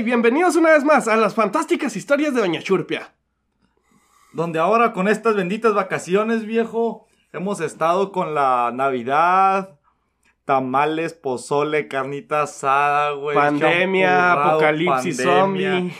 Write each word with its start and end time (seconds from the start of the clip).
y 0.00 0.02
bienvenidos 0.02 0.56
una 0.56 0.70
vez 0.70 0.82
más 0.82 1.08
a 1.08 1.16
las 1.16 1.34
fantásticas 1.34 1.94
historias 1.94 2.34
de 2.34 2.40
Doña 2.40 2.62
Churpia. 2.62 3.12
Donde 4.32 4.58
ahora 4.58 4.94
con 4.94 5.08
estas 5.08 5.36
benditas 5.36 5.74
vacaciones, 5.74 6.46
viejo, 6.46 7.06
hemos 7.34 7.60
estado 7.60 8.10
con 8.10 8.34
la 8.34 8.72
Navidad, 8.72 9.78
tamales, 10.46 11.12
pozole, 11.12 11.86
carnita 11.86 12.42
asada, 12.42 13.10
güey. 13.10 13.36
Pandemia, 13.36 14.32
apocalipsis 14.32 15.18
pandemia. 15.18 15.70
zombie. 15.70 15.94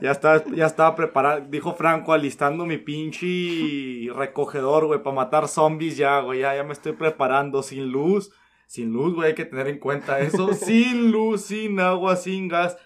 Ya 0.00 0.12
estaba, 0.12 0.42
ya 0.54 0.64
estaba 0.64 0.94
preparado, 0.94 1.44
dijo 1.50 1.74
Franco, 1.74 2.14
alistando 2.14 2.64
mi 2.64 2.78
pinche 2.78 4.10
recogedor, 4.14 4.86
güey, 4.86 5.02
para 5.02 5.16
matar 5.16 5.48
zombies 5.48 5.98
ya, 5.98 6.20
güey. 6.20 6.40
Ya, 6.40 6.56
ya 6.56 6.64
me 6.64 6.72
estoy 6.72 6.92
preparando 6.92 7.62
sin 7.62 7.92
luz. 7.92 8.32
Sin 8.66 8.92
luz, 8.92 9.14
güey, 9.14 9.28
hay 9.28 9.34
que 9.34 9.44
tener 9.44 9.68
en 9.68 9.78
cuenta 9.78 10.18
eso. 10.20 10.52
sin 10.54 11.12
luz, 11.12 11.42
sin 11.42 11.78
agua, 11.78 12.16
sin 12.16 12.48
gas, 12.48 12.76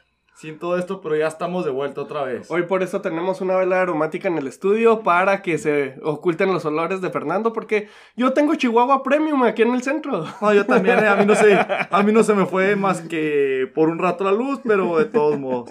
sin 0.40 0.58
todo 0.58 0.78
esto, 0.78 1.02
pero 1.02 1.16
ya 1.16 1.26
estamos 1.26 1.66
de 1.66 1.70
vuelta 1.70 2.00
otra 2.00 2.22
vez. 2.22 2.50
Hoy 2.50 2.62
por 2.62 2.82
eso 2.82 3.02
tenemos 3.02 3.42
una 3.42 3.56
vela 3.56 3.82
aromática 3.82 4.26
en 4.28 4.38
el 4.38 4.46
estudio 4.46 5.02
para 5.02 5.42
que 5.42 5.58
se 5.58 5.96
oculten 6.02 6.50
los 6.50 6.64
olores 6.64 7.02
de 7.02 7.10
Fernando 7.10 7.52
porque 7.52 7.88
yo 8.16 8.32
tengo 8.32 8.54
Chihuahua 8.54 9.02
Premium 9.02 9.42
aquí 9.42 9.60
en 9.62 9.74
el 9.74 9.82
centro. 9.82 10.24
No, 10.40 10.54
yo 10.54 10.64
también, 10.64 10.98
eh, 11.00 11.08
a 11.08 11.16
mí 11.16 11.26
no 11.26 11.34
se, 11.34 11.54
a 11.58 12.02
mí 12.02 12.10
no 12.12 12.22
se 12.22 12.32
me 12.34 12.46
fue 12.46 12.74
más 12.74 13.02
que 13.02 13.70
por 13.74 13.90
un 13.90 13.98
rato 13.98 14.24
la 14.24 14.32
luz, 14.32 14.60
pero 14.64 14.96
de 14.98 15.04
todos 15.04 15.38
modos. 15.38 15.68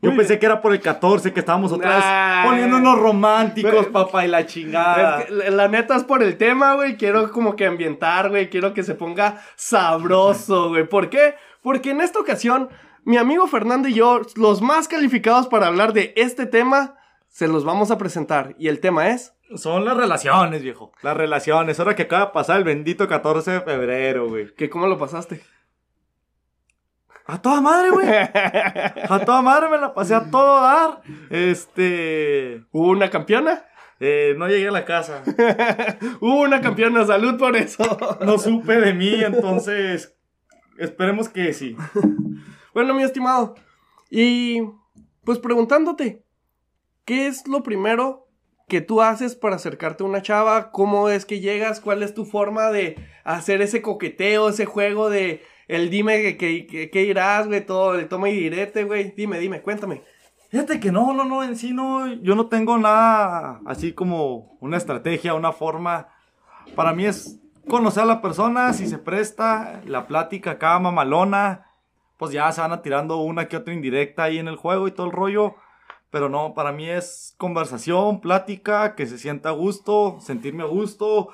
Yo 0.00 0.10
Muy 0.10 0.18
pensé 0.18 0.38
que 0.38 0.46
era 0.46 0.60
por 0.62 0.72
el 0.72 0.80
14 0.80 1.32
que 1.32 1.40
estábamos 1.40 1.72
otra 1.72 1.96
vez 1.96 2.04
Nah. 2.04 2.44
poniéndonos 2.44 3.00
románticos, 3.00 3.72
Pero- 3.72 3.90
papá, 3.92 4.24
y 4.24 4.28
la 4.28 4.46
chingada. 4.46 5.18
Es 5.22 5.26
que, 5.26 5.32
la- 5.32 5.50
la 5.50 5.66
neta 5.66 5.96
es 5.96 6.04
por 6.04 6.22
el 6.22 6.36
tema, 6.36 6.74
güey. 6.74 6.96
Quiero 6.96 7.32
como 7.32 7.56
que 7.56 7.66
ambientar, 7.66 8.28
güey. 8.28 8.48
Quiero 8.48 8.72
que 8.74 8.84
se 8.84 8.94
ponga 8.94 9.40
sabroso, 9.56 10.68
güey. 10.68 10.86
¿Por 10.88 11.10
qué? 11.10 11.34
Porque 11.62 11.90
en 11.90 12.00
esta 12.00 12.20
ocasión, 12.20 12.68
mi 13.08 13.16
amigo 13.16 13.46
Fernando 13.46 13.88
y 13.88 13.94
yo, 13.94 14.20
los 14.36 14.60
más 14.60 14.86
calificados 14.86 15.46
para 15.48 15.66
hablar 15.66 15.94
de 15.94 16.12
este 16.14 16.44
tema, 16.44 16.96
se 17.26 17.48
los 17.48 17.64
vamos 17.64 17.90
a 17.90 17.96
presentar. 17.96 18.54
Y 18.58 18.68
el 18.68 18.80
tema 18.80 19.08
es. 19.08 19.34
Son 19.56 19.86
las 19.86 19.96
relaciones, 19.96 20.62
viejo. 20.62 20.92
Las 21.00 21.16
relaciones. 21.16 21.80
Ahora 21.80 21.96
que 21.96 22.02
acaba 22.02 22.26
de 22.26 22.32
pasar 22.32 22.58
el 22.58 22.64
bendito 22.64 23.08
14 23.08 23.50
de 23.50 23.60
febrero, 23.62 24.28
güey. 24.28 24.54
que 24.54 24.68
¿Cómo 24.68 24.86
lo 24.86 24.98
pasaste? 24.98 25.40
A 27.24 27.40
toda 27.40 27.62
madre, 27.62 27.88
güey. 27.92 28.06
A 29.08 29.22
toda 29.24 29.40
madre 29.40 29.70
me 29.70 29.78
la 29.78 29.94
pasé 29.94 30.14
a 30.14 30.30
todo 30.30 30.60
dar. 30.60 31.00
Este. 31.30 32.62
¿Hubo 32.72 32.90
una 32.90 33.08
campeona? 33.08 33.64
eh, 34.00 34.34
no 34.36 34.48
llegué 34.48 34.68
a 34.68 34.72
la 34.72 34.84
casa. 34.84 35.22
Hubo 36.20 36.42
una 36.42 36.60
campeona, 36.60 37.06
salud 37.06 37.38
por 37.38 37.56
eso. 37.56 37.98
No 38.20 38.36
supe 38.36 38.78
de 38.80 38.92
mí, 38.92 39.14
entonces. 39.24 40.14
Esperemos 40.76 41.30
que 41.30 41.54
sí. 41.54 41.74
Bueno, 42.78 42.94
mi 42.94 43.02
estimado. 43.02 43.56
Y 44.08 44.62
pues 45.24 45.40
preguntándote, 45.40 46.22
¿qué 47.04 47.26
es 47.26 47.48
lo 47.48 47.64
primero 47.64 48.28
que 48.68 48.80
tú 48.80 49.02
haces 49.02 49.34
para 49.34 49.56
acercarte 49.56 50.04
a 50.04 50.06
una 50.06 50.22
chava? 50.22 50.70
¿Cómo 50.70 51.08
es 51.08 51.24
que 51.24 51.40
llegas? 51.40 51.80
¿Cuál 51.80 52.04
es 52.04 52.14
tu 52.14 52.24
forma 52.24 52.70
de 52.70 53.04
hacer 53.24 53.62
ese 53.62 53.82
coqueteo, 53.82 54.48
ese 54.48 54.64
juego 54.64 55.10
de 55.10 55.42
el 55.66 55.90
dime 55.90 56.36
que, 56.36 56.88
que, 56.92 57.02
irás, 57.02 57.48
güey? 57.48 57.66
Todo 57.66 57.96
el 57.96 58.06
toma 58.06 58.30
y 58.30 58.38
direte, 58.38 58.84
güey. 58.84 59.12
Dime, 59.16 59.40
dime, 59.40 59.60
cuéntame. 59.60 60.02
Fíjate 60.48 60.78
que 60.78 60.92
no, 60.92 61.12
no, 61.12 61.24
no, 61.24 61.42
en 61.42 61.56
sí 61.56 61.72
no, 61.72 62.06
yo 62.06 62.36
no 62.36 62.46
tengo 62.46 62.78
nada 62.78 63.60
así 63.66 63.92
como 63.92 64.56
una 64.60 64.76
estrategia, 64.76 65.34
una 65.34 65.50
forma. 65.50 66.10
Para 66.76 66.92
mí 66.92 67.06
es 67.06 67.40
conocer 67.68 68.04
a 68.04 68.06
la 68.06 68.22
persona, 68.22 68.72
si 68.72 68.86
se 68.86 68.98
presta, 68.98 69.80
la 69.84 70.06
plática 70.06 70.52
acá 70.52 70.78
mamalona, 70.78 71.64
pues 72.18 72.32
ya 72.32 72.52
se 72.52 72.60
van 72.60 72.72
a 72.72 72.82
tirando 72.82 73.16
una 73.18 73.48
que 73.48 73.56
otra 73.56 73.72
indirecta 73.72 74.24
ahí 74.24 74.38
en 74.38 74.48
el 74.48 74.56
juego 74.56 74.86
y 74.86 74.90
todo 74.90 75.06
el 75.06 75.12
rollo. 75.12 75.54
Pero 76.10 76.28
no, 76.28 76.54
para 76.54 76.72
mí 76.72 76.88
es 76.88 77.34
conversación, 77.38 78.20
plática, 78.20 78.94
que 78.94 79.06
se 79.06 79.18
sienta 79.18 79.50
a 79.50 79.52
gusto, 79.52 80.18
sentirme 80.20 80.62
a 80.64 80.66
gusto 80.66 81.30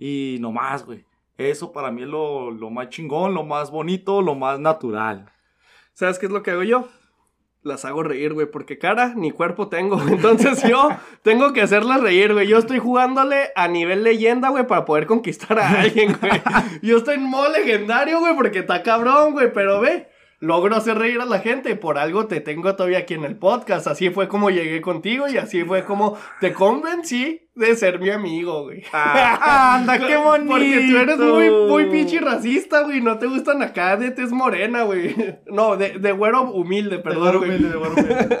y 0.00 0.38
no 0.40 0.52
más, 0.52 0.86
güey. 0.86 1.04
Eso 1.38 1.72
para 1.72 1.90
mí 1.90 2.02
es 2.02 2.08
lo, 2.08 2.50
lo 2.50 2.70
más 2.70 2.88
chingón, 2.88 3.34
lo 3.34 3.42
más 3.44 3.70
bonito, 3.70 4.22
lo 4.22 4.34
más 4.34 4.58
natural. 4.58 5.30
¿Sabes 5.92 6.18
qué 6.18 6.26
es 6.26 6.32
lo 6.32 6.42
que 6.42 6.52
hago 6.52 6.62
yo? 6.62 6.88
Las 7.62 7.84
hago 7.84 8.02
reír, 8.02 8.32
güey, 8.32 8.50
porque 8.50 8.78
cara 8.78 9.14
ni 9.14 9.30
cuerpo 9.30 9.68
tengo. 9.68 10.00
Entonces 10.08 10.62
yo 10.62 10.90
tengo 11.22 11.52
que 11.52 11.62
hacerlas 11.62 12.00
reír, 12.00 12.32
güey. 12.32 12.46
Yo 12.46 12.58
estoy 12.58 12.78
jugándole 12.78 13.50
a 13.54 13.68
nivel 13.68 14.02
leyenda, 14.02 14.48
güey, 14.48 14.66
para 14.66 14.84
poder 14.84 15.06
conquistar 15.06 15.58
a 15.58 15.80
alguien, 15.80 16.16
güey. 16.20 16.40
Yo 16.82 16.98
estoy 16.98 17.16
en 17.16 17.24
modo 17.24 17.50
legendario, 17.50 18.20
güey, 18.20 18.34
porque 18.34 18.60
está 18.60 18.82
cabrón, 18.82 19.32
güey, 19.32 19.52
pero 19.52 19.80
ve. 19.80 20.11
Logro 20.42 20.74
hacer 20.74 20.98
reír 20.98 21.20
a 21.20 21.24
la 21.24 21.38
gente, 21.38 21.76
por 21.76 21.98
algo 21.98 22.26
te 22.26 22.40
tengo 22.40 22.74
todavía 22.74 22.98
aquí 22.98 23.14
en 23.14 23.22
el 23.24 23.36
podcast. 23.36 23.86
Así 23.86 24.10
fue 24.10 24.26
como 24.26 24.50
llegué 24.50 24.80
contigo 24.80 25.28
y 25.28 25.36
así 25.38 25.62
fue 25.62 25.84
como 25.84 26.18
te 26.40 26.52
convencí 26.52 27.48
de 27.54 27.76
ser 27.76 28.00
mi 28.00 28.10
amigo, 28.10 28.64
güey. 28.64 28.82
Ah, 28.92 29.76
anda, 29.76 30.04
qué 30.04 30.16
bonito. 30.16 30.50
Porque 30.50 30.88
tú 30.90 30.96
eres 30.98 31.18
muy, 31.20 31.48
muy 31.48 31.84
pinche 31.90 32.18
racista, 32.18 32.82
güey. 32.82 33.00
No 33.00 33.20
te 33.20 33.28
gustan 33.28 33.62
acá 33.62 33.96
de 33.96 34.10
tez 34.10 34.32
morena, 34.32 34.82
güey. 34.82 35.14
No, 35.46 35.76
de, 35.76 36.00
de 36.00 36.10
güero 36.10 36.42
humilde, 36.50 36.96
De 36.96 37.02
perdón, 37.04 37.22
güero 37.22 37.38
güey. 37.38 37.50
humilde, 37.50 37.68
de 37.68 37.76
güero 37.76 37.92
humilde. 37.94 38.38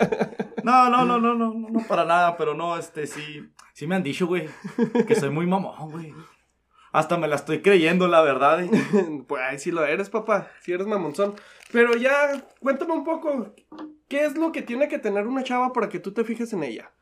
No, 0.64 0.90
no, 0.90 1.04
no, 1.04 1.20
no, 1.20 1.34
no, 1.34 1.52
no, 1.54 1.68
no 1.70 1.86
para 1.86 2.04
nada, 2.04 2.36
pero 2.36 2.52
no, 2.54 2.76
este, 2.76 3.06
sí, 3.06 3.48
sí 3.74 3.86
me 3.86 3.94
han 3.94 4.02
dicho, 4.02 4.26
güey, 4.26 4.48
que 5.06 5.14
soy 5.14 5.30
muy 5.30 5.46
mamón, 5.46 5.92
güey. 5.92 6.12
Hasta 6.94 7.16
me 7.16 7.26
la 7.26 7.36
estoy 7.36 7.62
creyendo, 7.62 8.06
la 8.06 8.20
verdad. 8.20 8.60
eh. 8.62 8.70
Pues 9.26 9.62
sí 9.62 9.70
lo 9.70 9.82
eres, 9.86 10.10
papá. 10.10 10.48
Sí 10.60 10.72
eres 10.72 10.86
mamonzón. 10.86 11.34
Pero 11.72 11.96
ya, 11.96 12.44
cuéntame 12.60 12.92
un 12.92 13.02
poco. 13.02 13.54
¿Qué 14.08 14.24
es 14.24 14.36
lo 14.36 14.52
que 14.52 14.62
tiene 14.62 14.88
que 14.88 14.98
tener 14.98 15.26
una 15.26 15.42
chava 15.42 15.72
para 15.72 15.88
que 15.88 15.98
tú 15.98 16.12
te 16.12 16.22
fijes 16.22 16.52
en 16.52 16.62
ella? 16.62 16.92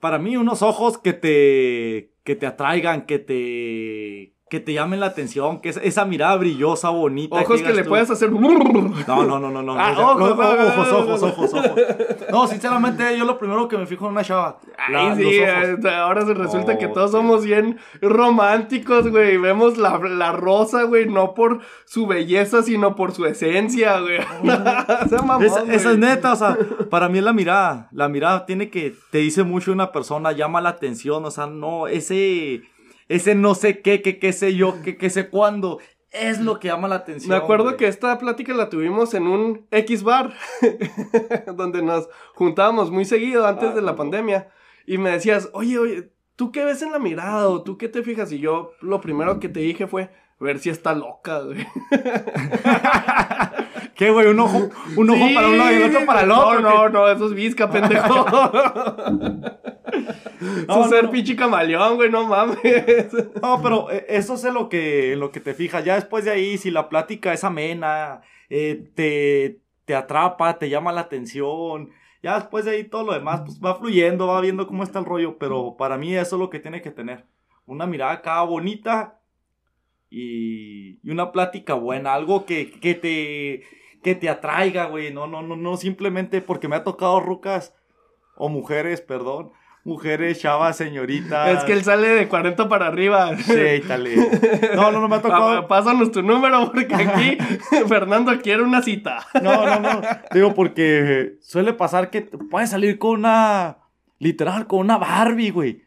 Para 0.00 0.18
mí, 0.18 0.36
unos 0.36 0.62
ojos 0.62 0.98
que 0.98 1.14
te, 1.14 2.12
que 2.24 2.36
te 2.36 2.46
atraigan, 2.46 3.06
que 3.06 3.18
te, 3.18 4.31
que 4.52 4.60
te 4.60 4.74
llamen 4.74 5.00
la 5.00 5.06
atención, 5.06 5.62
que 5.62 5.70
es 5.70 5.78
esa 5.82 6.04
mirada 6.04 6.36
brillosa, 6.36 6.90
bonita. 6.90 7.36
Ojos 7.40 7.62
que 7.62 7.72
le 7.72 7.84
tú, 7.84 7.88
puedes 7.88 8.10
hacer. 8.10 8.30
No, 9.06 9.24
no, 9.24 9.38
no, 9.40 9.50
no, 9.50 9.62
no. 9.62 9.74
Ah, 9.80 9.94
ojos, 9.98 10.30
ojos, 10.32 10.92
ojos, 10.92 11.22
ojos, 11.22 11.54
ojos. 11.54 11.70
No, 12.30 12.46
sinceramente, 12.46 13.16
yo 13.16 13.24
lo 13.24 13.38
primero 13.38 13.66
que 13.66 13.78
me 13.78 13.86
fijo 13.86 14.04
en 14.04 14.12
una 14.12 14.22
chava. 14.22 14.58
la- 14.90 15.12
Ay, 15.12 15.16
sí, 15.16 15.38
eh, 15.40 15.76
ahora 15.96 16.26
se 16.26 16.34
resulta 16.34 16.72
Oh, 16.74 16.78
que 16.78 16.88
todos 16.88 17.12
somos 17.12 17.44
bien 17.44 17.78
románticos, 18.02 19.08
güey. 19.10 19.38
Vemos 19.38 19.78
la, 19.78 19.98
la 19.98 20.32
rosa, 20.32 20.82
güey, 20.82 21.06
no 21.08 21.32
por 21.32 21.60
su 21.86 22.06
belleza, 22.06 22.62
sino 22.62 22.94
por 22.94 23.12
su 23.12 23.24
esencia, 23.24 24.00
güey. 24.00 24.18
Sea 25.08 25.22
mamón, 25.24 25.44
Esa, 25.46 25.62
güey. 25.62 25.76
esa 25.76 25.92
es 25.92 25.98
neta, 25.98 26.32
o 26.32 26.36
sea, 26.36 26.58
para 26.90 27.08
mí 27.08 27.18
es 27.18 27.24
la 27.24 27.32
mirada. 27.32 27.88
La 27.92 28.08
mirada 28.10 28.44
tiene 28.44 28.68
que, 28.68 28.94
te 29.10 29.18
dice 29.18 29.44
mucho 29.44 29.72
una 29.72 29.92
persona, 29.92 30.32
llama 30.32 30.60
la 30.60 30.68
atención, 30.70 31.24
o 31.24 31.30
sea, 31.30 31.46
no, 31.46 31.86
ese, 31.86 32.62
ese 33.14 33.34
no 33.34 33.54
sé 33.54 33.80
qué, 33.80 34.02
que 34.02 34.18
qué 34.18 34.32
sé 34.32 34.54
yo, 34.54 34.82
que 34.82 34.96
qué 34.96 35.10
sé 35.10 35.28
cuándo, 35.28 35.78
es 36.10 36.40
lo 36.40 36.58
que 36.60 36.68
llama 36.68 36.88
la 36.88 36.96
atención. 36.96 37.30
Me 37.30 37.36
acuerdo 37.36 37.64
güey. 37.64 37.76
que 37.76 37.86
esta 37.88 38.18
plática 38.18 38.52
la 38.54 38.68
tuvimos 38.68 39.14
en 39.14 39.26
un 39.26 39.66
X 39.70 40.02
bar, 40.02 40.34
donde 41.56 41.82
nos 41.82 42.08
juntábamos 42.34 42.90
muy 42.90 43.04
seguido 43.04 43.46
antes 43.46 43.70
Ah, 43.70 43.74
de 43.74 43.82
la 43.82 43.96
pandemia. 43.96 44.48
Y 44.86 44.98
me 44.98 45.10
decías, 45.10 45.48
oye, 45.52 45.78
oye, 45.78 46.12
¿tú 46.36 46.52
qué 46.52 46.64
ves 46.64 46.82
en 46.82 46.92
la 46.92 46.98
mirada 46.98 47.48
o 47.48 47.62
tú 47.62 47.78
qué 47.78 47.88
te 47.88 48.02
fijas? 48.02 48.32
Y 48.32 48.40
yo 48.40 48.72
lo 48.80 49.00
primero 49.00 49.40
que 49.40 49.48
te 49.48 49.60
dije 49.60 49.86
fue, 49.86 50.10
ver 50.42 50.58
si 50.58 50.70
está 50.70 50.94
loca, 50.94 51.40
güey. 51.40 51.66
¿Qué, 53.94 54.10
güey? 54.10 54.26
Un 54.26 54.40
ojo, 54.40 54.68
un 54.96 55.10
ojo 55.10 55.28
Sí, 55.28 55.34
para 55.34 55.48
un 55.48 55.58
lado 55.58 55.72
y 55.72 55.76
el 55.76 55.82
otro 55.84 56.06
para 56.06 56.22
el 56.22 56.30
otro. 56.30 56.60
No, 56.60 56.70
no, 56.70 56.88
no, 56.88 57.08
eso 57.08 57.26
es 57.26 57.34
visca, 57.34 57.70
pendejo. 57.70 58.26
No, 60.66 60.84
es 60.84 60.90
ser 60.90 61.04
no. 61.04 61.10
pinche 61.10 61.36
camaleón, 61.36 61.96
güey, 61.96 62.10
no 62.10 62.26
mames. 62.26 62.58
No, 63.40 63.60
pero 63.62 63.90
eh, 63.90 64.06
eso 64.08 64.34
es 64.34 64.44
en 64.44 64.54
lo 64.54 64.68
que, 64.68 65.12
en 65.12 65.20
lo 65.20 65.30
que 65.30 65.40
te 65.40 65.54
fijas. 65.54 65.84
Ya 65.84 65.94
después 65.94 66.24
de 66.24 66.32
ahí, 66.32 66.58
si 66.58 66.70
la 66.70 66.88
plática 66.88 67.32
es 67.32 67.44
amena, 67.44 68.22
eh, 68.48 68.90
te, 68.94 69.60
te 69.84 69.94
atrapa, 69.94 70.58
te 70.58 70.68
llama 70.68 70.92
la 70.92 71.02
atención. 71.02 71.90
Ya 72.22 72.36
después 72.36 72.64
de 72.64 72.72
ahí 72.72 72.84
todo 72.84 73.04
lo 73.04 73.12
demás, 73.12 73.42
pues 73.44 73.60
va 73.60 73.76
fluyendo, 73.76 74.26
va 74.26 74.40
viendo 74.40 74.66
cómo 74.66 74.82
está 74.82 74.98
el 74.98 75.04
rollo. 75.04 75.38
Pero 75.38 75.76
para 75.76 75.96
mí 75.96 76.14
eso 76.14 76.36
es 76.36 76.40
lo 76.40 76.50
que 76.50 76.58
tiene 76.58 76.82
que 76.82 76.90
tener. 76.90 77.26
Una 77.66 77.86
mirada 77.86 78.12
acá 78.12 78.42
bonita 78.42 79.20
y, 80.12 80.98
y 81.02 81.10
una 81.10 81.32
plática 81.32 81.72
buena. 81.74 82.12
Algo 82.12 82.44
que, 82.44 82.70
que 82.70 82.94
te, 82.94 83.62
que 84.02 84.14
te 84.14 84.28
atraiga, 84.28 84.84
güey. 84.84 85.12
No, 85.12 85.26
no, 85.26 85.42
no, 85.42 85.56
no 85.56 85.76
simplemente 85.78 86.42
porque 86.42 86.68
me 86.68 86.76
ha 86.76 86.84
tocado 86.84 87.18
rucas 87.18 87.74
o 88.36 88.50
mujeres, 88.50 89.00
perdón. 89.00 89.52
Mujeres, 89.84 90.38
chavas, 90.38 90.76
señoritas. 90.76 91.58
Es 91.58 91.64
que 91.64 91.72
él 91.72 91.82
sale 91.82 92.08
de 92.08 92.28
40 92.28 92.68
para 92.68 92.86
arriba. 92.86 93.36
Sí, 93.36 93.80
dale. 93.88 94.14
No, 94.76 94.92
no, 94.92 95.00
no 95.00 95.08
me 95.08 95.16
ha 95.16 95.22
tocado. 95.22 95.66
Pásanos 95.66 96.12
tu 96.12 96.22
número 96.22 96.70
porque 96.70 96.94
aquí 96.94 97.38
Fernando 97.88 98.32
quiere 98.40 98.62
una 98.62 98.82
cita. 98.82 99.26
No, 99.42 99.66
no, 99.66 99.80
no. 99.80 100.02
Digo, 100.32 100.54
porque 100.54 101.36
suele 101.40 101.72
pasar 101.72 102.10
que 102.10 102.20
puedes 102.20 102.70
salir 102.70 102.98
con 102.98 103.20
una. 103.20 103.78
Literal, 104.18 104.68
con 104.68 104.80
una 104.80 104.98
Barbie, 104.98 105.50
güey. 105.50 105.82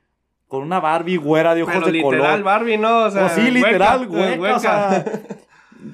Con 0.47 0.61
una 0.61 0.79
Barbie 0.79 1.17
güera 1.17 1.55
de 1.55 1.63
ojos 1.63 1.73
Pero 1.75 1.87
de 1.87 1.91
literal, 1.93 2.19
color. 2.19 2.43
Barbie, 2.43 2.77
¿no? 2.77 3.05
O 3.05 3.11
sea, 3.11 3.25
O 3.25 3.29
sí, 3.29 3.51
literal, 3.51 4.07
güey. 4.07 4.39
O 4.39 4.59
sea, 4.59 5.03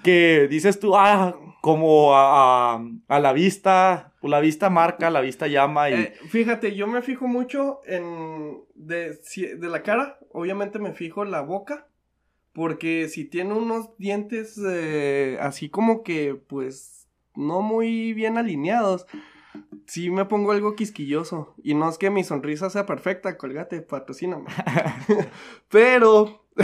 que 0.04 0.48
dices 0.50 0.80
tú, 0.80 0.96
ah, 0.96 1.36
como 1.62 2.16
a, 2.16 2.74
a, 2.76 2.84
a 3.08 3.20
la 3.20 3.34
vista, 3.34 4.14
la 4.22 4.40
vista 4.40 4.70
marca, 4.70 5.10
la 5.10 5.22
vista 5.22 5.48
llama 5.48 5.90
y... 5.90 5.94
Eh, 5.94 6.14
fíjate, 6.30 6.76
yo 6.76 6.88
me 6.88 7.02
fijo 7.02 7.28
mucho 7.28 7.82
en... 7.86 8.60
De, 8.76 9.12
de 9.14 9.68
la 9.70 9.84
cara, 9.84 10.18
obviamente 10.32 10.80
me 10.80 10.94
fijo 10.94 11.24
en 11.24 11.32
la 11.32 11.42
boca. 11.42 11.88
Porque 12.54 13.08
si 13.08 13.24
tiene 13.24 13.54
unos 13.54 13.96
dientes 13.98 14.60
eh, 14.68 15.38
así 15.40 15.70
como 15.70 16.04
que, 16.04 16.36
pues, 16.36 17.08
no 17.34 17.62
muy 17.62 18.12
bien 18.12 18.38
alineados, 18.38 19.06
sí 19.88 20.10
me 20.10 20.26
pongo 20.26 20.52
algo 20.52 20.76
quisquilloso. 20.76 21.54
Y 21.64 21.74
no 21.74 21.90
es 21.90 21.98
que 21.98 22.10
mi 22.10 22.24
sonrisa 22.24 22.70
sea 22.70 22.86
perfecta, 22.86 23.38
colgate, 23.38 23.82
patrocíname. 23.82 24.46
pero... 25.70 26.46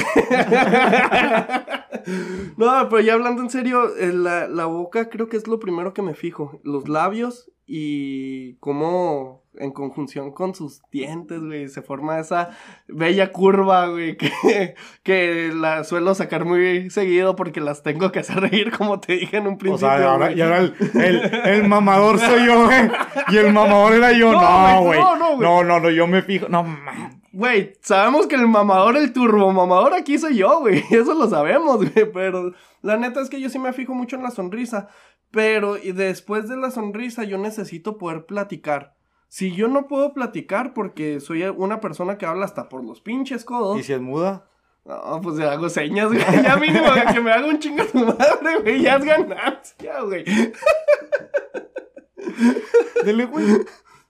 no, 2.57 2.89
pero 2.89 2.99
ya 2.99 3.13
hablando 3.13 3.41
en 3.41 3.49
serio, 3.49 3.95
eh, 3.95 4.11
la, 4.11 4.47
la 4.47 4.65
boca 4.65 5.09
creo 5.09 5.29
que 5.29 5.37
es 5.37 5.47
lo 5.47 5.59
primero 5.59 5.93
que 5.93 6.01
me 6.01 6.13
fijo. 6.13 6.59
Los 6.63 6.89
labios 6.89 7.51
y 7.65 8.55
cómo 8.55 9.43
en 9.59 9.71
conjunción 9.71 10.31
con 10.31 10.55
sus 10.55 10.81
dientes, 10.91 11.41
güey, 11.41 11.67
se 11.69 11.81
forma 11.81 12.19
esa 12.19 12.49
bella 12.87 13.31
curva, 13.31 13.87
güey, 13.87 14.17
que, 14.17 14.31
que 15.03 15.51
la 15.53 15.83
suelo 15.83 16.15
sacar 16.15 16.45
muy 16.45 16.89
seguido 16.89 17.35
porque 17.35 17.61
las 17.61 17.83
tengo 17.83 18.11
que 18.11 18.19
hacer 18.19 18.39
reír, 18.39 18.71
como 18.77 18.99
te 18.99 19.13
dije 19.13 19.37
en 19.37 19.47
un 19.47 19.53
O 19.55 19.57
principio. 19.57 19.87
sea, 19.89 20.11
ahora, 20.11 20.27
güey. 20.27 20.37
y 20.39 20.41
ahora 20.41 20.59
el, 20.59 20.75
el, 20.95 21.21
el 21.45 21.67
mamador 21.67 22.19
soy 22.19 22.45
yo, 22.45 22.65
güey. 22.65 22.89
Y 23.29 23.37
el 23.37 23.53
mamador 23.53 23.93
era 23.93 24.11
yo. 24.13 24.31
No, 24.37 24.83
güey, 24.83 24.99
no, 24.99 25.15
no. 25.15 25.37
No, 25.37 25.63
no, 25.63 25.79
no, 25.79 25.89
yo 25.89 26.07
me 26.07 26.21
fijo. 26.21 26.47
No, 26.49 26.63
man. 26.63 27.21
Güey, 27.31 27.73
sabemos 27.81 28.27
que 28.27 28.35
el 28.35 28.47
mamador, 28.47 28.97
el 28.97 29.13
turbo 29.13 29.51
mamador 29.51 29.93
aquí 29.93 30.17
soy 30.17 30.37
yo, 30.37 30.59
güey. 30.61 30.83
Eso 30.91 31.13
lo 31.13 31.29
sabemos, 31.29 31.77
güey. 31.77 32.11
Pero 32.11 32.51
la 32.81 32.97
neta 32.97 33.21
es 33.21 33.29
que 33.29 33.39
yo 33.39 33.49
sí 33.49 33.59
me 33.59 33.73
fijo 33.73 33.93
mucho 33.93 34.15
en 34.15 34.23
la 34.23 34.31
sonrisa. 34.31 34.87
Pero 35.31 35.77
y 35.77 35.91
después 35.91 36.47
de 36.49 36.57
la 36.57 36.71
sonrisa 36.71 37.23
yo 37.23 37.37
necesito 37.37 37.97
poder 37.97 38.25
platicar. 38.25 38.95
Si 39.29 39.51
yo 39.53 39.67
no 39.67 39.87
puedo 39.87 40.13
platicar 40.13 40.73
porque 40.73 41.19
soy 41.19 41.43
una 41.43 41.79
persona 41.81 42.17
que 42.17 42.25
habla 42.25 42.45
hasta 42.45 42.69
por 42.69 42.83
los 42.83 43.01
pinches 43.01 43.43
codos. 43.45 43.79
¿Y 43.79 43.83
si 43.83 43.93
es 43.93 44.01
muda? 44.01 44.49
No, 44.85 45.19
pues 45.21 45.35
le 45.35 45.45
hago 45.45 45.67
señas, 45.69 46.07
güey. 46.07 46.21
Ya 46.43 46.55
mínimo 46.55 46.87
que 47.13 47.19
me 47.19 47.31
haga 47.31 47.45
un 47.47 47.59
chingo 47.59 47.83
tu 47.85 48.05
madre, 48.05 48.59
güey. 48.63 48.81
Ya 48.81 48.95
es 48.95 49.03
ganancia, 49.03 50.01
güey. 50.01 50.23
Dele, 53.03 53.25
güey. 53.25 53.45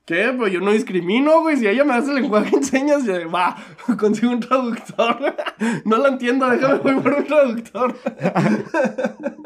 ¿Qué? 0.06 0.28
Pero 0.31 0.48
yo 0.48 0.62
no 0.62 0.72
discrimino, 0.72 1.42
güey. 1.42 1.58
Si 1.58 1.68
ella 1.68 1.84
me 1.84 1.94
hace 1.96 2.13
lenguaje 2.13 2.56
en 2.56 2.63
señas, 2.63 3.04
ya- 3.06 3.25
va, 3.28 3.58
consigo 4.00 4.31
un 4.31 4.40
traductor. 4.40 5.36
No 5.84 5.98
la 5.98 6.10
entiendo, 6.10 6.48
déjame 6.50 6.75
voy 6.80 6.96
por 7.02 7.13
un 7.13 7.25
traductor. 7.25 7.96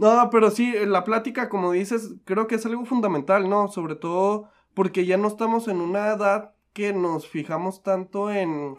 No, 0.00 0.30
pero 0.30 0.50
sí, 0.50 0.72
la 0.86 1.04
plática, 1.04 1.50
como 1.50 1.72
dices, 1.72 2.14
creo 2.24 2.46
que 2.46 2.54
es 2.54 2.64
algo 2.64 2.86
fundamental, 2.86 3.50
¿no? 3.50 3.68
Sobre 3.68 3.96
todo 3.96 4.48
porque 4.72 5.04
ya 5.04 5.18
no 5.18 5.28
estamos 5.28 5.68
en 5.68 5.82
una 5.82 6.08
edad 6.14 6.54
que 6.72 6.94
nos 6.94 7.28
fijamos 7.28 7.82
tanto 7.82 8.30
en 8.30 8.78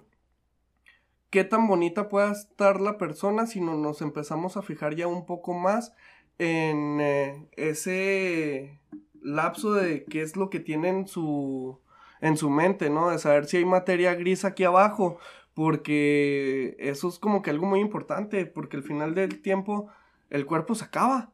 qué 1.30 1.44
tan 1.44 1.68
bonita 1.68 2.10
pueda 2.10 2.32
estar 2.32 2.82
la 2.82 2.98
persona, 2.98 3.46
sino 3.46 3.78
nos 3.78 4.02
empezamos 4.02 4.58
a 4.58 4.64
fijar 4.64 4.96
ya 4.96 5.06
un 5.06 5.28
poco 5.28 5.54
más 5.54 5.94
en 6.40 7.00
eh, 7.00 7.48
ese 7.52 8.80
lapso 9.22 9.74
de 9.74 10.06
qué 10.06 10.24
es 10.24 10.36
lo 10.36 10.50
que 10.50 10.60
tiene 10.60 10.90
en 10.90 11.08
su, 11.08 11.80
en 12.22 12.36
su 12.36 12.50
mente, 12.50 12.90
¿no? 12.90 13.12
De 13.12 13.20
saber 13.20 13.46
si 13.46 13.58
hay 13.58 13.66
materia 13.66 14.16
gris 14.16 14.44
aquí 14.44 14.64
abajo, 14.64 15.20
porque 15.54 16.76
eso 16.80 17.10
es 17.10 17.20
como 17.20 17.44
que 17.44 17.52
algo 17.52 17.68
muy 17.68 17.80
importante, 17.80 18.48
porque 18.48 18.78
al 18.78 18.84
final 18.84 19.14
del 19.14 19.44
tiempo 19.44 19.92
el 20.32 20.46
cuerpo 20.48 20.74
se 20.74 20.86
acaba, 20.86 21.32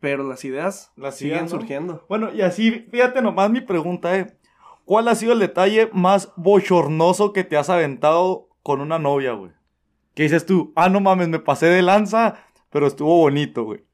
pero 0.00 0.22
las 0.28 0.44
ideas 0.44 0.92
Las 0.96 1.16
siguen 1.16 1.38
ideas, 1.38 1.52
¿no? 1.52 1.58
surgiendo. 1.58 2.04
Bueno, 2.08 2.32
y 2.34 2.42
así, 2.42 2.70
fíjate 2.90 3.22
nomás 3.22 3.50
mi 3.50 3.62
pregunta, 3.62 4.16
eh. 4.18 4.36
¿Cuál 4.84 5.08
ha 5.08 5.14
sido 5.14 5.32
el 5.32 5.38
detalle 5.40 5.90
más 5.92 6.32
bochornoso 6.36 7.32
que 7.32 7.42
te 7.42 7.56
has 7.56 7.70
aventado 7.70 8.48
con 8.62 8.80
una 8.80 8.98
novia, 8.98 9.32
güey? 9.32 9.52
Que 10.14 10.24
dices 10.24 10.46
tú, 10.46 10.72
ah, 10.76 10.88
no 10.88 11.00
mames, 11.00 11.28
me 11.28 11.38
pasé 11.40 11.66
de 11.66 11.82
lanza, 11.82 12.36
pero 12.70 12.86
estuvo 12.86 13.16
bonito, 13.18 13.64
güey. 13.64 13.84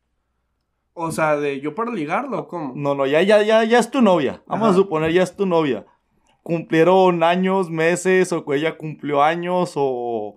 O 0.94 1.11
sea, 1.11 1.37
de 1.37 1.61
yo 1.61 1.75
para 1.75 1.90
ligarlo, 1.93 2.40
¿o 2.40 2.49
¿cómo? 2.49 2.75
No, 2.76 2.94
no, 2.94 3.06
ya, 3.06 3.23
ya, 3.23 3.43
ya, 3.43 3.64
ya 3.64 3.78
es 3.78 3.90
tu 3.90 4.02
novia. 4.02 4.43
Vamos 4.46 4.69
Ajá. 4.69 4.75
a 4.75 4.76
suponer, 4.76 5.12
ya 5.12 5.23
es 5.23 5.35
tu 5.35 5.46
novia. 5.46 5.87
Cumplieron 6.43 7.23
años, 7.23 7.70
meses, 7.70 8.32
o 8.32 8.44
que 8.44 8.56
ella 8.56 8.76
cumplió 8.76 9.23
años, 9.23 9.73
o 9.76 10.37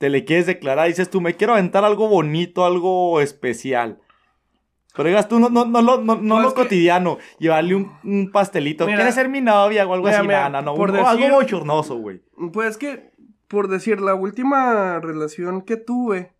te 0.00 0.08
le 0.08 0.24
quieres 0.24 0.46
declarar 0.46 0.88
dices 0.88 1.10
tú, 1.10 1.20
me 1.20 1.34
quiero 1.36 1.52
aventar 1.52 1.84
algo 1.84 2.08
bonito, 2.08 2.64
algo 2.64 3.20
especial. 3.20 4.00
Pero 4.96 5.08
digas 5.10 5.28
tú, 5.28 5.38
no, 5.38 5.50
no, 5.50 5.66
no, 5.66 5.82
lo- 5.82 5.98
no, 6.00 6.16
no 6.16 6.34
Pues 6.36 6.42
lo 6.42 6.48
es 6.48 6.54
que- 6.54 6.62
cotidiano, 6.62 7.18
llevarle 7.38 7.74
un, 7.74 7.92
un 8.02 8.30
pastelito. 8.32 8.86
Mira, 8.86 8.96
¿Quieres 8.96 9.14
ser 9.14 9.28
mi 9.28 9.42
novia 9.42 9.86
o 9.86 9.92
algo 9.92 10.06
mira, 10.06 10.18
así? 10.20 10.26
mira, 10.26 10.48
Nada, 10.48 10.62
no, 10.62 10.74
por 10.74 10.90
un- 10.90 10.96
algo 10.96 11.12
decir- 11.22 11.30
bochornoso, 11.32 11.96
güey. 11.98 12.22
Pues 12.52 12.78
que, 12.78 13.10
por 13.46 13.68
decir, 13.68 14.00
la 14.00 14.14
última 14.14 14.98
relación 15.00 15.60
que 15.62 15.76
tuve, 15.76 16.32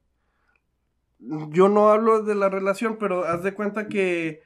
yo 1.51 1.69
no 1.69 1.91
hablo 1.91 2.23
de 2.23 2.35
la 2.35 2.49
relación, 2.49 2.97
pero 2.99 3.25
haz 3.25 3.43
de 3.43 3.53
cuenta 3.53 3.89
que 3.89 4.41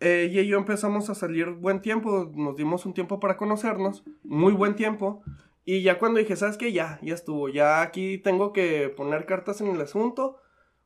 ella 0.00 0.40
y 0.42 0.48
yo 0.48 0.58
empezamos 0.58 1.08
a 1.08 1.14
salir 1.14 1.50
buen 1.50 1.80
tiempo, 1.80 2.30
nos 2.34 2.56
dimos 2.56 2.84
un 2.84 2.94
tiempo 2.94 3.20
para 3.20 3.36
conocernos, 3.36 4.02
muy 4.24 4.52
buen 4.52 4.74
tiempo, 4.74 5.22
y 5.66 5.82
ya 5.82 5.98
cuando 5.98 6.18
dije, 6.20 6.34
¿sabes 6.36 6.56
qué? 6.56 6.72
Ya, 6.72 6.98
ya 7.02 7.12
estuvo, 7.12 7.50
ya 7.50 7.82
aquí 7.82 8.16
tengo 8.16 8.54
que 8.54 8.88
poner 8.88 9.26
cartas 9.26 9.60
en 9.60 9.66
el 9.68 9.80
asunto, 9.82 10.38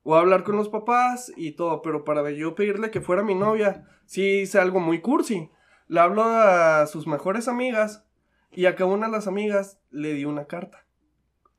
o 0.02 0.16
hablar 0.16 0.42
con 0.42 0.56
los 0.56 0.68
papás 0.68 1.30
y 1.36 1.52
todo, 1.52 1.82
pero 1.82 2.02
para 2.04 2.28
yo 2.32 2.56
pedirle 2.56 2.90
que 2.90 3.00
fuera 3.02 3.22
mi 3.22 3.34
novia, 3.36 3.86
sí 4.06 4.40
hice 4.40 4.58
algo 4.58 4.80
muy 4.80 5.00
cursi. 5.00 5.50
Le 5.86 6.00
hablo 6.00 6.24
a 6.24 6.86
sus 6.86 7.06
mejores 7.06 7.46
amigas 7.48 8.04
y 8.50 8.64
a 8.66 8.74
cada 8.74 8.90
una 8.90 9.06
de 9.06 9.12
las 9.12 9.26
amigas 9.28 9.78
le 9.90 10.14
di 10.14 10.24
una 10.24 10.46
carta. 10.46 10.86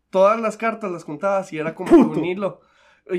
Todas 0.09 0.39
las 0.41 0.57
cartas 0.57 0.91
las 0.91 1.03
juntabas 1.03 1.53
y 1.53 1.59
era 1.59 1.75
como 1.75 1.91
Puto. 1.91 2.19
un 2.19 2.25
hilo. 2.25 2.62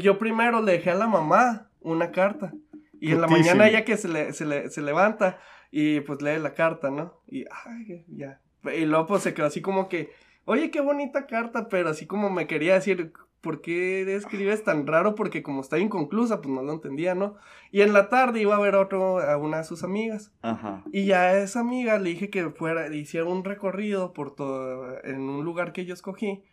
Yo 0.00 0.19
primero 0.19 0.60
le 0.60 0.72
dejé 0.72 0.90
a 0.90 0.94
la 0.94 1.06
mamá 1.06 1.70
una 1.81 2.10
carta. 2.10 2.52
Y 3.00 3.12
en 3.12 3.20
la 3.20 3.26
mañana 3.28 3.69
ella 3.69 3.84
que 3.84 3.96
se, 3.96 4.08
le- 4.08 4.32
se, 4.32 4.44
le- 4.44 4.70
se 4.70 4.81
levanta 4.82 5.38
y 5.70 6.00
pues 6.00 6.20
lee 6.22 6.38
la 6.38 6.54
carta, 6.54 6.90
¿no? 6.90 7.20
Y 7.28 7.44
ay, 7.64 8.04
ya. 8.08 8.40
Y 8.64 8.85
luego 8.85 9.06
pues 9.06 9.23
se 9.23 9.35
quedó 9.35 9.47
así 9.47 9.61
como 9.61 9.88
que, 9.88 10.11
oye, 10.44 10.70
qué 10.70 10.81
bonita 10.81 11.26
carta, 11.26 11.69
pero 11.69 11.88
así 11.91 12.06
como 12.06 12.31
me 12.31 12.47
quería 12.47 12.75
decir, 12.75 13.12
¿por 13.41 13.61
qué 13.61 14.03
escribes 14.14 14.62
tan 14.62 14.87
raro? 14.87 15.14
Porque 15.17 15.43
como 15.43 15.61
está 15.62 15.78
inconclusa, 15.78 16.40
pues 16.40 16.54
no 16.54 16.62
lo 16.62 16.73
entendía, 16.73 17.14
¿no? 17.14 17.37
Y 17.73 17.81
en 17.81 17.92
la 17.92 18.09
tarde 18.09 18.40
iba 18.40 18.54
a 18.54 18.61
ver 18.61 18.76
otro, 18.76 19.19
a 19.19 19.37
una 19.37 19.59
de 19.59 19.64
sus 19.64 19.83
amigas. 19.83 20.33
Ajá. 20.42 20.85
Y 20.92 21.07
ya 21.07 21.23
a 21.23 21.38
esa 21.42 21.61
amiga 21.61 21.99
le 21.99 22.11
dije 22.11 22.31
que 22.31 22.50
fuera, 22.50 22.95
hiciera 22.95 23.26
un 23.26 23.42
recorrido 23.42 24.12
por 24.12 24.35
todo, 24.35 25.02
en 25.04 25.21
un 25.23 25.45
lugar 25.45 25.73
que 25.73 25.85
yo 25.85 25.95
escogí, 25.95 26.45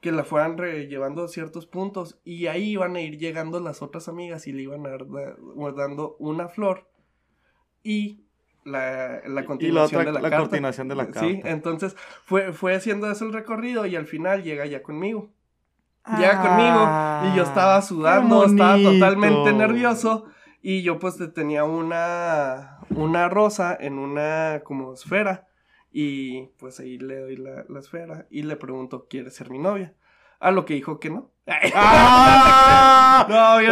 que 0.00 0.10
la 0.12 0.24
fueran 0.24 0.58
re- 0.58 0.88
llevando 0.88 1.22
a 1.24 1.28
ciertos 1.28 1.66
puntos, 1.66 2.20
y 2.24 2.46
ahí 2.48 2.70
iban 2.70 2.96
a 2.96 3.00
ir 3.00 3.16
llegando 3.16 3.60
las 3.60 3.80
otras 3.80 4.08
amigas 4.08 4.46
y 4.48 4.52
le 4.52 4.62
iban 4.62 4.84
a 4.86 4.90
dar 4.90 5.06
da- 5.08 5.36
dando 5.76 6.16
una 6.18 6.48
flor 6.48 6.88
y 7.82 8.23
la, 8.64 9.20
la 9.24 9.26
Y 9.26 9.30
la 9.34 9.44
continuación 9.44 10.00
otra, 10.00 10.12
de 10.12 10.18
la, 10.18 10.22
la 10.22 10.30
carta. 10.30 10.48
continuación 10.48 10.88
de 10.88 10.94
la 10.94 11.04
carta. 11.06 11.20
Sí, 11.20 11.40
entonces 11.44 11.96
fue, 12.24 12.52
fue 12.52 12.74
haciendo 12.74 13.10
eso 13.10 13.24
el 13.24 13.32
recorrido 13.32 13.86
y 13.86 13.96
al 13.96 14.06
final 14.06 14.42
llega 14.42 14.66
ya 14.66 14.82
conmigo. 14.82 15.30
Llega 16.18 16.42
conmigo 16.42 17.32
y 17.32 17.36
yo 17.36 17.42
estaba 17.44 17.80
sudando, 17.80 18.44
estaba 18.44 18.76
totalmente 18.76 19.52
nervioso 19.54 20.26
y 20.60 20.82
yo 20.82 20.98
pues 20.98 21.16
te- 21.16 21.28
tenía 21.28 21.64
una, 21.64 22.78
una 22.90 23.28
rosa 23.30 23.74
en 23.80 23.98
una 23.98 24.60
como 24.64 24.92
esfera 24.92 25.46
y 25.90 26.48
pues 26.58 26.78
ahí 26.80 26.98
le 26.98 27.20
doy 27.20 27.36
la, 27.36 27.64
la 27.68 27.80
esfera 27.80 28.26
y 28.30 28.42
le 28.42 28.56
pregunto, 28.56 29.06
¿quieres 29.08 29.34
ser 29.34 29.48
mi 29.50 29.58
novia? 29.58 29.94
A 30.40 30.50
lo 30.50 30.66
que 30.66 30.74
dijo 30.74 31.00
que 31.00 31.08
no. 31.08 31.30
¡Ah! 31.46 33.24
No, 33.28 33.62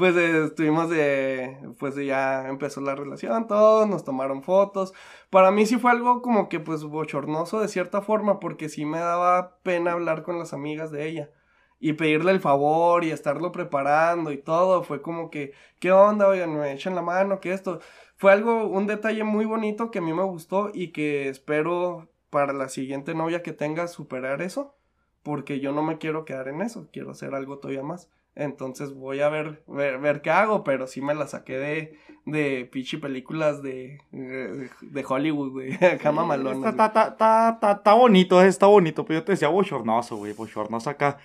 pues 0.00 0.16
eh, 0.16 0.46
estuvimos 0.46 0.88
de, 0.88 1.58
pues 1.78 1.94
ya 1.94 2.48
empezó 2.48 2.80
la 2.80 2.94
relación, 2.94 3.46
todos 3.46 3.86
nos 3.86 4.02
tomaron 4.02 4.42
fotos, 4.42 4.94
para 5.28 5.50
mí 5.50 5.66
sí 5.66 5.76
fue 5.76 5.90
algo 5.90 6.22
como 6.22 6.48
que 6.48 6.58
pues 6.58 6.84
bochornoso 6.84 7.60
de 7.60 7.68
cierta 7.68 8.00
forma, 8.00 8.40
porque 8.40 8.70
sí 8.70 8.86
me 8.86 8.98
daba 8.98 9.58
pena 9.62 9.92
hablar 9.92 10.22
con 10.22 10.38
las 10.38 10.54
amigas 10.54 10.90
de 10.90 11.06
ella, 11.06 11.30
y 11.78 11.92
pedirle 11.94 12.32
el 12.32 12.40
favor, 12.40 13.04
y 13.04 13.10
estarlo 13.10 13.52
preparando 13.52 14.32
y 14.32 14.38
todo, 14.38 14.82
fue 14.84 15.02
como 15.02 15.30
que, 15.30 15.52
¿qué 15.80 15.92
onda? 15.92 16.28
Oigan, 16.28 16.58
me 16.58 16.72
echan 16.72 16.94
la 16.94 17.02
mano, 17.02 17.40
que 17.40 17.52
esto, 17.52 17.80
fue 18.16 18.32
algo, 18.32 18.68
un 18.68 18.86
detalle 18.86 19.24
muy 19.24 19.44
bonito 19.44 19.90
que 19.90 19.98
a 19.98 20.02
mí 20.02 20.14
me 20.14 20.24
gustó, 20.24 20.70
y 20.72 20.92
que 20.92 21.28
espero 21.28 22.08
para 22.30 22.54
la 22.54 22.68
siguiente 22.70 23.14
novia 23.14 23.42
que 23.42 23.52
tenga 23.52 23.86
superar 23.88 24.40
eso 24.42 24.76
porque 25.22 25.60
yo 25.60 25.72
no 25.72 25.82
me 25.82 25.98
quiero 25.98 26.24
quedar 26.24 26.48
en 26.48 26.62
eso, 26.62 26.88
quiero 26.92 27.10
hacer 27.10 27.34
algo 27.34 27.58
todavía 27.58 27.82
más. 27.82 28.08
Entonces 28.36 28.94
voy 28.94 29.20
a 29.20 29.28
ver, 29.28 29.62
ver, 29.66 29.98
ver 29.98 30.22
qué 30.22 30.30
hago, 30.30 30.62
pero 30.64 30.86
sí 30.86 31.02
me 31.02 31.14
la 31.14 31.26
saqué 31.26 31.58
de, 31.58 31.98
de 32.26 32.68
pichi 32.70 32.96
películas 32.96 33.60
de, 33.62 33.98
de, 34.12 34.70
de 34.80 35.04
Hollywood, 35.06 35.50
güey, 35.50 35.74
acá 35.84 36.12
mamalonas, 36.12 36.56
Está, 36.58 36.70
güey. 36.70 36.86
está, 36.86 37.08
está, 37.08 37.50
está, 37.50 37.72
está 37.72 37.92
bonito, 37.94 38.40
está 38.40 38.66
bonito, 38.66 39.04
pero 39.04 39.20
yo 39.20 39.24
te 39.24 39.32
decía 39.32 39.48
bochornoso, 39.48 40.16
güey, 40.16 40.32
bochornoso 40.32 40.88
acá. 40.88 41.18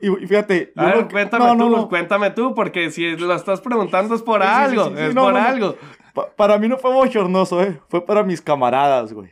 Y, 0.00 0.08
y 0.10 0.26
fíjate, 0.26 0.72
A 0.76 0.86
ver, 0.86 0.96
lo 0.96 1.08
cuéntame 1.08 1.44
no, 1.44 1.52
tú, 1.52 1.70
no, 1.70 1.76
no. 1.76 1.88
cuéntame 1.88 2.30
tú, 2.30 2.54
porque 2.54 2.90
si 2.90 3.16
lo 3.16 3.34
estás 3.34 3.60
preguntando 3.60 4.14
es 4.14 4.22
por 4.22 4.42
Sí, 4.42 4.48
algo, 4.48 4.84
sí, 4.88 4.92
sí, 4.96 5.02
es 5.02 5.14
por 5.14 5.36
algo. 5.36 5.76
Pa- 6.14 6.30
para 6.34 6.58
mí 6.58 6.66
no 6.68 6.76
fue 6.78 6.92
bochornoso, 6.92 7.62
eh. 7.62 7.80
Fue 7.88 8.04
para 8.04 8.22
mis 8.22 8.40
camaradas, 8.42 9.12
güey. 9.12 9.30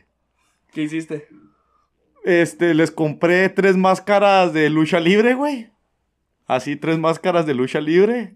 ¿Qué 0.71 0.83
hiciste? 0.83 1.27
Este, 2.23 2.73
les 2.73 2.89
compré 2.91 3.49
tres 3.49 3.75
máscaras 3.77 4.53
de 4.53 4.69
lucha 4.69 4.99
libre, 4.99 5.33
güey. 5.35 5.69
Así, 6.47 6.75
tres 6.75 6.99
máscaras 6.99 7.45
de 7.45 7.55
lucha 7.55 7.81
libre. 7.81 8.35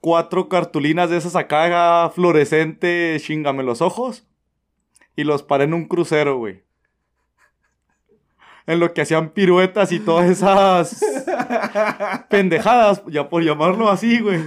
Cuatro 0.00 0.48
cartulinas 0.48 1.10
de 1.10 1.16
esas 1.16 1.34
acá 1.34 2.10
fluorescentes, 2.14 3.22
chingame 3.24 3.62
los 3.62 3.82
ojos. 3.82 4.26
Y 5.16 5.24
los 5.24 5.42
paré 5.42 5.64
en 5.64 5.74
un 5.74 5.86
crucero, 5.86 6.36
güey. 6.38 6.62
En 8.66 8.80
lo 8.80 8.94
que 8.94 9.02
hacían 9.02 9.30
piruetas 9.30 9.92
y 9.92 10.00
todas 10.00 10.30
esas 10.30 11.04
pendejadas, 12.30 13.02
ya 13.08 13.28
por 13.28 13.42
llamarlo 13.42 13.90
así, 13.90 14.20
güey. 14.20 14.40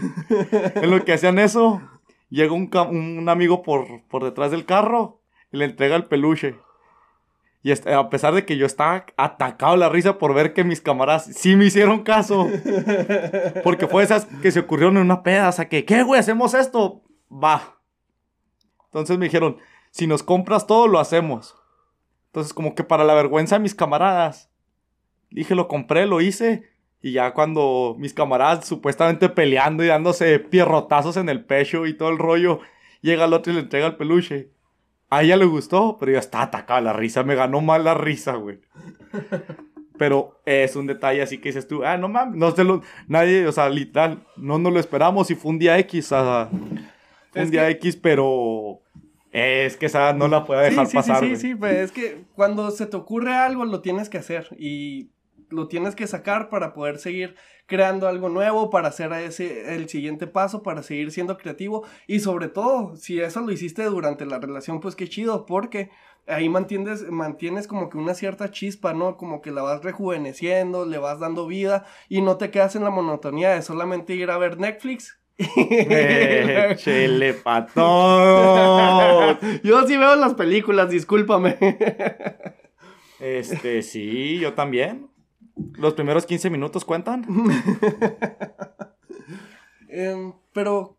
En 0.76 0.90
lo 0.90 1.04
que 1.06 1.14
hacían 1.14 1.38
eso, 1.38 1.82
llega 2.30 2.54
un 2.54 3.30
amigo 3.30 3.62
por, 3.62 4.04
por 4.08 4.24
detrás 4.24 4.52
del 4.52 4.66
carro 4.66 5.22
y 5.52 5.58
le 5.58 5.66
entrega 5.66 5.96
el 5.96 6.06
peluche. 6.06 6.56
Y 7.68 7.74
a 7.74 8.10
pesar 8.10 8.34
de 8.34 8.46
que 8.46 8.56
yo 8.56 8.66
estaba 8.66 9.06
atacado 9.18 9.74
de 9.74 9.80
la 9.80 9.90
risa 9.90 10.18
por 10.18 10.34
ver 10.34 10.54
que 10.54 10.64
mis 10.64 10.80
camaradas 10.80 11.26
sí 11.26 11.58
me 11.58 11.66
hicieron 11.66 12.02
caso. 12.02 12.48
Porque 13.66 13.88
fue 13.88 14.04
esas 14.04 14.26
que 14.42 14.52
se 14.52 14.62
ocurrieron 14.62 14.96
en 14.96 15.04
una 15.04 15.22
peda. 15.22 15.50
O 15.50 15.52
sea, 15.52 15.68
que, 15.68 15.84
¿qué, 15.84 16.02
güey? 16.02 16.18
¿Hacemos 16.18 16.54
esto? 16.54 17.04
Va. 17.30 17.78
Entonces 18.86 19.18
me 19.18 19.26
dijeron, 19.26 19.58
si 19.92 20.08
nos 20.08 20.24
compras 20.24 20.66
todo, 20.66 20.88
lo 20.88 20.98
hacemos. 20.98 21.58
Entonces, 22.28 22.54
como 22.54 22.74
que 22.74 22.86
para 22.86 23.04
la 23.04 23.16
vergüenza 23.16 23.56
de 23.56 23.64
mis 23.64 23.76
camaradas, 23.76 24.50
dije, 25.30 25.54
lo 25.54 25.68
compré, 25.68 26.06
lo 26.06 26.22
hice. 26.22 26.72
Y 27.02 27.12
ya 27.12 27.34
cuando 27.34 27.98
mis 28.00 28.14
camaradas 28.14 28.66
supuestamente 28.66 29.28
peleando 29.28 29.84
y 29.84 29.88
dándose 29.88 30.40
pierrotazos 30.40 31.18
en 31.18 31.28
el 31.28 31.44
pecho 31.44 31.86
y 31.86 31.98
todo 31.98 32.12
el 32.12 32.18
rollo, 32.18 32.62
llega 33.02 33.26
el 33.26 33.34
otro 33.34 33.52
y 33.52 33.56
le 33.56 33.62
entrega 33.64 33.88
el 33.88 33.98
peluche. 33.98 34.52
A 35.10 35.24
ella 35.24 35.38
le 35.38 35.46
gustó, 35.46 35.98
pero 36.00 36.12
yo 36.12 36.20
estaba 36.20 36.46
atacada 36.46 36.82
la 36.82 36.94
risa, 36.94 37.24
me 37.24 37.36
ganó 37.36 37.62
mal 37.62 37.84
la 37.84 37.94
risa, 37.94 38.34
güey. 38.36 38.60
Pero 39.98 40.40
es 40.46 40.76
un 40.76 40.86
detalle 40.86 41.24
así 41.24 41.40
que 41.40 41.50
dices 41.50 41.68
tú, 41.68 41.84
ah, 41.84 41.98
no 41.98 42.08
mames, 42.08 42.36
no 42.36 42.52
se 42.52 42.64
lo, 42.64 42.84
nadie, 43.08 43.48
o 43.48 43.52
sea, 43.52 43.68
literal, 43.68 44.24
no 44.36 44.60
nos 44.60 44.72
lo 44.72 44.80
esperamos 44.80 45.32
y 45.32 45.36
fue 45.36 45.50
un 45.52 45.58
día 45.58 45.80
X, 45.80 46.12
o 46.12 46.20
sea, 46.24 46.50
fue 47.32 47.42
un 47.42 47.50
día 47.50 47.66
que- 47.66 47.72
X, 47.72 47.96
pero 47.96 48.80
es 49.32 49.76
que 49.76 49.88
esa 49.88 50.14
no 50.14 50.28
la 50.28 50.46
puede 50.46 50.70
dejar 50.70 50.86
sí, 50.86 50.92
sí, 50.92 50.98
pasar, 50.98 51.20
sí, 51.22 51.30
sí, 51.30 51.36
sí, 51.38 51.56
pues 51.56 51.74
es 51.78 51.92
que 51.92 52.26
cuando 52.36 52.70
se 52.70 52.86
te 52.86 52.96
ocurre 52.96 53.34
algo 53.34 53.66
lo 53.66 53.82
tienes 53.82 54.08
que 54.08 54.20
hacer 54.20 54.50
y 54.60 55.10
lo 55.50 55.68
tienes 55.68 55.96
que 55.96 56.08
sacar 56.08 56.50
para 56.50 56.74
poder 56.74 57.00
seguir 57.00 57.36
creando 57.66 58.08
algo 58.08 58.30
nuevo, 58.30 58.70
para 58.70 58.88
hacer 58.88 59.12
ese 59.14 59.76
el 59.76 59.90
siguiente 59.90 60.28
paso, 60.28 60.64
para 60.64 60.84
seguir 60.84 61.12
siendo 61.12 61.38
creativo 61.38 61.86
y 62.08 62.22
sobre 62.22 62.48
todo, 62.48 62.96
si 62.96 63.20
eso 63.20 63.42
lo 63.42 63.52
hiciste 63.52 63.84
durante 63.84 64.26
la 64.26 64.40
relación, 64.40 64.80
pues 64.80 64.96
qué 64.96 65.08
chido, 65.08 65.46
porque 65.46 65.90
ahí 66.28 66.50
mantienes 66.50 67.10
mantienes 67.10 67.68
como 67.68 67.90
que 67.90 67.98
una 67.98 68.14
cierta 68.14 68.52
chispa, 68.52 68.94
¿no? 68.94 69.18
Como 69.18 69.42
que 69.42 69.52
la 69.52 69.62
vas 69.62 69.84
rejuveneciendo, 69.84 70.86
le 70.86 70.98
vas 70.98 71.20
dando 71.20 71.48
vida 71.48 71.86
y 72.10 72.22
no 72.22 72.38
te 72.38 72.52
quedas 72.52 72.76
en 72.76 72.84
la 72.84 72.90
monotonía 72.90 73.52
de 73.52 73.62
solamente 73.62 74.16
ir 74.16 74.32
a 74.32 74.38
ver 74.38 74.58
Netflix. 74.60 75.20
Eh, 75.40 76.76
chele 76.78 77.34
patón. 77.34 77.86
Yo 79.64 79.86
sí 79.86 79.96
veo 79.96 80.16
las 80.16 80.34
películas, 80.34 80.90
discúlpame. 80.90 81.58
Este, 83.20 83.82
sí, 83.82 84.40
yo 84.40 84.54
también. 84.54 85.10
Los 85.74 85.94
primeros 85.94 86.26
15 86.26 86.50
minutos 86.50 86.86
cuentan. 86.86 87.26
Em, 89.90 90.34
pero 90.54 90.98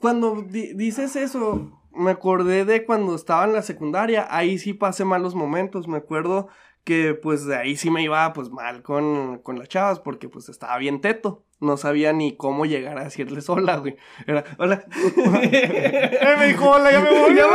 cuando 0.00 0.42
di- 0.42 0.72
dices 0.74 1.16
eso, 1.16 1.82
me 1.92 2.12
acordé 2.12 2.64
de 2.64 2.84
cuando 2.86 3.14
estaba 3.14 3.44
en 3.44 3.52
la 3.52 3.62
secundaria, 3.62 4.26
ahí 4.30 4.58
sí 4.58 4.74
pasé 4.74 5.04
malos 5.04 5.34
momentos, 5.34 5.88
me 5.88 5.98
acuerdo 5.98 6.48
que 6.84 7.14
pues 7.14 7.44
de 7.44 7.56
ahí 7.56 7.76
sí 7.76 7.90
me 7.90 8.02
iba 8.02 8.32
pues 8.32 8.48
mal 8.50 8.82
con, 8.82 9.38
con 9.42 9.58
las 9.58 9.68
chavas 9.68 10.00
porque 10.00 10.28
pues 10.28 10.48
estaba 10.48 10.78
bien 10.78 11.00
teto, 11.02 11.44
no 11.60 11.76
sabía 11.76 12.12
ni 12.14 12.36
cómo 12.36 12.64
llegar 12.64 12.96
a 12.98 13.04
decirles 13.04 13.50
hola, 13.50 13.76
güey. 13.76 13.96
Era, 14.26 14.44
hola. 14.58 14.84
Eh, 15.42 16.34
me 16.38 16.46
dijo, 16.46 16.70
hola, 16.70 16.90
ya 16.92 17.00
me 17.00 17.10
voy. 17.10 17.34
Ya 17.36 17.46
me 17.46 17.52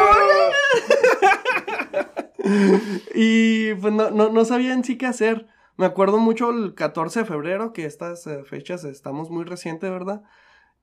Y 3.16 3.74
pues 3.76 3.94
no, 3.94 4.12
no, 4.12 4.30
no 4.30 4.46
sabía 4.46 4.74
en 4.74 4.84
sí 4.84 4.98
qué 4.98 5.08
hacer. 5.08 5.48
Me 5.78 5.86
acuerdo 5.86 6.18
mucho 6.20 6.52
el 6.52 6.76
14 6.76 7.22
de 7.22 7.26
febrero, 7.26 7.74
que 7.74 7.86
estas 7.86 8.26
eh, 8.28 8.44
fechas 8.46 8.84
estamos 8.86 9.30
muy 9.30 9.44
recientes, 9.44 9.90
¿verdad? 9.90 10.24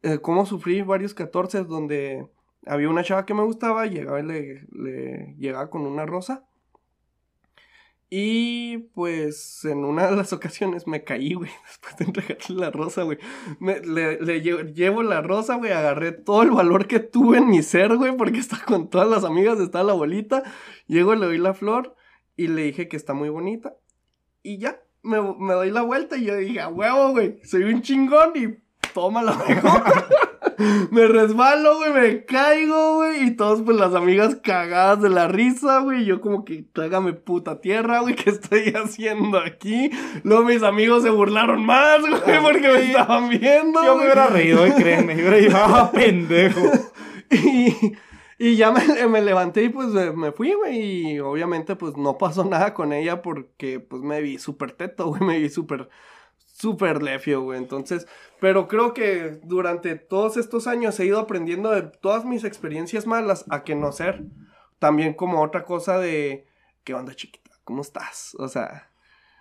Eh, 0.02 0.18
cómo 0.20 0.44
sufrí 0.46 0.82
varios 0.82 1.14
14 1.14 1.64
donde 1.64 2.28
había 2.66 2.88
una 2.90 3.04
chava 3.04 3.26
que 3.26 3.34
me 3.34 3.44
gustaba, 3.44 3.86
llegaba 3.86 4.20
y 4.20 4.24
le, 4.24 4.66
le 4.72 5.34
llegaba 5.38 5.70
con 5.70 5.82
una 5.82 6.06
rosa. 6.06 6.44
Y 8.14 8.76
pues 8.94 9.64
en 9.64 9.86
una 9.86 10.10
de 10.10 10.14
las 10.16 10.34
ocasiones 10.34 10.86
me 10.86 11.02
caí, 11.02 11.32
güey, 11.32 11.50
después 11.66 11.96
de 11.96 12.04
entregarle 12.04 12.56
la 12.56 12.70
rosa, 12.70 13.04
güey. 13.04 13.16
Le, 13.58 14.20
le 14.20 14.42
lle- 14.44 14.74
llevo 14.74 15.02
la 15.02 15.22
rosa, 15.22 15.54
güey, 15.54 15.72
agarré 15.72 16.12
todo 16.12 16.42
el 16.42 16.50
valor 16.50 16.86
que 16.86 17.00
tuve 17.00 17.38
en 17.38 17.48
mi 17.48 17.62
ser, 17.62 17.96
güey, 17.96 18.14
porque 18.14 18.38
está 18.38 18.58
con 18.66 18.90
todas 18.90 19.08
las 19.08 19.24
amigas, 19.24 19.58
está 19.60 19.82
la 19.82 19.92
abuelita. 19.92 20.42
Llego, 20.88 21.14
le 21.14 21.24
doy 21.24 21.38
la 21.38 21.54
flor 21.54 21.96
y 22.36 22.48
le 22.48 22.64
dije 22.64 22.86
que 22.86 22.98
está 22.98 23.14
muy 23.14 23.30
bonita. 23.30 23.76
Y 24.42 24.58
ya, 24.58 24.78
me, 25.02 25.18
me 25.22 25.54
doy 25.54 25.70
la 25.70 25.80
vuelta 25.80 26.18
y 26.18 26.26
yo 26.26 26.36
dije, 26.36 26.60
a 26.60 26.68
huevo, 26.68 27.12
güey, 27.12 27.40
soy 27.44 27.62
un 27.64 27.80
chingón 27.80 28.32
y 28.34 28.58
tómala, 28.92 29.42
mejor. 29.48 29.82
me 30.90 31.06
resbalo, 31.06 31.76
güey, 31.76 31.92
me 31.92 32.24
caigo, 32.24 32.96
güey, 32.96 33.28
y 33.28 33.30
todos, 33.36 33.62
pues, 33.62 33.76
las 33.76 33.94
amigas 33.94 34.36
cagadas 34.42 35.00
de 35.02 35.08
la 35.08 35.28
risa, 35.28 35.80
güey, 35.80 36.02
y 36.02 36.04
yo 36.06 36.20
como 36.20 36.44
que, 36.44 36.64
trágame 36.72 37.12
puta 37.12 37.60
tierra, 37.60 38.00
güey, 38.00 38.14
¿qué 38.16 38.30
estoy 38.30 38.72
haciendo 38.74 39.38
aquí? 39.38 39.90
Luego 40.24 40.44
mis 40.44 40.62
amigos 40.62 41.02
se 41.02 41.10
burlaron 41.10 41.64
más, 41.64 42.00
güey, 42.00 42.42
porque 42.42 42.68
me 42.68 42.82
estaban 42.86 43.28
viendo, 43.28 43.82
Yo 43.82 43.94
me 43.96 44.02
güey. 44.02 44.04
hubiera 44.06 44.26
reído, 44.28 44.66
eh, 44.66 44.74
créeme. 44.76 45.16
Yo 45.16 45.28
hubiera 45.28 45.64
ah, 45.64 45.90
pendejo. 45.94 46.60
Y, 47.30 47.94
y 48.38 48.56
ya 48.56 48.72
me, 48.72 49.06
me 49.08 49.22
levanté 49.22 49.64
y 49.64 49.68
pues 49.68 49.88
me, 49.88 50.12
me 50.12 50.32
fui, 50.32 50.52
güey. 50.52 51.12
Y 51.12 51.20
obviamente 51.20 51.76
pues 51.76 51.96
no 51.96 52.18
pasó 52.18 52.44
nada 52.44 52.74
con 52.74 52.92
ella 52.92 53.22
porque 53.22 53.80
pues 53.80 54.02
me 54.02 54.20
vi 54.20 54.38
súper 54.38 54.72
teto, 54.72 55.06
güey. 55.06 55.22
Me 55.22 55.38
vi 55.38 55.48
súper, 55.48 55.88
súper 56.62 57.02
lefio, 57.02 57.42
güey. 57.42 57.58
Entonces, 57.58 58.06
pero 58.40 58.68
creo 58.68 58.94
que 58.94 59.40
durante 59.42 59.96
todos 59.96 60.36
estos 60.36 60.68
años 60.68 60.98
he 61.00 61.06
ido 61.06 61.18
aprendiendo 61.18 61.72
de 61.72 61.82
todas 61.82 62.24
mis 62.24 62.44
experiencias 62.44 63.04
malas 63.04 63.44
a 63.50 63.64
que 63.64 63.74
no 63.74 63.90
ser. 63.90 64.22
También 64.78 65.14
como 65.14 65.42
otra 65.42 65.64
cosa 65.64 65.98
de, 65.98 66.46
¿qué 66.84 66.94
onda 66.94 67.14
chiquita? 67.14 67.50
¿Cómo 67.64 67.82
estás? 67.82 68.36
O 68.38 68.46
sea... 68.46 68.90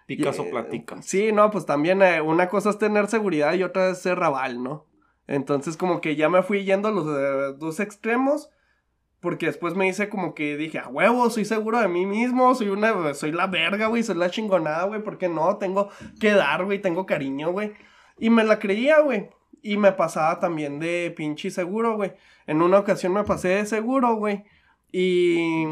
Picasso 0.07 0.43
eh, 0.43 0.49
platica. 0.49 1.01
Sí, 1.03 1.31
no, 1.31 1.51
pues 1.51 1.67
también 1.67 2.01
eh, 2.01 2.21
una 2.21 2.49
cosa 2.49 2.71
es 2.71 2.79
tener 2.79 3.07
seguridad 3.07 3.53
y 3.53 3.63
otra 3.63 3.91
es 3.91 3.99
ser 3.99 4.17
rabal, 4.17 4.61
¿no? 4.61 4.87
Entonces 5.27 5.77
como 5.77 6.01
que 6.01 6.15
ya 6.15 6.27
me 6.27 6.41
fui 6.41 6.65
yendo 6.65 6.87
a 6.87 6.91
los 6.91 7.05
eh, 7.07 7.55
dos 7.59 7.79
extremos. 7.79 8.49
Porque 9.21 9.45
después 9.45 9.75
me 9.75 9.87
hice 9.87 10.09
como 10.09 10.33
que 10.33 10.57
dije, 10.57 10.79
a 10.79 10.87
huevo, 10.89 11.29
soy 11.29 11.45
seguro 11.45 11.79
de 11.79 11.87
mí 11.87 12.05
mismo, 12.05 12.55
soy 12.55 12.69
una, 12.69 13.13
soy 13.13 13.31
la 13.31 13.47
verga, 13.47 13.87
güey, 13.87 14.03
soy 14.03 14.15
la 14.15 14.31
chingonada, 14.31 14.85
güey, 14.85 15.03
¿por 15.03 15.17
qué 15.19 15.29
no? 15.29 15.57
Tengo 15.57 15.89
que 16.19 16.31
dar, 16.31 16.65
güey, 16.65 16.81
tengo 16.81 17.05
cariño, 17.05 17.51
güey. 17.51 17.73
Y 18.17 18.31
me 18.31 18.43
la 18.43 18.59
creía, 18.59 18.99
güey. 18.99 19.29
Y 19.61 19.77
me 19.77 19.91
pasaba 19.91 20.39
también 20.39 20.79
de 20.79 21.13
pinche 21.15 21.51
seguro, 21.51 21.95
güey. 21.95 22.13
En 22.47 22.63
una 22.63 22.79
ocasión 22.79 23.13
me 23.13 23.23
pasé 23.23 23.49
de 23.49 23.65
seguro, 23.67 24.15
güey. 24.15 24.43
Y 24.91 25.65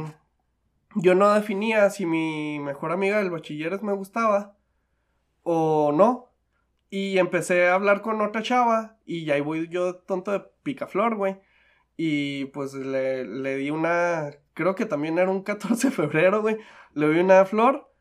yo 0.96 1.16
no 1.16 1.34
definía 1.34 1.90
si 1.90 2.06
mi 2.06 2.60
mejor 2.60 2.92
amiga 2.92 3.18
del 3.18 3.32
bachilleres 3.32 3.82
me 3.82 3.94
gustaba 3.94 4.56
o 5.44 5.92
no. 5.92 6.30
Y 6.92 7.18
empecé 7.18 7.68
a 7.68 7.76
hablar 7.76 8.02
con 8.02 8.22
otra 8.22 8.42
chava 8.42 8.98
y 9.06 9.30
ahí 9.32 9.42
voy 9.42 9.68
yo 9.70 9.96
tonto 9.96 10.32
de 10.32 10.42
picaflor, 10.64 11.16
güey. 11.16 11.40
Y 12.02 12.46
pues 12.46 12.74
le, 12.74 13.26
le 13.26 13.58
di 13.58 13.72
una, 13.72 14.30
creo 14.54 14.74
que 14.74 14.86
también 14.86 15.18
era 15.20 15.30
un 15.30 15.44
14 15.44 15.90
de 15.90 15.94
febrero, 15.94 16.42
güey. 16.42 16.56
Le 16.94 17.10
di 17.10 17.20
una 17.20 17.44
flor 17.44 17.92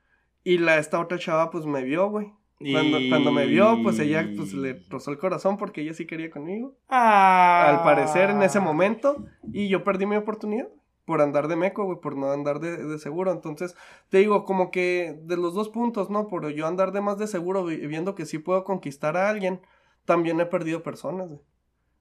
y 0.44 0.58
la, 0.58 0.78
esta 0.78 1.00
otra 1.00 1.18
chava 1.18 1.50
pues 1.50 1.66
me 1.66 1.82
vio, 1.82 2.08
güey. 2.08 2.32
Cuando, 2.60 3.00
Y- 3.00 3.08
cuando 3.08 3.32
me 3.32 3.46
vio, 3.46 3.76
pues 3.82 3.98
ella 3.98 4.28
pues 4.36 4.52
le 4.52 4.84
rozó 4.88 5.10
el 5.10 5.18
corazón 5.18 5.56
porque 5.56 5.80
ella 5.80 5.94
sí 5.94 6.06
quería 6.06 6.30
conmigo. 6.30 6.76
Ah. 6.88 7.66
Al 7.70 7.82
parecer 7.82 8.30
en 8.30 8.42
ese 8.42 8.60
momento. 8.60 9.24
Y 9.52 9.68
yo 9.68 9.82
perdí 9.82 10.06
mi 10.06 10.14
oportunidad 10.16 10.68
por 11.04 11.20
andar 11.20 11.48
de 11.48 11.56
meco, 11.56 11.84
güey, 11.84 11.98
por 12.00 12.16
no 12.16 12.30
andar 12.30 12.60
de, 12.60 12.76
de 12.76 12.98
seguro. 13.00 13.32
Entonces, 13.32 13.74
te 14.10 14.18
digo, 14.18 14.44
como 14.44 14.70
que 14.70 15.18
de 15.22 15.36
los 15.36 15.54
dos 15.54 15.70
puntos, 15.70 16.08
¿no? 16.08 16.28
Por 16.28 16.48
yo 16.50 16.66
andar 16.68 16.92
de 16.92 17.00
más 17.00 17.18
de 17.18 17.26
seguro, 17.26 17.64
vi- 17.64 17.84
viendo 17.86 18.14
que 18.14 18.26
sí 18.26 18.38
puedo 18.38 18.62
conquistar 18.62 19.16
a 19.16 19.28
alguien, 19.28 19.60
también 20.04 20.38
he 20.40 20.46
perdido 20.46 20.82
personas, 20.84 21.28
güey. 21.28 21.40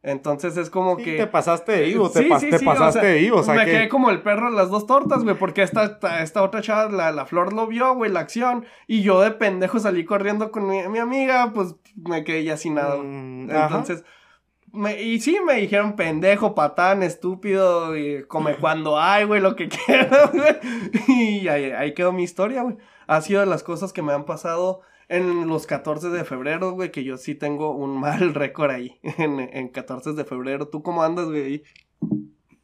Entonces 0.09 0.55
es 0.55 0.69
como 0.69 0.95
Sí, 0.97 1.03
que... 1.03 1.17
te 1.17 1.27
pasaste 1.27 1.71
de 1.73 1.81
vivo, 1.83 2.09
te, 2.09 2.19
Sí, 2.23 2.29
pas- 2.29 2.39
sí, 2.39 2.49
te 2.49 2.59
sí, 2.59 2.65
pasaste 2.65 2.99
o 2.99 3.01
sea, 3.01 3.11
de 3.11 3.19
vivo, 3.19 3.37
o 3.39 3.43
sea 3.43 3.53
me 3.55 3.65
que... 3.65 3.71
quedé 3.71 3.89
como 3.89 4.09
el 4.09 4.21
perro 4.21 4.49
de 4.49 4.55
las 4.55 4.69
dos 4.69 4.87
tortas, 4.87 5.23
güey, 5.23 5.35
porque 5.37 5.63
esta, 5.63 5.99
esta, 6.21 6.43
otra 6.43 6.61
chava, 6.61 6.89
la, 6.89 7.11
la 7.11 7.25
flor 7.25 7.51
lo 7.53 7.67
vio, 7.67 7.93
güey, 7.93 8.09
la 8.11 8.21
acción, 8.21 8.65
y 8.87 9.01
yo 9.01 9.19
de 9.21 9.31
pendejo 9.31 9.79
salí 9.79 10.05
corriendo 10.05 10.51
con 10.51 10.67
mi, 10.69 10.87
mi 10.87 10.99
amiga, 10.99 11.51
pues 11.53 11.75
me 11.95 12.23
quedé 12.23 12.43
ya 12.45 12.55
sin 12.55 12.75
nada. 12.75 12.95
Mm, 13.03 13.49
ajá. 13.51 13.65
Entonces, 13.65 14.05
me- 14.71 15.01
y 15.01 15.19
sí 15.19 15.37
me 15.45 15.55
dijeron 15.55 15.95
pendejo, 15.95 16.55
patán, 16.55 17.03
estúpido, 17.03 17.97
y 17.97 18.23
come 18.27 18.55
cuando 18.61 18.99
hay, 18.99 19.25
güey, 19.25 19.41
lo 19.41 19.55
que 19.55 19.67
quieras, 19.67 20.31
güey. 20.31 20.55
Y 21.07 21.47
ahí, 21.49 21.71
ahí 21.71 21.93
quedó 21.93 22.11
mi 22.13 22.23
historia, 22.23 22.61
güey. 22.63 22.77
Ha 23.07 23.21
sido 23.21 23.39
de 23.41 23.45
las 23.45 23.63
cosas 23.63 23.91
que 23.93 24.01
me 24.01 24.13
han 24.13 24.25
pasado 24.25 24.81
en 25.09 25.47
los 25.47 25.67
14 25.67 26.09
de 26.09 26.25
febrero, 26.25 26.71
güey, 26.71 26.91
que 26.91 27.03
yo 27.03 27.17
sí 27.17 27.35
tengo 27.35 27.71
un 27.71 27.97
mal 27.99 28.33
récord 28.33 28.71
ahí, 28.71 28.99
en, 29.01 29.39
en 29.39 29.69
14 29.69 30.13
de 30.13 30.25
febrero. 30.25 30.67
¿Tú 30.67 30.81
cómo 30.81 31.03
andas, 31.03 31.27
güey? 31.27 31.63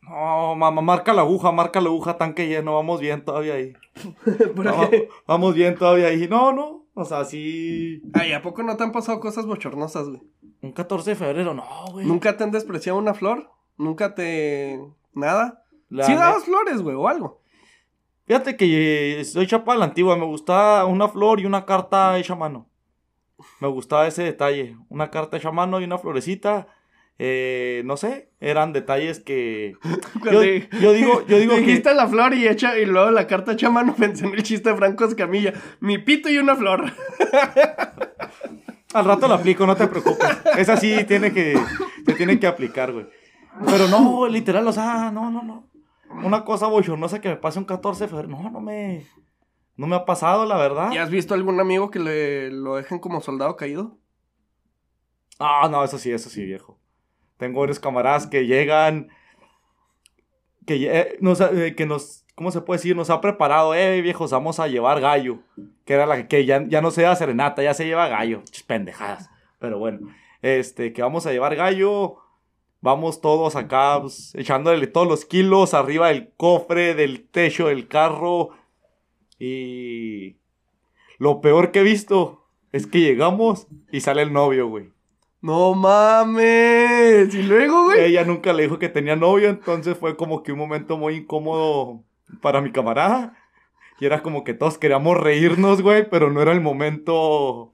No, 0.01 0.55
mamá, 0.55 0.81
marca 0.81 1.13
la 1.13 1.21
aguja, 1.21 1.51
marca 1.51 1.79
la 1.81 1.89
aguja, 1.89 2.17
tanque 2.17 2.47
lleno, 2.47 2.75
vamos 2.75 2.99
bien 2.99 3.23
todavía 3.23 3.53
ahí. 3.53 3.73
¿Por 4.55 4.65
No, 4.65 4.89
vamos 5.25 5.55
bien 5.55 5.75
todavía 5.75 6.07
ahí. 6.07 6.27
No, 6.27 6.51
no, 6.51 6.85
o 6.93 7.05
sea, 7.05 7.25
sí... 7.25 8.01
Ay, 8.13 8.33
¿a 8.33 8.41
poco 8.41 8.63
no 8.63 8.75
te 8.75 8.83
han 8.83 8.91
pasado 8.91 9.19
cosas 9.19 9.45
bochornosas, 9.45 10.09
güey? 10.09 10.21
Un 10.61 10.71
14 10.71 11.11
de 11.11 11.15
febrero, 11.15 11.53
no, 11.53 11.65
güey. 11.91 12.05
¿Nunca 12.05 12.37
te 12.37 12.43
han 12.43 12.51
despreciado 12.51 12.97
una 12.97 13.13
flor? 13.13 13.49
¿Nunca 13.77 14.13
te... 14.13 14.79
nada? 15.13 15.63
La 15.89 16.05
sí 16.05 16.13
dabas 16.13 16.43
flores, 16.45 16.81
güey, 16.81 16.95
o 16.95 17.07
algo. 17.07 17.41
Fíjate 18.25 18.55
que 18.55 19.19
eh, 19.19 19.25
soy 19.25 19.47
chapa 19.47 19.73
a 19.73 19.77
la 19.77 19.85
antigua, 19.85 20.15
me 20.15 20.25
gustaba 20.25 20.85
una 20.85 21.07
flor 21.09 21.39
y 21.39 21.45
una 21.45 21.65
carta 21.65 22.17
hecha 22.17 22.33
a 22.33 22.37
mano. 22.37 22.69
Me 23.59 23.67
gustaba 23.67 24.07
ese 24.07 24.23
detalle, 24.23 24.77
una 24.89 25.09
carta 25.09 25.35
hecha 25.37 25.49
a 25.49 25.51
mano 25.51 25.81
y 25.81 25.83
una 25.83 25.97
florecita. 25.97 26.67
eh, 27.19 27.81
no 27.85 27.95
sé, 27.97 28.29
eran 28.39 28.73
detalles 28.73 29.19
que... 29.19 29.75
Yo, 30.31 30.39
digo, 30.91 31.25
yo 31.27 31.37
digo 31.37 31.53
que... 31.55 31.61
Dijiste 31.61 31.93
la 31.93 32.07
flor 32.07 32.33
y 32.33 32.47
echa, 32.47 32.77
y 32.79 32.85
luego 32.85 33.11
la 33.11 33.27
carta 33.27 33.51
hecha 33.53 33.67
a 33.67 33.71
mano 33.71 33.93
pensé 33.99 34.25
en 34.25 34.33
el 34.33 34.43
chiste 34.43 34.69
de 34.69 34.75
Franco 34.77 35.05
Escamilla. 35.05 35.53
Mi 35.81 35.97
pito 35.97 36.29
y 36.29 36.37
una 36.37 36.55
flor. 36.55 36.91
Al 38.93 39.05
rato 39.05 39.27
la 39.27 39.35
aplico, 39.35 39.65
no 39.65 39.75
te 39.75 39.87
preocupes. 39.87 40.27
Esa 40.57 40.77
sí 40.77 41.03
tiene 41.07 41.33
que, 41.33 41.57
se 42.05 42.13
tiene 42.13 42.39
que 42.39 42.47
aplicar, 42.47 42.91
güey. 42.91 43.07
Pero 43.65 43.87
no, 43.87 44.27
literal, 44.27 44.67
o 44.67 44.71
sea, 44.73 45.11
no, 45.11 45.29
no, 45.29 45.43
no. 45.43 45.67
Una 46.23 46.43
cosa 46.43 46.67
bochornosa 46.67 47.21
que 47.21 47.29
me 47.29 47.37
pase 47.37 47.59
un 47.59 47.65
14 47.65 48.03
de 48.03 48.07
febrero. 48.09 48.29
No, 48.29 48.49
no 48.49 48.61
me, 48.61 49.05
no 49.75 49.87
me 49.87 49.95
ha 49.95 50.05
pasado, 50.05 50.45
la 50.45 50.57
verdad. 50.57 50.91
¿Y 50.91 50.97
has 50.97 51.09
visto 51.09 51.33
algún 51.33 51.59
amigo 51.59 51.89
que 51.89 51.99
le 51.99 52.51
lo 52.51 52.75
dejen 52.75 52.99
como 52.99 53.21
soldado 53.21 53.55
caído? 53.55 53.97
Ah, 55.39 55.67
no, 55.69 55.83
eso 55.83 55.97
sí, 55.97 56.11
eso 56.11 56.29
sí, 56.29 56.45
viejo. 56.45 56.79
Tengo 57.37 57.59
varios 57.59 57.79
camaradas 57.79 58.27
que 58.27 58.45
llegan, 58.45 59.09
que, 60.65 60.99
eh, 60.99 61.17
nos, 61.19 61.41
eh, 61.41 61.73
que 61.75 61.85
nos, 61.85 62.25
¿cómo 62.35 62.51
se 62.51 62.61
puede 62.61 62.77
decir? 62.77 62.95
Nos 62.95 63.09
ha 63.09 63.19
preparado, 63.19 63.73
eh, 63.73 64.01
viejos, 64.01 64.31
vamos 64.31 64.59
a 64.59 64.67
llevar 64.67 65.01
gallo. 65.01 65.39
Que 65.85 65.95
era 65.95 66.05
la 66.05 66.27
que 66.27 66.45
ya, 66.45 66.63
ya 66.67 66.81
no 66.81 66.91
se 66.91 67.01
lleva 67.01 67.15
serenata, 67.15 67.63
ya 67.63 67.73
se 67.73 67.85
lleva 67.85 68.07
gallo. 68.07 68.43
Chis, 68.45 68.63
pendejadas. 68.63 69.29
Pero 69.59 69.79
bueno, 69.79 70.07
este, 70.41 70.93
que 70.93 71.01
vamos 71.01 71.25
a 71.25 71.31
llevar 71.31 71.55
gallo. 71.55 72.17
Vamos 72.83 73.21
todos 73.21 73.55
acá, 73.55 74.01
pues, 74.01 74.35
echándole 74.35 74.87
todos 74.87 75.07
los 75.07 75.23
kilos 75.23 75.73
arriba 75.73 76.09
del 76.09 76.33
cofre, 76.35 76.93
del 76.95 77.25
techo 77.29 77.67
del 77.67 77.87
carro. 77.87 78.49
Y 79.39 80.35
lo 81.17 81.39
peor 81.39 81.71
que 81.71 81.79
he 81.79 81.83
visto 81.83 82.43
es 82.73 82.85
que 82.85 82.99
llegamos 82.99 83.67
y 83.89 84.01
sale 84.01 84.21
el 84.21 84.33
novio, 84.33 84.67
güey. 84.67 84.91
No 85.39 85.73
mames. 85.75 87.33
Y 87.33 87.43
luego, 87.43 87.85
güey. 87.85 88.03
Ella 88.03 88.25
nunca 88.25 88.51
le 88.51 88.63
dijo 88.63 88.79
que 88.79 88.89
tenía 88.89 89.15
novio, 89.15 89.47
entonces 89.47 89.97
fue 89.97 90.17
como 90.17 90.43
que 90.43 90.51
un 90.51 90.59
momento 90.59 90.97
muy 90.97 91.15
incómodo 91.15 92.03
para 92.41 92.59
mi 92.59 92.73
camarada. 92.73 93.37
Y 94.01 94.05
era 94.07 94.21
como 94.21 94.43
que 94.43 94.53
todos 94.53 94.77
queríamos 94.77 95.17
reírnos, 95.17 95.81
güey, 95.81 96.09
pero 96.09 96.31
no 96.31 96.41
era 96.41 96.51
el 96.51 96.59
momento. 96.59 97.71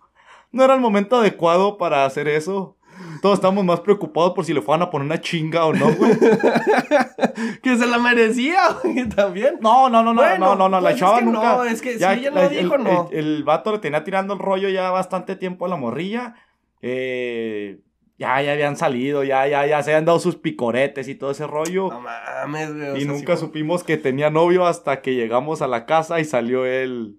No 0.51 0.63
era 0.63 0.75
el 0.75 0.81
momento 0.81 1.15
adecuado 1.15 1.79
para 1.79 2.05
hacer 2.05 2.27
eso. 2.27 2.77
Todos 3.21 3.35
estábamos 3.35 3.65
más 3.65 3.79
preocupados 3.81 4.33
por 4.33 4.45
si 4.45 4.53
le 4.53 4.61
fueran 4.61 4.81
a 4.83 4.89
poner 4.89 5.05
una 5.05 5.19
chinga 5.21 5.65
o 5.65 5.73
no, 5.73 5.91
güey. 5.93 6.11
que 7.63 7.75
se 7.77 7.85
la 7.87 7.97
merecía, 7.97 8.59
güey, 8.83 9.07
también. 9.09 9.55
No, 9.61 9.89
no, 9.89 10.03
no, 10.03 10.13
no, 10.13 10.21
Bueno, 10.21 10.37
no, 10.47 10.55
no, 10.55 10.69
no, 10.69 10.81
la 10.81 10.89
pues 10.89 10.93
es 10.95 10.99
chava 10.99 11.19
que 11.19 11.25
nunca. 11.25 11.55
no, 11.57 11.63
es 11.65 11.81
que 11.81 11.97
si 11.97 12.03
ella 12.03 12.13
el- 12.13 12.49
dijo, 12.49 12.75
el- 12.75 12.83
no. 12.83 13.09
El, 13.11 13.17
el 13.37 13.43
vato 13.43 13.71
le 13.71 13.79
tenía 13.79 14.03
tirando 14.03 14.33
el 14.33 14.39
rollo 14.39 14.69
ya 14.69 14.89
bastante 14.91 15.35
tiempo 15.35 15.65
a 15.65 15.69
la 15.69 15.75
morrilla. 15.75 16.35
Eh, 16.81 17.79
ya, 18.17 18.41
ya 18.41 18.51
habían 18.53 18.75
salido, 18.75 19.23
ya, 19.23 19.47
ya, 19.47 19.65
ya 19.65 19.81
se 19.81 19.91
habían 19.91 20.05
dado 20.05 20.19
sus 20.19 20.35
picoretes 20.35 21.07
y 21.07 21.15
todo 21.15 21.31
ese 21.31 21.47
rollo. 21.47 21.89
No 21.89 22.01
mames, 22.01 22.73
güey. 22.75 22.89
o 22.89 22.97
y 22.97 23.01
sea, 23.03 23.11
nunca 23.11 23.35
sí, 23.35 23.41
supimos 23.41 23.83
que 23.83 23.97
tenía 23.97 24.29
novio 24.29 24.65
hasta 24.65 25.01
que 25.01 25.15
llegamos 25.15 25.61
a 25.61 25.67
la 25.67 25.85
casa 25.85 26.19
y 26.19 26.25
salió 26.25 26.65
el, 26.65 27.15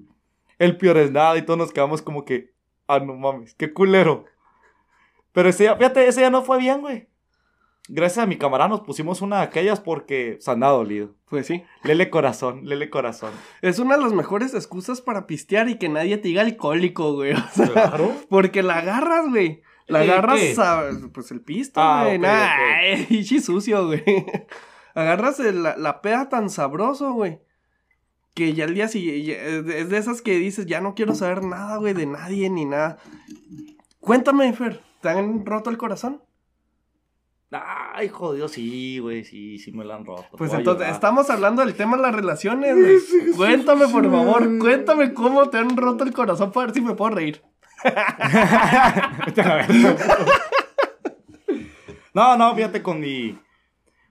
el 0.59 0.79
nada 1.13 1.37
y 1.39 1.43
todos 1.43 1.59
nos 1.59 1.73
quedamos 1.73 2.03
como 2.03 2.25
que, 2.25 2.53
ah, 2.87 3.01
no 3.01 3.15
mames, 3.15 3.55
qué 3.55 3.73
culero. 3.73 4.27
Pero 5.33 5.49
ese 5.49 5.65
día, 5.65 5.77
fíjate, 5.77 6.07
ese 6.09 6.21
día 6.21 6.31
no 6.31 6.43
fue 6.43 6.59
bien, 6.59 6.81
güey. 6.81 7.09
Gracias 7.89 8.23
a 8.23 8.27
mi 8.27 8.37
camarada 8.37 8.69
nos 8.69 8.81
pusimos 8.83 9.21
una 9.21 9.39
de 9.39 9.43
aquellas 9.45 9.81
porque 9.81 10.37
se 10.41 10.51
andaba 10.51 10.75
dolido. 10.75 11.15
Pues 11.29 11.47
sí. 11.47 11.65
Lele 11.83 12.09
corazón, 12.11 12.61
lele 12.65 12.89
corazón. 12.91 13.33
Es 13.63 13.79
una 13.81 13.97
de 13.97 14.03
las 14.03 14.13
mejores 14.13 14.55
excusas 14.55 15.01
para 15.01 15.27
pistear 15.27 15.69
y 15.69 15.77
que 15.79 15.89
nadie 15.89 16.17
te 16.19 16.29
diga 16.29 16.43
alcohólico, 16.43 17.15
güey. 17.15 17.33
O 17.35 17.49
sea, 17.53 17.67
Claro. 17.69 18.13
porque 18.29 18.63
la 18.63 18.79
agarras, 18.79 19.29
güey. 19.29 19.63
La 19.87 20.05
¿Qué, 20.05 20.11
agarras, 20.13 20.59
a- 20.61 20.85
pues 21.13 21.33
el 21.33 21.41
pisto, 21.41 21.81
Ah, 21.81 22.05
güey. 22.05 22.17
ok, 22.17 22.23
Nah, 22.23 22.45
ok. 22.45 22.61
ay, 22.85 23.07
pinche 23.09 23.41
sucio, 23.41 23.87
güey. 23.87 24.05
Agarras 24.95 25.41
el- 25.41 25.65
la, 25.65 25.77
la 25.77 26.01
peda 26.01 26.29
tan 26.29 26.49
sabroso, 26.49 27.13
güey. 27.13 27.41
Que 28.35 28.55
ya 28.55 28.67
el 28.67 28.75
día 28.75 28.87
siguiente, 28.87 29.81
es 29.81 29.89
de 29.89 29.99
esas 29.99 30.23
que 30.23 30.37
dices, 30.39 30.67
ya 30.67 30.81
no 30.81 30.95
quiero 30.95 31.17
saber 31.17 31.43
nada, 31.43 31.77
güey, 31.79 31.95
de 31.95 32.07
nadie 32.07 32.49
ni 32.51 32.65
nada. 32.67 32.99
Cuéntame, 33.99 34.53
Fer, 34.53 34.81
¿te 35.01 35.09
han 35.09 35.45
roto 35.47 35.71
el 35.71 35.79
corazón? 35.79 36.23
Ay, 37.53 38.09
jodido, 38.09 38.47
sí, 38.47 39.01
güey, 39.01 39.25
sí, 39.25 39.59
sí 39.59 39.73
me 39.73 39.85
la 39.85 39.97
han 39.97 40.05
roto. 40.05 40.25
Pues 40.39 40.53
entonces, 40.53 40.89
estamos 40.89 41.29
hablando 41.31 41.65
del 41.65 41.75
tema 41.75 41.97
de 41.97 42.03
las 42.05 42.15
relaciones, 42.15 42.77
güey. 42.77 42.97
Cuéntame, 43.37 43.89
por 43.89 44.09
favor, 44.11 44.59
cuéntame 44.59 45.13
cómo 45.15 45.49
te 45.51 45.59
han 45.59 45.77
roto 45.77 46.05
el 46.05 46.13
corazón 46.13 46.53
para 46.53 46.67
ver 46.67 46.75
si 46.75 46.81
me 46.81 46.95
puedo 46.95 47.11
reír. 47.17 47.43
No, 52.15 52.37
no, 52.37 52.55
fíjate 52.55 52.83
con 52.83 53.01
mi. 53.01 53.39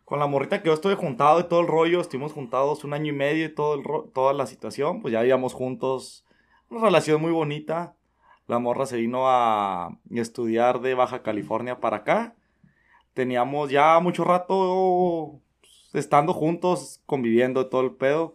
Con 0.06 0.20
la 0.20 0.26
morrita 0.28 0.62
que 0.62 0.68
yo 0.68 0.74
estuve 0.74 0.96
juntado 0.96 1.40
y 1.40 1.44
todo 1.44 1.62
el 1.62 1.68
rollo, 1.68 2.02
estuvimos 2.02 2.34
juntados 2.34 2.84
un 2.84 2.94
año 2.94 3.14
y 3.14 3.16
medio 3.16 3.46
y 3.46 3.54
todo 3.54 3.76
el 3.76 3.84
ro- 3.84 4.10
toda 4.14 4.34
la 4.34 4.48
situación, 4.48 5.02
pues 5.02 5.12
ya 5.12 5.22
vivíamos 5.22 5.54
juntos. 5.54 6.26
Una 6.70 6.82
relación 6.82 7.22
muy 7.22 7.32
bonita. 7.32 7.96
La 8.50 8.58
morra 8.60 8.86
se 8.88 8.98
vino 8.98 9.30
a 9.30 9.96
estudiar 10.10 10.82
de 10.82 10.96
Baja 10.96 11.22
California 11.22 11.80
para 11.80 11.98
acá. 11.98 12.36
Teníamos 13.14 13.70
ya 13.70 14.00
mucho 14.00 14.24
rato 14.24 15.40
estando 15.94 16.34
juntos, 16.34 17.02
conviviendo 17.06 17.68
todo 17.68 17.82
el 17.82 17.92
pedo. 17.92 18.34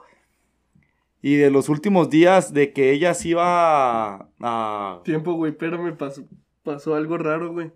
Y 1.21 1.37
de 1.37 1.51
los 1.51 1.69
últimos 1.69 2.11
días 2.11 2.53
de 2.53 2.73
que 2.73 2.93
ella 2.93 3.13
se 3.15 3.31
iba 3.31 4.15
a, 4.17 4.29
a 4.41 5.01
Tiempo, 5.05 5.33
güey, 5.35 5.53
pero 5.53 5.83
me 5.83 5.93
pasó, 5.93 6.23
pasó 6.63 6.95
algo 6.95 7.19
raro, 7.19 7.53
güey. 7.53 7.73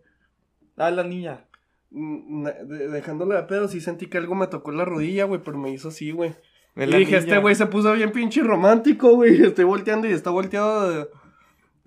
Ah, 0.77 0.91
la 0.91 1.03
niña. 1.03 1.45
Mm, 1.91 2.43
na- 2.43 2.53
de- 2.53 2.89
Dejándole 2.89 3.35
de 3.35 3.43
pedo, 3.45 3.67
sí 3.67 3.81
sentí 3.81 4.07
que 4.07 4.19
algo 4.19 4.35
me 4.37 4.47
tocó 4.47 4.71
en 4.71 4.79
la 4.79 4.85
rodilla, 4.85 5.25
güey, 5.25 5.41
pero 5.43 5.59
me 5.59 5.71
hizo 5.73 5.89
así, 5.89 6.13
güey. 6.13 6.37
Y 6.77 6.83
dije, 6.87 6.99
niña. 7.05 7.19
este 7.19 7.39
güey 7.39 7.55
se 7.57 7.67
puso 7.67 7.93
bien 7.95 8.13
pinche 8.13 8.43
romántico, 8.43 9.15
güey. 9.17 9.43
Estoy 9.43 9.65
volteando 9.65 10.07
y 10.07 10.13
está 10.13 10.31
volteado 10.31 10.91
de- 10.91 11.09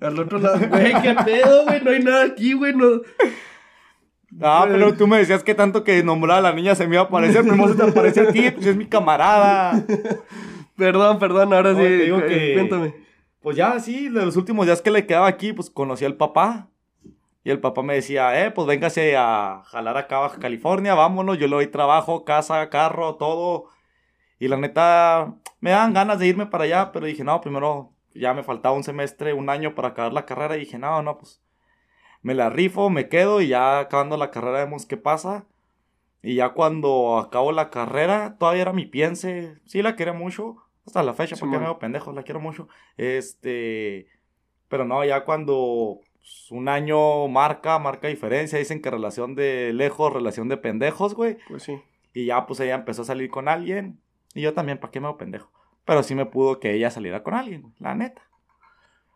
al 0.02 0.20
otro 0.20 0.40
lado. 0.40 0.60
Güey, 0.70 0.94
qué 1.02 1.16
pedo, 1.26 1.66
güey, 1.66 1.82
no 1.84 1.92
hay 1.92 2.00
nada 2.04 2.24
aquí, 2.26 2.54
güey, 2.54 2.74
no. 2.76 3.02
Ah, 4.42 4.66
pero 4.68 4.94
tú 4.94 5.08
me 5.08 5.18
decías 5.18 5.44
que 5.44 5.54
tanto 5.54 5.84
que 5.84 6.04
nombrar 6.04 6.38
a 6.40 6.42
la 6.42 6.54
niña 6.54 6.74
se 6.74 6.88
me 6.88 6.96
iba 6.96 7.04
a 7.04 7.06
aparecer. 7.06 7.42
Primero 7.46 7.70
se 7.70 7.76
te 7.76 7.84
aparece 7.90 8.22
a 8.22 8.32
ti, 8.32 8.50
pues 8.52 8.66
es 8.66 8.76
mi 8.78 8.86
camarada. 8.86 9.84
Perdón, 10.78 11.20
perdón, 11.20 11.54
ahora 11.54 11.74
No, 11.74 11.78
sí. 11.78 11.84
te 11.84 11.98
digo 11.98 12.22
cu- 12.22 12.28
que- 12.28 12.54
Cuéntame. 12.54 12.96
Pues 13.42 13.58
ya, 13.58 13.80
sí, 13.80 14.08
de 14.08 14.26
los 14.26 14.38
últimos 14.38 14.66
días 14.68 14.82
que 14.82 14.92
le 14.92 15.06
quedaba 15.06 15.28
aquí, 15.28 15.52
pues 15.52 15.70
conocí 15.70 16.06
al 16.06 16.16
papá. 16.16 16.68
Y 17.44 17.50
el 17.50 17.60
papá 17.60 17.82
me 17.82 17.96
decía, 17.96 18.46
eh, 18.46 18.52
pues 18.52 18.68
véngase 18.68 19.18
a 19.18 19.64
jalar 19.66 19.98
acá 19.98 20.18
a 20.18 20.22
Baja 20.22 20.40
California, 20.40 20.94
vámonos, 20.94 21.40
yo 21.40 21.48
le 21.48 21.56
doy 21.56 21.68
trabajo, 21.68 22.24
casa, 22.24 22.70
carro, 22.70 23.16
todo. 23.16 23.66
Y 24.40 24.48
la 24.48 24.58
neta, 24.58 25.34
me 25.60 25.72
dan 25.72 25.92
ganas 25.94 26.20
de 26.20 26.28
irme 26.28 26.46
para 26.46 26.66
allá, 26.66 26.92
pero 26.92 27.08
dije, 27.08 27.24
no, 27.24 27.42
primero 27.42 27.92
ya 28.14 28.34
me 28.34 28.44
faltaba 28.44 28.76
un 28.76 28.84
semestre, 28.84 29.34
un 29.34 29.50
año 29.50 29.76
para 29.76 29.90
acabar 29.90 30.14
la 30.14 30.26
carrera. 30.26 30.58
Y 30.58 30.62
dije, 30.62 30.78
no, 30.78 31.02
no, 31.02 31.18
pues 31.18 31.42
me 32.22 32.36
la 32.36 32.50
rifo, 32.50 32.90
me 32.90 33.10
quedo 33.10 33.42
y 33.42 33.50
ya 33.50 33.80
acabando 33.80 34.18
la 34.18 34.32
carrera 34.32 34.66
vemos 34.66 34.86
qué 34.86 34.98
pasa. 34.98 35.46
Y 36.24 36.36
ya 36.36 36.50
cuando 36.50 37.18
acabo 37.18 37.52
la 37.52 37.70
carrera, 37.70 38.38
todavía 38.38 38.62
era 38.62 38.74
mi 38.74 38.86
piense, 38.86 39.58
sí 39.66 39.82
la 39.82 39.96
quería 39.96 40.14
mucho, 40.14 40.58
hasta 40.86 41.02
la 41.02 41.14
fecha, 41.14 41.36
porque 41.36 41.56
Simón. 41.56 41.62
me 41.62 41.66
veo 41.66 41.80
pendejo, 41.80 42.12
la 42.12 42.24
quiero 42.24 42.40
mucho. 42.40 42.68
Este, 42.98 44.08
pero 44.68 44.86
no, 44.86 45.04
ya 45.04 45.26
cuando 45.26 46.00
pues, 46.22 46.52
un 46.52 46.70
año 46.70 47.28
marca, 47.28 47.80
marca 47.80 48.08
diferencia. 48.08 48.60
Dicen 48.60 48.82
que 48.82 48.92
relación 48.92 49.36
de 49.36 49.74
lejos, 49.74 50.14
relación 50.14 50.48
de 50.48 50.58
pendejos, 50.58 51.16
güey. 51.16 51.38
Pues 51.48 51.64
sí. 51.64 51.82
Y 52.14 52.26
ya, 52.26 52.46
pues 52.46 52.60
ella 52.60 52.76
empezó 52.76 53.02
a 53.02 53.06
salir 53.06 53.30
con 53.30 53.48
alguien. 53.48 54.00
Y 54.34 54.42
yo 54.42 54.54
también, 54.54 54.78
¿para 54.78 54.92
qué 54.92 55.00
me 55.00 55.08
hago 55.08 55.18
pendejo? 55.18 55.52
Pero 55.86 56.04
sí 56.04 56.16
me 56.16 56.26
pudo 56.26 56.60
que 56.60 56.74
ella 56.74 56.92
saliera 56.92 57.24
con 57.24 57.34
alguien, 57.34 57.74
la 57.80 57.96
neta. 57.96 58.22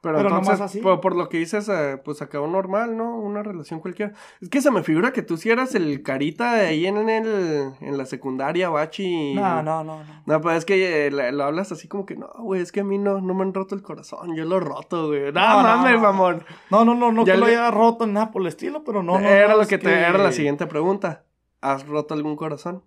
Pero, 0.01 0.17
Pero 0.17 0.29
entonces, 0.29 0.61
así. 0.61 0.81
Por, 0.81 1.01
por 1.01 1.15
lo 1.15 1.29
que 1.29 1.39
dices, 1.39 1.67
eh, 1.67 1.99
pues 2.05 2.21
acabó 2.21 2.45
normal, 2.45 2.95
¿no? 2.95 3.17
Una 3.17 3.41
relación 3.41 3.79
cualquiera. 3.79 4.13
Es 4.39 4.49
que 4.49 4.61
se 4.61 4.69
me 4.69 4.83
figura 4.83 5.11
que 5.11 5.23
tú 5.23 5.35
sí 5.35 5.49
eras 5.49 5.73
el 5.73 6.03
carita 6.03 6.53
de 6.53 6.67
ahí 6.67 6.85
en, 6.85 7.09
el, 7.09 7.73
en 7.81 7.97
la 7.97 8.05
secundaria, 8.05 8.69
bachi. 8.69 9.33
No, 9.33 9.63
no, 9.63 9.83
no, 9.83 10.03
no. 10.03 10.23
No, 10.27 10.41
pues 10.41 10.57
es 10.57 10.65
que 10.65 11.07
eh, 11.07 11.31
lo 11.31 11.43
hablas 11.43 11.71
así 11.71 11.87
como 11.87 12.05
que, 12.05 12.15
no, 12.15 12.29
güey, 12.37 12.61
es 12.61 12.71
que 12.71 12.81
a 12.81 12.83
mí 12.83 12.99
no, 12.99 13.19
no 13.19 13.33
me 13.33 13.41
han 13.41 13.53
roto 13.55 13.73
el 13.73 13.81
corazón, 13.81 14.35
yo 14.35 14.45
lo 14.45 14.57
he 14.57 14.59
roto, 14.59 15.07
güey. 15.07 15.31
No, 15.31 15.31
No, 15.31 15.63
mames, 15.63 15.93
no. 15.93 16.01
mamón. 16.01 16.43
No, 16.69 16.85
no, 16.85 16.93
no, 16.93 17.11
no 17.11 17.25
Ya 17.25 17.33
que 17.33 17.39
lo 17.39 17.45
haya 17.47 17.71
roto 17.71 18.05
nada 18.05 18.29
por 18.29 18.43
el 18.43 18.49
estilo, 18.49 18.83
pero 18.83 19.01
no, 19.01 19.17
era 19.17 19.55
lo 19.55 19.63
es 19.63 19.67
que 19.67 19.79
te 19.79 19.91
era 19.91 20.19
la 20.19 20.31
siguiente 20.31 20.67
pregunta. 20.67 21.23
¿Has 21.61 21.87
roto 21.87 22.13
algún 22.13 22.35
corazón? 22.35 22.83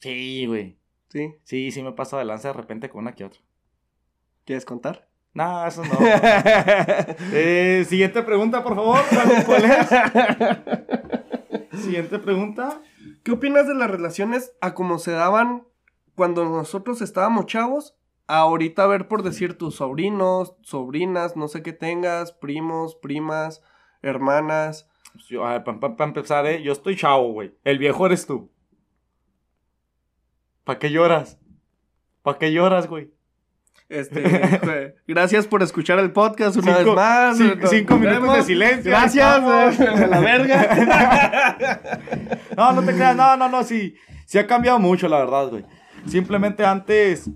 Sí, 0.00 0.46
güey. 0.46 0.79
Sí. 1.10 1.34
Sí, 1.44 1.70
sí 1.70 1.82
me 1.82 1.92
paso 1.92 2.18
de 2.18 2.24
lanza 2.24 2.48
de 2.48 2.54
repente 2.54 2.88
con 2.88 3.02
una 3.02 3.14
que 3.14 3.24
otra. 3.24 3.40
¿Quieres 4.44 4.64
contar? 4.64 5.08
No, 5.32 5.66
eso 5.66 5.84
no. 5.84 5.90
Eh, 7.32 7.84
siguiente 7.88 8.22
pregunta, 8.22 8.62
por 8.62 8.74
favor. 8.74 9.00
¿Cuál, 9.10 9.44
cuál 9.44 9.64
es? 9.64 9.88
Siguiente 11.82 12.18
pregunta. 12.18 12.80
¿Qué 13.22 13.32
opinas 13.32 13.66
de 13.66 13.74
las 13.74 13.90
relaciones 13.90 14.52
a 14.60 14.74
como 14.74 14.98
se 14.98 15.12
daban 15.12 15.64
cuando 16.14 16.44
nosotros 16.44 17.02
estábamos 17.02 17.46
chavos? 17.46 17.96
A 18.26 18.38
ahorita 18.38 18.86
ver 18.86 19.08
por 19.08 19.22
decir 19.22 19.58
tus 19.58 19.76
sobrinos, 19.76 20.54
sobrinas, 20.62 21.36
no 21.36 21.48
sé 21.48 21.62
qué 21.62 21.72
tengas, 21.72 22.32
primos, 22.32 22.94
primas, 22.94 23.62
hermanas. 24.02 24.88
Pues 25.12 25.26
yo, 25.26 25.44
a 25.44 25.58
ver, 25.58 25.64
para 25.64 26.04
empezar, 26.04 26.46
¿eh? 26.46 26.62
Yo 26.62 26.72
estoy 26.72 26.96
chavo, 26.96 27.32
güey. 27.32 27.54
El 27.64 27.78
viejo 27.78 28.06
eres 28.06 28.26
tú. 28.26 28.50
¿Para 30.70 30.78
qué 30.78 30.92
lloras? 30.92 31.36
¿Para 32.22 32.38
qué 32.38 32.52
lloras, 32.52 32.86
güey? 32.86 33.10
Este, 33.88 34.22
jue- 34.22 34.94
gracias 35.08 35.48
por 35.48 35.64
escuchar 35.64 35.98
el 35.98 36.12
podcast 36.12 36.56
una 36.58 36.76
Cinco- 36.76 36.90
vez 36.90 36.94
más. 36.94 37.40
cin- 37.40 37.56
Nos 37.58 37.70
cinco 37.70 37.96
minutos 37.96 38.36
de 38.36 38.42
silencio. 38.44 38.90
Gracias, 38.92 39.26
a 39.26 40.06
la 40.06 40.20
verga. 40.20 41.88
No, 42.56 42.70
no 42.70 42.82
te 42.84 42.92
creas, 42.94 43.16
no, 43.16 43.36
no, 43.36 43.48
no, 43.48 43.64
sí. 43.64 43.96
Sí 44.26 44.38
ha 44.38 44.46
cambiado 44.46 44.78
mucho, 44.78 45.08
la 45.08 45.18
verdad, 45.18 45.48
güey. 45.48 45.64
Simplemente 46.06 46.64
antes. 46.64 47.28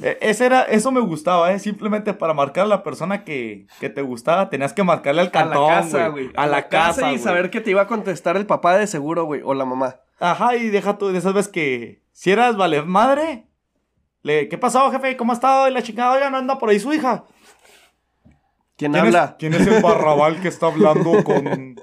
eh, 0.00 0.16
Ese 0.20 0.46
era, 0.46 0.62
eso 0.62 0.92
me 0.92 1.00
gustaba, 1.00 1.50
¿eh? 1.52 1.58
Simplemente 1.58 2.14
para 2.14 2.34
marcar 2.34 2.66
a 2.66 2.68
la 2.68 2.84
persona 2.84 3.24
que, 3.24 3.66
que 3.80 3.90
te 3.90 4.02
gustaba, 4.02 4.48
tenías 4.48 4.72
que 4.72 4.84
marcarle 4.84 5.22
al 5.22 5.26
a 5.26 5.30
cantón, 5.32 5.66
la 5.72 5.74
casa, 5.74 6.06
güey. 6.06 6.30
A 6.36 6.46
la 6.46 6.68
casa, 6.68 7.12
y 7.12 7.18
saber 7.18 7.50
que 7.50 7.60
te 7.60 7.72
iba 7.72 7.82
a 7.82 7.86
contestar 7.88 8.36
el 8.36 8.46
papá 8.46 8.76
de 8.78 8.86
seguro, 8.86 9.24
güey, 9.24 9.40
o 9.44 9.54
la 9.54 9.64
mamá. 9.64 9.96
Ajá, 10.20 10.56
y 10.56 10.68
deja 10.70 10.98
tú 10.98 11.08
de 11.08 11.18
esas 11.18 11.32
veces 11.34 11.50
que 11.52 12.02
si 12.12 12.30
eras 12.30 12.56
vale 12.56 12.82
madre, 12.82 13.46
le, 14.22 14.48
¿qué 14.48 14.58
pasó, 14.58 14.90
jefe? 14.90 15.16
¿Cómo 15.16 15.32
ha 15.32 15.34
estado? 15.36 15.68
Y 15.68 15.72
la 15.72 15.82
chingada, 15.82 16.12
oiga, 16.14 16.30
no 16.30 16.38
anda 16.38 16.58
por 16.58 16.70
ahí 16.70 16.80
su 16.80 16.92
hija. 16.92 17.24
¿Quién, 18.76 18.92
¿Quién 18.92 18.96
habla? 18.96 19.24
Es, 19.24 19.34
¿Quién 19.38 19.54
es 19.54 19.66
el 19.66 19.82
barrabal 19.82 20.40
que 20.40 20.48
está 20.48 20.66
hablando 20.66 21.22
con.? 21.24 21.76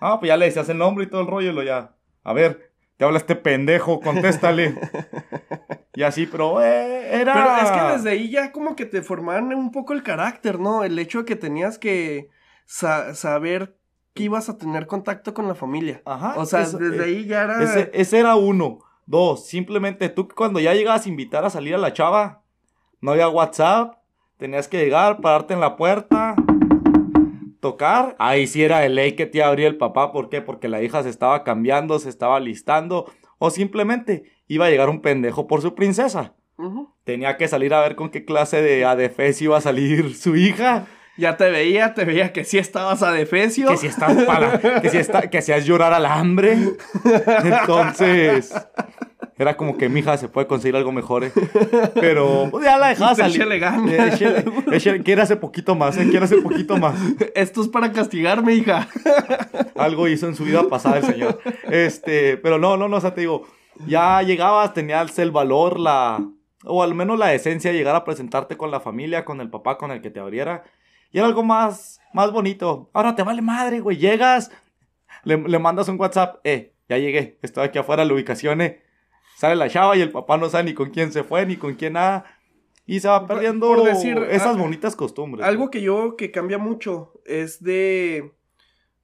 Ah, 0.00 0.18
pues 0.18 0.28
ya 0.28 0.36
le 0.36 0.46
decías 0.46 0.68
el 0.68 0.78
nombre 0.78 1.04
y 1.04 1.08
todo 1.08 1.20
el 1.20 1.26
rollo, 1.26 1.50
y 1.50 1.54
lo 1.54 1.62
ya. 1.62 1.94
A 2.24 2.32
ver, 2.32 2.72
te 2.96 3.04
habla 3.04 3.18
este 3.18 3.36
pendejo, 3.36 4.00
contéstale. 4.00 4.74
y 5.94 6.02
así, 6.02 6.26
pero 6.26 6.62
eh, 6.62 7.20
era. 7.20 7.34
Pero 7.34 7.56
es 7.56 7.70
que 7.70 7.96
desde 7.96 8.10
ahí 8.10 8.30
ya 8.30 8.52
como 8.52 8.76
que 8.76 8.86
te 8.86 9.02
formaban 9.02 9.52
un 9.54 9.70
poco 9.70 9.92
el 9.92 10.02
carácter, 10.02 10.58
¿no? 10.58 10.84
El 10.84 10.98
hecho 10.98 11.20
de 11.20 11.24
que 11.26 11.36
tenías 11.36 11.78
que 11.78 12.28
sa- 12.66 13.14
saber 13.14 13.78
que 14.14 14.24
ibas 14.24 14.48
a 14.48 14.58
tener 14.58 14.86
contacto 14.86 15.34
con 15.34 15.48
la 15.48 15.54
familia. 15.54 16.02
Ajá. 16.04 16.34
O 16.36 16.46
sea, 16.46 16.62
eso, 16.62 16.78
desde 16.78 16.98
eh, 16.98 17.04
ahí 17.04 17.26
ya 17.26 17.42
era... 17.42 17.62
Ese, 17.62 17.90
ese 17.94 18.18
era 18.18 18.34
uno. 18.36 18.80
Dos, 19.06 19.46
simplemente 19.46 20.08
tú 20.08 20.28
cuando 20.28 20.60
ya 20.60 20.74
llegabas 20.74 21.06
a 21.06 21.08
invitar 21.08 21.44
a 21.44 21.50
salir 21.50 21.74
a 21.74 21.78
la 21.78 21.92
chava, 21.92 22.42
no 23.00 23.12
había 23.12 23.28
WhatsApp, 23.28 23.94
tenías 24.36 24.68
que 24.68 24.78
llegar, 24.78 25.20
pararte 25.20 25.54
en 25.54 25.60
la 25.60 25.76
puerta, 25.76 26.36
tocar. 27.60 28.16
Ahí 28.18 28.46
sí 28.46 28.62
era 28.62 28.80
de 28.80 28.88
ley 28.88 29.12
que 29.12 29.26
te 29.26 29.38
iba 29.38 29.46
a 29.46 29.50
abrir 29.50 29.66
el 29.66 29.76
papá. 29.76 30.12
¿Por 30.12 30.28
qué? 30.28 30.40
Porque 30.40 30.68
la 30.68 30.82
hija 30.82 31.02
se 31.02 31.08
estaba 31.08 31.44
cambiando, 31.44 31.98
se 31.98 32.08
estaba 32.08 32.40
listando. 32.40 33.10
O 33.38 33.50
simplemente 33.50 34.24
iba 34.48 34.66
a 34.66 34.70
llegar 34.70 34.88
un 34.88 35.00
pendejo 35.00 35.46
por 35.46 35.62
su 35.62 35.74
princesa. 35.74 36.34
Tenía 37.04 37.38
que 37.38 37.48
salir 37.48 37.72
a 37.72 37.80
ver 37.80 37.96
con 37.96 38.10
qué 38.10 38.26
clase 38.26 38.60
de 38.60 38.84
adefes 38.84 39.40
iba 39.40 39.56
a 39.56 39.62
salir 39.62 40.14
su 40.14 40.36
hija. 40.36 40.86
Ya 41.20 41.36
te 41.36 41.50
veía, 41.50 41.94
te 41.94 42.04
veía 42.04 42.32
que 42.32 42.44
sí 42.44 42.58
estabas 42.58 43.02
a 43.02 43.12
defecio. 43.12 43.68
Que 43.68 43.76
si 43.76 43.86
estás 43.86 44.24
para, 44.24 44.58
que 44.80 44.88
si 44.88 44.96
está, 44.96 45.28
que 45.30 45.38
hacías 45.38 45.64
llorar 45.66 45.92
al 45.92 46.06
hambre. 46.06 46.56
Entonces, 47.44 48.52
era 49.38 49.56
como 49.56 49.76
que 49.76 49.88
mi 49.88 50.00
hija 50.00 50.16
se 50.16 50.28
puede 50.28 50.46
conseguir 50.46 50.76
algo 50.76 50.92
mejor, 50.92 51.24
¿eh? 51.24 51.32
Pero 51.94 52.48
pues, 52.50 52.64
ya 52.64 52.78
la 52.78 52.88
dejaba 52.88 53.14
salir. 53.14 53.36
Échale 53.36 53.58
ganas. 53.58 53.90
Eh, 53.90 53.98
échale- 54.12 54.44
échale- 54.72 55.02
quiere 55.02 55.22
hacer 55.22 55.40
poquito 55.40 55.74
más, 55.74 55.96
¿eh? 55.96 56.06
Quiere 56.10 56.24
hacer 56.24 56.42
poquito 56.42 56.76
más. 56.76 56.98
Esto 57.34 57.62
es 57.62 57.68
para 57.68 57.92
castigarme, 57.92 58.54
hija. 58.54 58.88
Algo 59.76 60.08
hizo 60.08 60.26
en 60.26 60.34
su 60.36 60.44
vida 60.44 60.62
pasada 60.68 60.98
el 60.98 61.04
señor. 61.04 61.40
Este, 61.70 62.36
pero 62.36 62.58
no, 62.58 62.76
no, 62.76 62.88
no, 62.88 62.96
o 62.96 63.00
sea, 63.00 63.14
te 63.14 63.22
digo, 63.22 63.46
ya 63.86 64.22
llegabas, 64.22 64.74
tenías 64.74 65.18
el 65.18 65.30
valor, 65.30 65.78
la, 65.80 66.18
o 66.64 66.82
al 66.82 66.94
menos 66.94 67.18
la 67.18 67.32
esencia 67.32 67.70
de 67.72 67.76
llegar 67.78 67.96
a 67.96 68.04
presentarte 68.04 68.56
con 68.56 68.70
la 68.70 68.80
familia, 68.80 69.24
con 69.24 69.40
el 69.40 69.48
papá 69.50 69.78
con 69.78 69.90
el 69.90 70.00
que 70.02 70.10
te 70.10 70.20
abriera. 70.20 70.64
Y 71.10 71.18
era 71.18 71.26
algo 71.26 71.42
más, 71.42 72.00
más 72.12 72.32
bonito. 72.32 72.90
Ahora 72.92 73.14
te 73.14 73.22
vale 73.22 73.42
madre, 73.42 73.80
güey. 73.80 73.96
Llegas, 73.96 74.50
le, 75.24 75.36
le 75.36 75.58
mandas 75.58 75.88
un 75.88 76.00
WhatsApp, 76.00 76.40
eh, 76.44 76.74
ya 76.88 76.98
llegué, 76.98 77.38
estoy 77.42 77.64
aquí 77.64 77.78
afuera, 77.78 78.04
la 78.04 78.14
ubicación, 78.14 78.60
eh. 78.60 78.82
Sale 79.36 79.56
la 79.56 79.68
chava 79.68 79.96
y 79.96 80.02
el 80.02 80.10
papá 80.10 80.36
no 80.36 80.50
sabe 80.50 80.64
ni 80.64 80.74
con 80.74 80.90
quién 80.90 81.12
se 81.12 81.24
fue, 81.24 81.46
ni 81.46 81.56
con 81.56 81.74
quién 81.74 81.94
nada. 81.94 82.24
Y 82.84 83.00
se 83.00 83.08
va 83.08 83.26
perdiendo 83.26 83.68
por 83.68 83.84
decir, 83.84 84.18
esas 84.30 84.56
ah, 84.56 84.58
bonitas 84.58 84.96
costumbres. 84.96 85.46
Algo 85.46 85.70
que 85.70 85.80
yo 85.80 86.16
que 86.16 86.30
cambia 86.30 86.58
mucho 86.58 87.12
es 87.24 87.62
de 87.62 88.34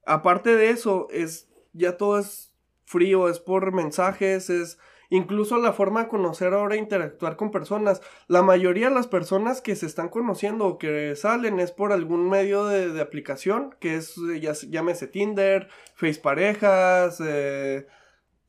aparte 0.05 0.55
de 0.55 0.69
eso 0.69 1.07
es 1.09 1.49
ya 1.73 1.97
todo 1.97 2.19
es 2.19 2.53
frío, 2.85 3.29
es 3.29 3.39
por 3.39 3.71
mensajes, 3.73 4.49
es 4.49 4.77
incluso 5.09 5.57
la 5.57 5.73
forma 5.73 6.03
de 6.03 6.09
conocer 6.09 6.53
ahora 6.53 6.75
interactuar 6.75 7.35
con 7.35 7.51
personas. 7.51 8.01
La 8.27 8.41
mayoría 8.43 8.89
de 8.89 8.95
las 8.95 9.07
personas 9.07 9.61
que 9.61 9.75
se 9.75 9.85
están 9.85 10.09
conociendo 10.09 10.65
o 10.65 10.77
que 10.77 11.15
salen 11.15 11.59
es 11.59 11.71
por 11.71 11.91
algún 11.93 12.29
medio 12.29 12.65
de, 12.65 12.89
de 12.91 13.01
aplicación, 13.01 13.75
que 13.79 13.95
es 13.95 14.17
eh, 14.17 14.39
ya 14.39 14.53
se- 14.53 14.69
llámese 14.69 15.07
Tinder, 15.07 15.69
Face 15.95 16.19
Parejas, 16.21 17.21
eh, 17.25 17.87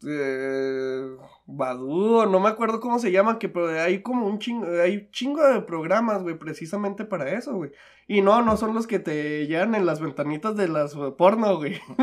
eh, 0.07 1.07
Badoo, 1.47 2.27
no 2.27 2.41
me 2.41 2.49
acuerdo 2.49 2.79
cómo 2.81 2.99
se 2.99 3.11
llama, 3.11 3.39
que 3.39 3.49
pero 3.49 3.69
hay 3.81 4.03
como 4.03 4.27
un 4.27 4.39
chingo, 4.39 4.67
hay 4.83 5.09
chingo 5.11 5.43
de 5.47 5.63
programas, 5.63 6.23
güey, 6.23 6.39
precisamente 6.39 7.05
para 7.05 7.31
eso, 7.31 7.55
güey. 7.55 7.71
Y 8.07 8.23
no, 8.23 8.41
no 8.43 8.57
son 8.57 8.75
los 8.75 8.87
que 8.87 8.99
te 8.99 9.47
llegan 9.47 9.75
en 9.75 9.85
las 9.87 10.01
ventanitas 10.01 10.57
de 10.57 10.69
las 10.69 10.95
eh, 10.95 11.13
porno, 11.17 11.57
güey. 11.57 11.79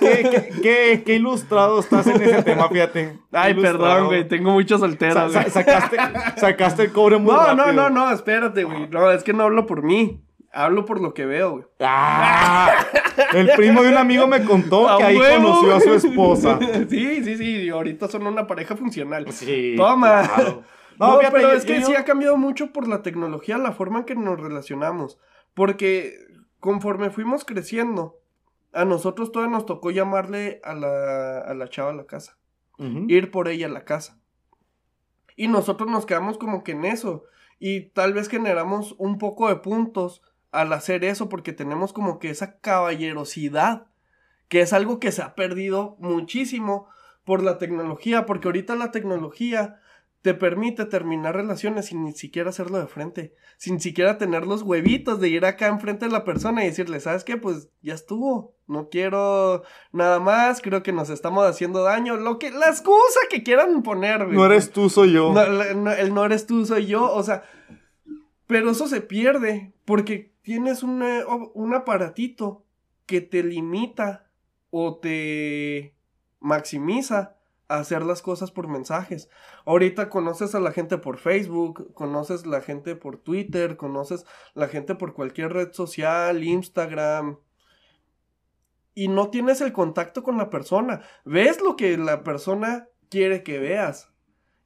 ¿Qué, 0.00 0.28
qué, 0.30 0.50
qué- 0.62 1.02
qué 1.04 1.14
ilustrado 1.14 1.78
estás 1.80 2.06
en 2.06 2.20
ese 2.22 2.42
tema, 2.42 2.68
fíjate. 2.68 3.18
Ay, 3.32 3.54
perdón, 3.54 4.06
güey, 4.06 4.26
tengo 4.26 4.50
mucho 4.50 4.78
soltero, 4.78 5.28
Sa- 5.30 5.48
sacaste, 5.50 5.96
sacaste 6.36 6.82
el 6.84 6.92
cobre 6.92 7.18
muy 7.18 7.32
No, 7.32 7.38
rápido. 7.44 7.66
no, 7.66 7.72
no, 7.72 7.90
no, 7.90 8.10
espérate, 8.12 8.64
güey. 8.64 8.88
No, 8.88 9.10
es 9.10 9.22
que 9.22 9.32
no 9.32 9.44
hablo 9.44 9.66
por 9.66 9.82
mí. 9.82 10.22
Hablo 10.52 10.84
por 10.84 11.00
lo 11.00 11.12
que 11.14 11.26
veo, 11.26 11.50
güey. 11.52 11.64
Ah, 11.80 12.84
el 13.34 13.50
primo 13.56 13.82
de 13.82 13.90
un 13.90 13.96
amigo 13.98 14.26
me 14.26 14.44
contó 14.44 14.96
que 14.96 15.04
ahí 15.04 15.16
huevo, 15.18 15.44
conoció 15.60 15.74
a 15.76 15.80
su 15.80 15.94
esposa. 16.08 16.58
Sí, 16.88 17.22
sí, 17.22 17.36
sí. 17.36 17.56
y 17.62 17.68
ahorita 17.68 18.08
son 18.08 18.26
una 18.26 18.46
pareja 18.46 18.74
funcional. 18.76 19.30
Sí. 19.30 19.74
Toma. 19.76 20.22
claro. 20.34 20.62
No, 20.98 21.18
fíjate, 21.18 21.36
pero 21.36 21.52
es 21.52 21.64
que 21.64 21.80
yo- 21.80 21.86
sí 21.86 21.94
ha 21.94 22.04
cambiado 22.04 22.36
mucho 22.36 22.72
por 22.72 22.88
la 22.88 23.02
tecnología, 23.02 23.56
la 23.58 23.72
forma 23.72 24.00
en 24.00 24.04
que 24.04 24.14
nos 24.16 24.40
relacionamos. 24.40 25.18
Porque 25.54 26.14
conforme 26.60 27.10
fuimos 27.10 27.44
creciendo, 27.44 28.16
a 28.72 28.84
nosotros 28.84 29.30
todavía 29.30 29.54
nos 29.56 29.66
tocó 29.66 29.90
llamarle 29.90 30.60
a 30.64 30.74
la, 30.74 31.38
a 31.40 31.54
la 31.54 31.68
chava 31.68 31.90
a 31.90 31.94
la 31.94 32.06
casa. 32.06 32.36
Ir 33.08 33.30
por 33.32 33.48
ella 33.48 33.66
a 33.66 33.70
la 33.70 33.84
casa. 33.84 34.18
Y 35.36 35.48
nosotros 35.48 35.90
nos 35.90 36.06
quedamos 36.06 36.38
como 36.38 36.62
que 36.64 36.72
en 36.72 36.84
eso. 36.84 37.24
Y 37.58 37.90
tal 37.90 38.12
vez 38.12 38.28
generamos 38.28 38.94
un 38.98 39.18
poco 39.18 39.48
de 39.48 39.56
puntos 39.56 40.22
al 40.50 40.72
hacer 40.72 41.04
eso 41.04 41.28
porque 41.28 41.52
tenemos 41.52 41.92
como 41.92 42.18
que 42.18 42.30
esa 42.30 42.58
caballerosidad. 42.58 43.86
Que 44.48 44.60
es 44.60 44.72
algo 44.72 44.98
que 44.98 45.12
se 45.12 45.20
ha 45.20 45.34
perdido 45.34 45.96
muchísimo 45.98 46.88
por 47.24 47.42
la 47.42 47.58
tecnología. 47.58 48.24
Porque 48.24 48.48
ahorita 48.48 48.76
la 48.76 48.90
tecnología 48.90 49.80
te 50.22 50.34
permite 50.34 50.84
terminar 50.84 51.36
relaciones 51.36 51.86
sin 51.86 52.04
ni 52.04 52.12
siquiera 52.12 52.50
hacerlo 52.50 52.78
de 52.78 52.88
frente, 52.88 53.34
sin 53.56 53.80
siquiera 53.80 54.18
tener 54.18 54.46
los 54.46 54.62
huevitos 54.62 55.20
de 55.20 55.28
ir 55.28 55.44
acá 55.44 55.68
enfrente 55.68 56.06
de 56.06 56.12
la 56.12 56.24
persona 56.24 56.64
y 56.64 56.68
decirle, 56.68 56.98
¿sabes 56.98 57.22
qué? 57.22 57.36
Pues 57.36 57.68
ya 57.82 57.94
estuvo, 57.94 58.54
no 58.66 58.88
quiero 58.88 59.62
nada 59.92 60.18
más, 60.18 60.60
creo 60.60 60.82
que 60.82 60.92
nos 60.92 61.08
estamos 61.08 61.46
haciendo 61.46 61.84
daño, 61.84 62.16
lo 62.16 62.38
que, 62.38 62.50
la 62.50 62.66
excusa 62.66 63.20
que 63.30 63.44
quieran 63.44 63.82
poner, 63.82 64.24
güey. 64.24 64.36
No 64.36 64.46
eres 64.46 64.72
tú, 64.72 64.90
soy 64.90 65.12
yo. 65.12 65.32
No, 65.32 65.92
el 65.92 66.14
no 66.14 66.24
eres 66.24 66.46
tú, 66.46 66.66
soy 66.66 66.86
yo, 66.86 67.12
o 67.12 67.22
sea, 67.22 67.44
pero 68.48 68.70
eso 68.72 68.88
se 68.88 69.00
pierde, 69.00 69.72
porque 69.84 70.32
tienes 70.48 70.82
un, 70.82 71.02
eh, 71.02 71.26
un 71.52 71.74
aparatito 71.74 72.64
que 73.04 73.20
te 73.20 73.42
limita 73.42 74.30
o 74.70 74.96
te 74.96 75.94
maximiza 76.40 77.36
a 77.68 77.80
hacer 77.80 78.02
las 78.02 78.22
cosas 78.22 78.50
por 78.50 78.66
mensajes. 78.66 79.28
Ahorita 79.66 80.08
conoces 80.08 80.54
a 80.54 80.60
la 80.60 80.72
gente 80.72 80.96
por 80.96 81.18
Facebook, 81.18 81.92
conoces 81.92 82.46
la 82.46 82.62
gente 82.62 82.96
por 82.96 83.18
Twitter, 83.18 83.76
conoces 83.76 84.24
la 84.54 84.68
gente 84.68 84.94
por 84.94 85.12
cualquier 85.12 85.52
red 85.52 85.72
social, 85.72 86.42
Instagram. 86.42 87.40
Y 88.94 89.08
no 89.08 89.28
tienes 89.28 89.60
el 89.60 89.74
contacto 89.74 90.22
con 90.22 90.38
la 90.38 90.48
persona. 90.48 91.02
Ves 91.26 91.60
lo 91.60 91.76
que 91.76 91.98
la 91.98 92.24
persona 92.24 92.88
quiere 93.10 93.42
que 93.42 93.58
veas. 93.58 94.10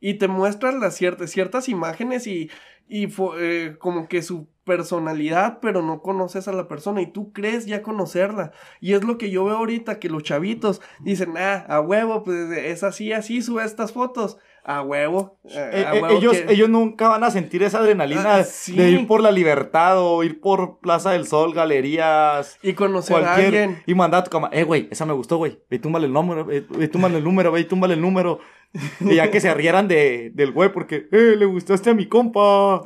Y 0.03 0.15
te 0.15 0.27
muestran 0.27 0.81
las 0.81 0.97
ciertas, 0.97 1.31
ciertas 1.31 1.69
imágenes 1.69 2.27
y, 2.27 2.51
y 2.89 3.09
eh, 3.39 3.77
como 3.79 4.09
que 4.09 4.21
su 4.21 4.49
personalidad, 4.65 5.59
pero 5.61 5.81
no 5.81 6.03
conoces 6.03 6.49
a 6.49 6.53
la 6.53 6.69
persona 6.69 7.03
y 7.03 7.07
tú 7.07 7.33
crees 7.33 7.67
ya 7.67 7.83
conocerla. 7.83 8.53
Y 8.81 8.95
es 8.95 9.05
lo 9.05 9.17
que 9.17 9.31
yo 9.31 9.45
veo 9.45 9.57
ahorita, 9.57 9.99
que 9.99 10.09
los 10.09 10.25
chavitos 10.25 10.81
dicen, 11.01 11.37
ah, 11.37 11.65
a 11.69 11.81
huevo, 11.81 12.25
pues 12.25 12.51
es 12.51 12.83
así, 12.83 13.13
así, 13.13 13.43
sube 13.43 13.65
estas 13.65 13.93
fotos. 13.93 14.39
A 14.65 14.81
huevo. 14.83 15.41
Eh, 15.45 15.87
eh, 15.93 16.03
ellos, 16.11 16.37
ellos 16.49 16.69
nunca 16.69 17.09
van 17.09 17.25
a 17.25 17.33
sentir 17.33 17.65
esa 17.65 17.81
adrenalina 17.81 18.37
ah, 18.37 18.45
de 18.69 18.91
ir 18.91 19.09
por 19.09 19.21
la 19.21 19.33
libertad 19.33 19.99
o 19.99 20.23
ir 20.23 20.41
por 20.41 20.79
Plaza 20.79 21.11
del 21.11 21.27
Sol, 21.27 21.53
galerías. 21.53 22.59
Y 22.63 22.75
conocer 22.75 23.25
a 23.25 23.35
alguien. 23.35 23.83
Y 23.87 23.95
mandar 23.97 24.21
a 24.21 24.25
tu 24.25 24.31
cama, 24.31 24.51
eh, 24.53 24.63
güey, 24.63 24.87
esa 24.93 25.05
me 25.05 25.15
gustó, 25.15 25.39
güey. 25.39 25.59
Ve, 25.69 25.81
túmbale 25.81 26.07
el 26.07 26.13
número, 26.13 26.45
ve, 26.45 26.63
túmbale 26.87 27.19
el 27.19 27.25
número, 27.25 27.51
ve, 27.51 27.65
túmbale 27.65 27.95
el 27.95 28.01
número. 28.01 28.39
y 29.01 29.17
ya 29.17 29.31
que 29.31 29.41
se 29.41 29.53
rieran 29.55 29.89
de, 29.89 30.31
del 30.35 30.53
güey 30.53 30.73
porque, 30.73 31.09
eh, 31.13 31.35
le 31.37 31.45
gustaste 31.45 31.91
a 31.91 31.95
mi 31.95 32.07
compa. 32.07 32.83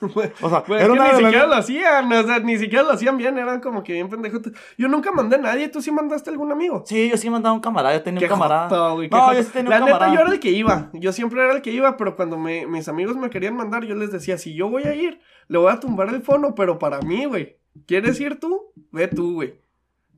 o 0.00 0.48
sea, 0.48 0.64
era 0.68 0.94
ni 0.94 1.24
siquiera 1.24 1.46
lo 1.46 1.54
hacían, 1.54 2.12
o 2.12 2.22
sea, 2.22 2.38
ni 2.38 2.56
siquiera 2.56 2.84
lo 2.84 2.92
hacían 2.92 3.16
bien, 3.16 3.36
eran 3.36 3.60
como 3.60 3.82
que 3.82 3.94
bien 3.94 4.08
pendejos. 4.08 4.42
Yo 4.76 4.88
nunca 4.88 5.10
mandé 5.10 5.36
a 5.36 5.40
nadie, 5.40 5.68
¿tú 5.68 5.82
sí 5.82 5.90
mandaste 5.90 6.30
a 6.30 6.32
algún 6.32 6.52
amigo? 6.52 6.84
Sí, 6.86 7.10
yo 7.10 7.16
sí 7.16 7.28
mandaba 7.30 7.52
a 7.52 7.54
un 7.54 7.60
camarada, 7.60 7.96
yo 7.96 8.02
tenía 8.02 8.20
un 8.20 8.28
camarada. 8.28 8.68
no, 8.68 9.02
yo 9.02 9.42
sí 9.42 9.50
tenía 9.52 9.78
La 9.78 9.84
un 9.84 9.90
neta, 9.90 10.14
yo 10.14 10.20
era 10.20 10.30
el 10.30 10.40
que 10.40 10.50
iba, 10.50 10.90
yo 10.92 11.12
siempre 11.12 11.42
era 11.42 11.52
el 11.52 11.62
que 11.62 11.72
iba, 11.72 11.96
pero 11.96 12.14
cuando 12.14 12.38
me, 12.38 12.66
mis 12.66 12.88
amigos 12.88 13.16
me 13.16 13.30
querían 13.30 13.56
mandar, 13.56 13.84
yo 13.84 13.96
les 13.96 14.12
decía, 14.12 14.38
si 14.38 14.54
yo 14.54 14.68
voy 14.68 14.84
a 14.84 14.94
ir, 14.94 15.20
le 15.48 15.58
voy 15.58 15.72
a 15.72 15.80
tumbar 15.80 16.08
el 16.10 16.22
fono, 16.22 16.54
pero 16.54 16.78
para 16.78 17.00
mí, 17.00 17.24
güey. 17.24 17.58
¿Quieres 17.86 18.20
ir 18.20 18.40
tú? 18.40 18.72
Ve 18.90 19.08
tú, 19.08 19.34
güey. 19.34 19.60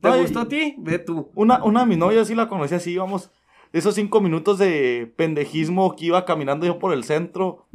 ¿Te 0.01 0.09
gustó 0.23 0.41
a 0.41 0.49
ti? 0.49 0.77
Ve 0.79 0.99
tú. 0.99 1.31
Una, 1.35 1.63
una 1.63 1.81
de 1.81 1.87
mis 1.87 1.99
novias 1.99 2.27
sí 2.27 2.35
la 2.35 2.49
conocía 2.49 2.79
así, 2.79 2.93
íbamos, 2.93 3.31
esos 3.73 3.95
cinco 3.95 4.21
minutos 4.21 4.59
de 4.59 5.13
pendejismo 5.17 5.95
que 5.97 6.07
iba 6.07 6.25
caminando 6.25 6.67
yo 6.67 6.79
por 6.79 6.93
el 6.93 7.05
centro 7.05 7.67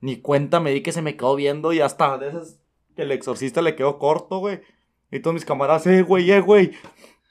ni 0.00 0.16
cuenta 0.16 0.60
me 0.60 0.70
di 0.70 0.82
que 0.82 0.92
se 0.92 1.02
me 1.02 1.16
quedó 1.16 1.36
viendo 1.36 1.72
y 1.72 1.80
hasta 1.80 2.18
de 2.18 2.28
esas 2.28 2.58
que 2.96 3.02
el 3.02 3.12
exorcista 3.12 3.62
le 3.62 3.76
quedó 3.76 3.98
corto, 3.98 4.38
güey. 4.38 4.60
Y 5.10 5.20
todos 5.20 5.34
mis 5.34 5.44
camaradas, 5.44 5.86
eh, 5.86 6.02
güey, 6.02 6.30
eh, 6.30 6.40
güey. 6.40 6.72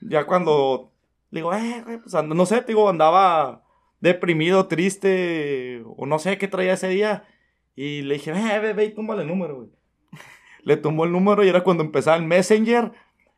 Ya 0.01 0.25
cuando 0.25 0.91
digo, 1.31 1.53
eh, 1.53 1.81
güey, 1.83 1.99
pues 1.99 2.13
no 2.23 2.45
sé, 2.45 2.63
digo, 2.67 2.89
andaba 2.89 3.63
deprimido, 3.99 4.67
triste, 4.67 5.83
o 5.97 6.05
no 6.05 6.19
sé 6.19 6.37
qué 6.37 6.47
traía 6.47 6.73
ese 6.73 6.89
día. 6.89 7.27
Y 7.75 8.01
le 8.03 8.15
dije, 8.15 8.31
eh, 8.31 8.59
ve, 8.59 8.73
ve, 8.73 8.85
y 8.85 8.93
túmbale 8.93 9.23
el 9.23 9.27
número, 9.27 9.55
güey. 9.55 9.69
Le 10.63 10.77
tumbó 10.77 11.05
el 11.05 11.11
número 11.11 11.43
y 11.43 11.49
era 11.49 11.63
cuando 11.63 11.83
empezaba 11.83 12.17
el 12.17 12.23
Messenger. 12.23 12.91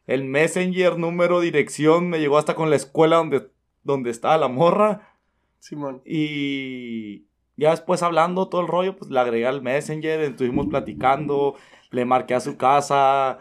El 0.07 0.23
Messenger, 0.25 0.97
número, 0.97 1.39
dirección, 1.39 2.09
me 2.09 2.19
llegó 2.19 2.37
hasta 2.37 2.55
con 2.55 2.69
la 2.69 2.75
escuela 2.75 3.17
donde, 3.17 3.49
donde 3.83 4.09
estaba 4.09 4.37
la 4.37 4.47
morra. 4.47 5.15
Simón. 5.59 6.01
Y, 6.05 7.25
ya 7.57 7.71
después 7.71 8.01
hablando 8.01 8.47
todo 8.47 8.61
el 8.61 8.67
rollo, 8.67 8.95
pues 8.97 9.11
le 9.11 9.19
agregué 9.19 9.45
al 9.45 9.61
Messenger, 9.61 10.21
estuvimos 10.21 10.67
platicando, 10.67 11.55
le 11.91 12.05
marqué 12.05 12.33
a 12.33 12.39
su 12.39 12.57
casa, 12.57 13.39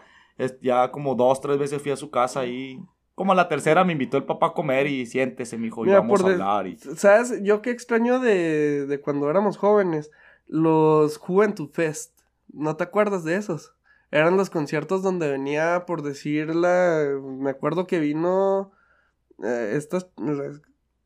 ya 0.61 0.91
como 0.91 1.15
dos, 1.15 1.41
tres 1.41 1.57
veces 1.57 1.81
fui 1.81 1.91
a 1.91 1.95
su 1.95 2.11
casa 2.11 2.45
y 2.45 2.79
como 3.15 3.31
a 3.31 3.35
la 3.35 3.47
tercera 3.47 3.83
me 3.83 3.93
invitó 3.93 4.17
el 4.17 4.23
papá 4.23 4.47
a 4.47 4.53
comer 4.53 4.87
y 4.87 5.05
siéntese, 5.05 5.57
mijo, 5.57 5.85
y 5.85 5.89
vamos 5.89 6.23
a 6.23 6.27
hablar. 6.27 6.67
Y... 6.67 6.77
¿Sabes? 6.77 7.41
Yo 7.43 7.61
qué 7.61 7.71
extraño 7.71 8.19
de, 8.19 8.85
de 8.85 9.01
cuando 9.01 9.29
éramos 9.29 9.57
jóvenes, 9.57 10.11
los 10.47 11.17
Juventud 11.17 11.69
Fest. 11.71 12.19
¿No 12.53 12.75
te 12.75 12.83
acuerdas 12.83 13.23
de 13.23 13.35
esos? 13.35 13.73
Eran 14.11 14.37
los 14.37 14.49
conciertos 14.49 15.01
donde 15.03 15.31
venía, 15.31 15.85
por 15.87 16.01
decirla, 16.01 17.07
me 17.21 17.49
acuerdo 17.49 17.87
que 17.87 17.99
vino 17.99 18.71
eh, 19.43 19.73
estas, 19.75 20.07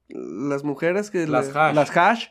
las, 0.09 0.63
mujeres 0.63 1.11
que... 1.11 1.27
Las 1.27 1.55
hash. 1.55 1.75
Las 1.75 1.95
hash 1.95 2.27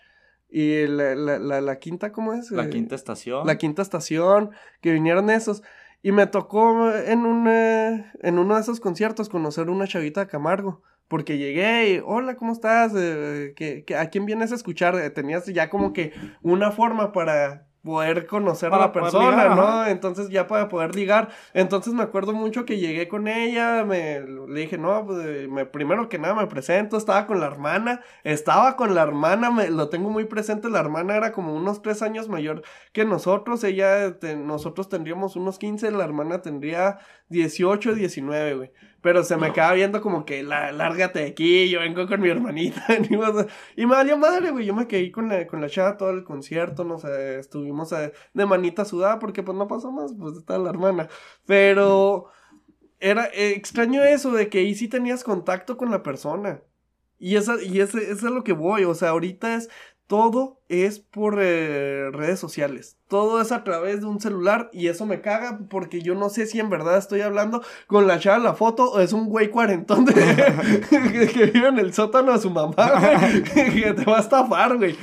y 0.49 0.87
la, 0.87 1.15
la, 1.17 1.61
la, 1.61 1.79
quinta, 1.79 2.13
¿cómo 2.13 2.33
es? 2.33 2.51
La 2.51 2.65
eh, 2.65 2.71
quinta 2.71 2.95
estación. 2.95 3.47
La 3.47 3.59
quinta 3.59 3.83
estación, 3.83 4.51
que 4.81 4.93
vinieron 4.93 5.31
esos. 5.31 5.63
Y 6.01 6.13
me 6.13 6.27
tocó 6.27 6.93
en, 6.93 7.27
un, 7.27 7.49
en 7.49 8.39
uno 8.39 8.55
de 8.55 8.61
esos 8.61 8.79
conciertos 8.79 9.29
conocer 9.29 9.69
una 9.71 9.89
chavita 9.89 10.21
de 10.21 10.27
Camargo. 10.29 10.83
Porque 11.09 11.39
llegué 11.39 11.95
y, 11.95 12.03
hola, 12.05 12.37
¿cómo 12.37 12.53
estás? 12.53 12.93
Eh, 12.97 13.85
a 13.99 14.07
quién 14.07 14.27
vienes 14.27 14.53
a 14.53 14.55
escuchar? 14.55 14.95
Eh, 14.97 15.11
tenías 15.11 15.47
ya 15.47 15.69
como 15.69 15.93
que 15.93 16.13
una 16.43 16.71
forma 16.71 17.13
para 17.13 17.67
poder 17.85 18.27
conocer 18.27 18.73
a 18.73 18.79
la 18.79 18.93
persona, 18.93 19.55
¿no? 19.55 19.87
Entonces 19.87 20.31
ya 20.31 20.47
para 20.47 20.69
poder 20.69 20.95
ligar. 20.95 21.29
Entonces 21.53 21.93
me 21.93 22.03
acuerdo 22.03 22.33
mucho 22.33 22.65
que 22.65 22.79
llegué 22.79 23.09
con 23.09 23.29
ella, 23.29 23.85
me 23.85 24.21
le 24.23 24.61
dije, 24.61 24.79
no, 24.79 25.05
pues 25.07 25.49
me, 25.49 25.67
primero 25.67 26.09
que 26.09 26.19
nada 26.19 26.35
me 26.35 26.47
presento, 26.47 26.97
estaba 26.97 27.27
con 27.27 27.41
la 27.41 27.47
hermana, 27.47 28.01
estaba 28.25 28.77
con 28.77 28.95
la 28.95 29.03
hermana, 29.03 29.51
me, 29.51 29.71
lo 29.71 29.91
tengo 29.91 30.09
muy 30.09 30.25
presente, 30.25 30.71
la 30.71 30.81
hermana 30.81 31.15
era 31.15 31.33
como 31.33 31.55
unos 31.55 31.83
tres 31.83 32.01
años 32.01 32.29
mayor 32.29 32.63
que 32.93 33.05
nosotros, 33.05 33.63
ella, 33.65 34.17
nosotros 34.39 34.89
tendríamos 34.89 35.37
unos 35.37 35.59
15, 35.59 35.91
la 35.91 36.05
hermana 36.05 36.41
tendría 36.41 36.99
18, 37.29 37.95
19, 37.95 38.55
güey. 38.55 38.73
Pero 39.05 39.23
se 39.23 39.37
me 39.37 39.53
quedaba 39.53 39.75
viendo 39.75 40.01
como 40.01 40.25
que, 40.25 40.43
la, 40.43 40.73
lárgate 40.73 41.19
de 41.19 41.27
aquí, 41.27 41.69
yo 41.69 41.81
vengo 41.81 42.07
con 42.07 42.23
mi 42.23 42.31
hermanita. 42.31 42.87
y 43.77 43.85
me 43.85 43.95
valió 43.95 44.17
madre, 44.17 44.51
güey. 44.51 44.65
Yo 44.65 44.75
me 44.75 44.89
quedé 44.89 45.13
con 45.13 45.29
la, 45.29 45.47
con 45.47 45.61
la 45.61 45.69
chava 45.69 45.99
todo 45.99 46.09
el 46.09 46.25
concierto, 46.25 46.85
no 46.85 46.99
sé, 46.99 47.39
estuvimos 47.39 47.93
eh, 47.93 48.15
de 48.33 48.47
manita 48.47 48.87
sudada 48.87 49.19
porque 49.19 49.43
pues 49.43 49.59
no 49.59 49.69
pasó 49.69 49.93
más, 49.93 50.15
pues 50.19 50.39
estaba 50.39 50.59
la 50.65 50.71
hermana. 50.71 51.09
Pero 51.45 52.31
era 52.99 53.27
eh, 53.27 53.51
extraño 53.51 54.03
eso 54.03 54.33
de 54.33 54.49
que 54.49 54.61
ahí 54.61 54.75
sí 54.75 54.89
tenías 54.89 55.23
contacto 55.23 55.77
con 55.77 55.91
la 55.91 56.03
persona. 56.03 56.63
Y, 57.19 57.37
esa, 57.37 57.63
y 57.63 57.81
ese, 57.81 58.11
eso 58.11 58.29
es 58.29 58.33
lo 58.33 58.43
que 58.43 58.55
voy, 58.55 58.85
o 58.85 58.95
sea, 58.95 59.11
ahorita 59.11 59.55
es 59.57 59.69
todo 60.07 60.61
es 60.69 60.99
por 60.99 61.39
eh, 61.41 62.11
redes 62.13 62.39
sociales. 62.39 62.99
Todo 63.09 63.41
es 63.41 63.53
a 63.53 63.65
través 63.65 64.01
de 64.01 64.07
un 64.07 64.21
celular 64.21 64.69
y 64.73 64.89
eso 64.89 65.07
me 65.07 65.21
caga 65.21 65.61
porque 65.71 66.03
yo 66.03 66.15
no 66.15 66.29
sé 66.29 66.47
si 66.47 66.61
en 66.61 66.69
verdad 66.69 66.99
estoy 66.99 67.23
hablando 67.23 67.63
con 67.87 68.07
la 68.07 68.19
chava 68.19 68.39
la 68.39 68.55
foto 68.55 68.91
o 68.91 69.01
es 69.01 69.13
un 69.13 69.27
güey 69.27 69.51
cuarentón 69.51 70.05
que, 70.07 71.51
vive 71.53 71.69
en 71.69 71.79
el 71.79 71.95
sótano 71.95 72.33
de 72.33 72.39
su 72.39 72.51
mamá, 72.51 72.75
que 73.55 73.95
te 73.95 74.05
va 74.05 74.19
a 74.19 74.21
estafar, 74.21 74.77
güey. 74.77 74.97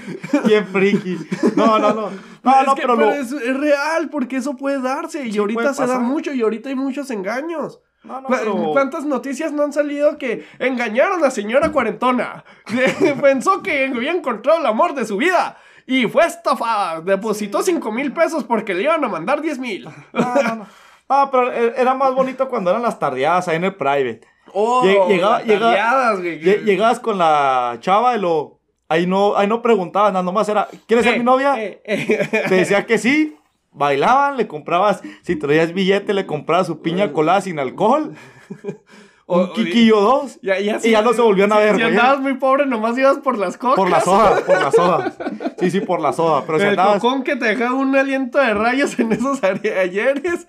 Qué 0.45 0.63
friki. 0.63 1.17
No, 1.55 1.79
no, 1.79 1.93
no. 1.93 2.09
No, 2.43 2.63
no, 2.63 2.73
pero, 2.73 3.11
es, 3.11 3.29
real 3.59 4.09
porque 4.09 4.37
eso 4.37 4.55
puede 4.55 4.81
darse 4.81 5.27
y 5.27 5.37
ahorita 5.37 5.75
se 5.75 5.85
da 5.85 5.99
mucho 5.99 6.33
y 6.33 6.41
ahorita 6.41 6.69
hay 6.69 6.75
muchos 6.75 7.11
engaños. 7.11 7.79
¿Cuántas 8.03 9.05
noticias 9.05 9.51
no 9.51 9.63
han 9.63 9.73
salido 9.73 10.17
que 10.17 10.47
engañaron 10.59 11.19
a 11.19 11.21
la 11.21 11.31
señora 11.31 11.71
cuarentona? 11.71 12.43
Pensó 13.21 13.61
que 13.61 13.85
había 13.85 14.11
encontrado 14.11 14.59
el 14.59 14.65
amor 14.65 14.95
de 14.95 15.05
su 15.05 15.17
vida. 15.17 15.57
Y 15.85 16.07
fue 16.07 16.25
estafada. 16.25 17.01
Depositó 17.01 17.61
5 17.61 17.91
mil 17.91 18.11
pesos 18.13 18.43
porque 18.43 18.73
le 18.73 18.83
iban 18.83 19.03
a 19.03 19.07
mandar 19.07 19.41
10 19.41 19.59
mil. 19.59 19.87
No, 20.13 20.67
no, 21.09 21.31
pero 21.31 21.51
e, 21.51 21.73
era 21.77 21.93
más 21.93 22.13
bonito 22.13 22.47
cuando 22.49 22.71
eran 22.71 22.81
las 22.81 22.97
tardeadas 22.97 23.47
ahí 23.47 23.57
en 23.57 23.65
el 23.65 23.75
private. 23.75 24.21
Oh, 24.53 24.83
llegabas 25.07 26.99
con 26.99 27.17
la 27.17 27.77
chava 27.79 28.15
y 28.15 28.19
lo... 28.19 28.59
Ahí 28.89 29.07
no, 29.07 29.37
ahí 29.37 29.47
no 29.47 29.61
preguntaban, 29.61 30.11
nada 30.11 30.29
más 30.33 30.49
era, 30.49 30.67
¿quieres 30.85 31.05
ser 31.05 31.15
eh, 31.15 31.19
mi 31.19 31.23
novia? 31.23 31.55
Eh, 31.63 31.81
eh. 31.85 32.45
Te 32.49 32.55
decía 32.55 32.85
que 32.85 32.97
sí, 32.97 33.37
bailaban, 33.71 34.37
le 34.37 34.47
comprabas, 34.47 35.01
si 35.21 35.35
traías 35.35 35.73
billete, 35.73 36.13
le 36.13 36.25
comprabas 36.25 36.67
su 36.67 36.81
piña 36.81 37.11
colada 37.13 37.41
sin 37.41 37.59
alcohol. 37.59 38.13
un 39.27 39.53
quiquillo 39.53 40.01
dos. 40.01 40.39
y 40.41 40.91
ya 40.91 41.01
no 41.01 41.13
se 41.13 41.21
volvían 41.21 41.51
a 41.53 41.57
ver. 41.57 41.77
Si 41.77 41.81
andabas 41.81 42.19
muy 42.19 42.35
pobre, 42.35 42.65
nomás 42.65 42.97
ibas 42.97 43.19
por 43.19 43.37
las 43.37 43.57
cocas. 43.57 43.77
Por 43.77 43.89
la 43.89 44.01
soda, 44.01 44.41
por 44.45 44.61
la 44.61 44.71
soda. 44.71 45.13
Sí, 45.61 45.69
sí, 45.69 45.79
por 45.79 46.01
la 46.01 46.11
soda. 46.11 46.43
Pero 46.47 46.57
si 46.57 46.65
El 46.65 46.75
cocón 46.75 47.21
que 47.21 47.35
te 47.35 47.45
dejaba 47.45 47.75
un 47.75 47.95
aliento 47.95 48.39
de 48.39 48.51
rayos 48.55 48.97
en 48.97 49.11
esos 49.11 49.43
ayeres. 49.43 50.47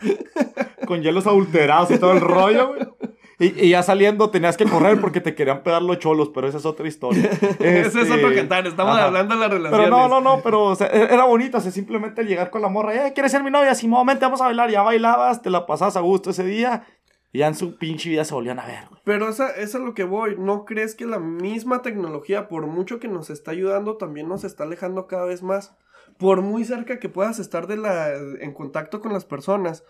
Con 0.86 1.02
hielos 1.02 1.26
adulterados 1.26 1.90
y 1.90 1.98
todo 1.98 2.12
el 2.12 2.20
rollo, 2.20 2.68
güey. 2.68 3.11
Y, 3.42 3.70
ya 3.70 3.82
saliendo 3.82 4.30
tenías 4.30 4.56
que 4.56 4.64
correr 4.64 5.00
porque 5.00 5.20
te 5.20 5.34
querían 5.34 5.62
pegar 5.62 5.82
los 5.82 5.98
cholos, 5.98 6.30
pero 6.32 6.46
esa 6.46 6.58
es 6.58 6.66
otra 6.66 6.86
historia. 6.86 7.28
Ese 7.58 8.02
es 8.02 8.10
otro 8.10 8.28
este, 8.28 8.36
cantar, 8.36 8.66
estamos 8.66 8.96
hablando 8.96 9.34
de 9.34 9.40
la 9.40 9.48
relación. 9.48 9.80
Pero 9.80 9.90
no, 9.90 10.08
no, 10.08 10.20
no, 10.20 10.42
pero 10.42 10.74
e, 10.74 11.08
era 11.12 11.24
bonito, 11.24 11.58
o 11.58 11.60
sea, 11.60 11.72
simplemente 11.72 12.22
llegar 12.22 12.50
con 12.50 12.62
la 12.62 12.68
morra, 12.68 13.08
eh, 13.08 13.12
¿quieres 13.12 13.32
ser 13.32 13.42
mi 13.42 13.50
novia? 13.50 13.74
Sí, 13.74 13.88
momento 13.88 14.24
vamos 14.26 14.40
a 14.40 14.44
bailar, 14.44 14.70
ya 14.70 14.82
bailabas, 14.82 15.42
te 15.42 15.50
la 15.50 15.66
pasabas 15.66 15.96
a 15.96 16.00
gusto 16.00 16.30
ese 16.30 16.44
día. 16.44 16.84
Y 17.32 17.38
ya 17.38 17.46
en 17.48 17.54
su 17.54 17.78
pinche 17.78 18.10
vida 18.10 18.24
se 18.24 18.34
volvían 18.34 18.58
a 18.58 18.66
ver, 18.66 18.84
Pero 19.04 19.30
esa, 19.30 19.48
esa 19.50 19.78
es 19.78 19.84
lo 19.84 19.94
que 19.94 20.04
voy. 20.04 20.36
¿No 20.38 20.66
crees 20.66 20.94
que 20.94 21.06
la 21.06 21.18
misma 21.18 21.80
tecnología, 21.80 22.46
por 22.46 22.66
mucho 22.66 23.00
que 23.00 23.08
nos 23.08 23.30
está 23.30 23.52
ayudando, 23.52 23.96
también 23.96 24.28
nos 24.28 24.44
está 24.44 24.64
alejando 24.64 25.06
cada 25.06 25.24
vez 25.24 25.42
más? 25.42 25.74
Por 26.18 26.42
muy 26.42 26.64
cerca 26.64 26.98
que 26.98 27.08
puedas 27.08 27.38
estar 27.38 27.66
de 27.66 27.78
la, 27.78 28.12
en 28.12 28.52
contacto 28.52 29.00
con 29.00 29.14
las 29.14 29.24
personas, 29.24 29.82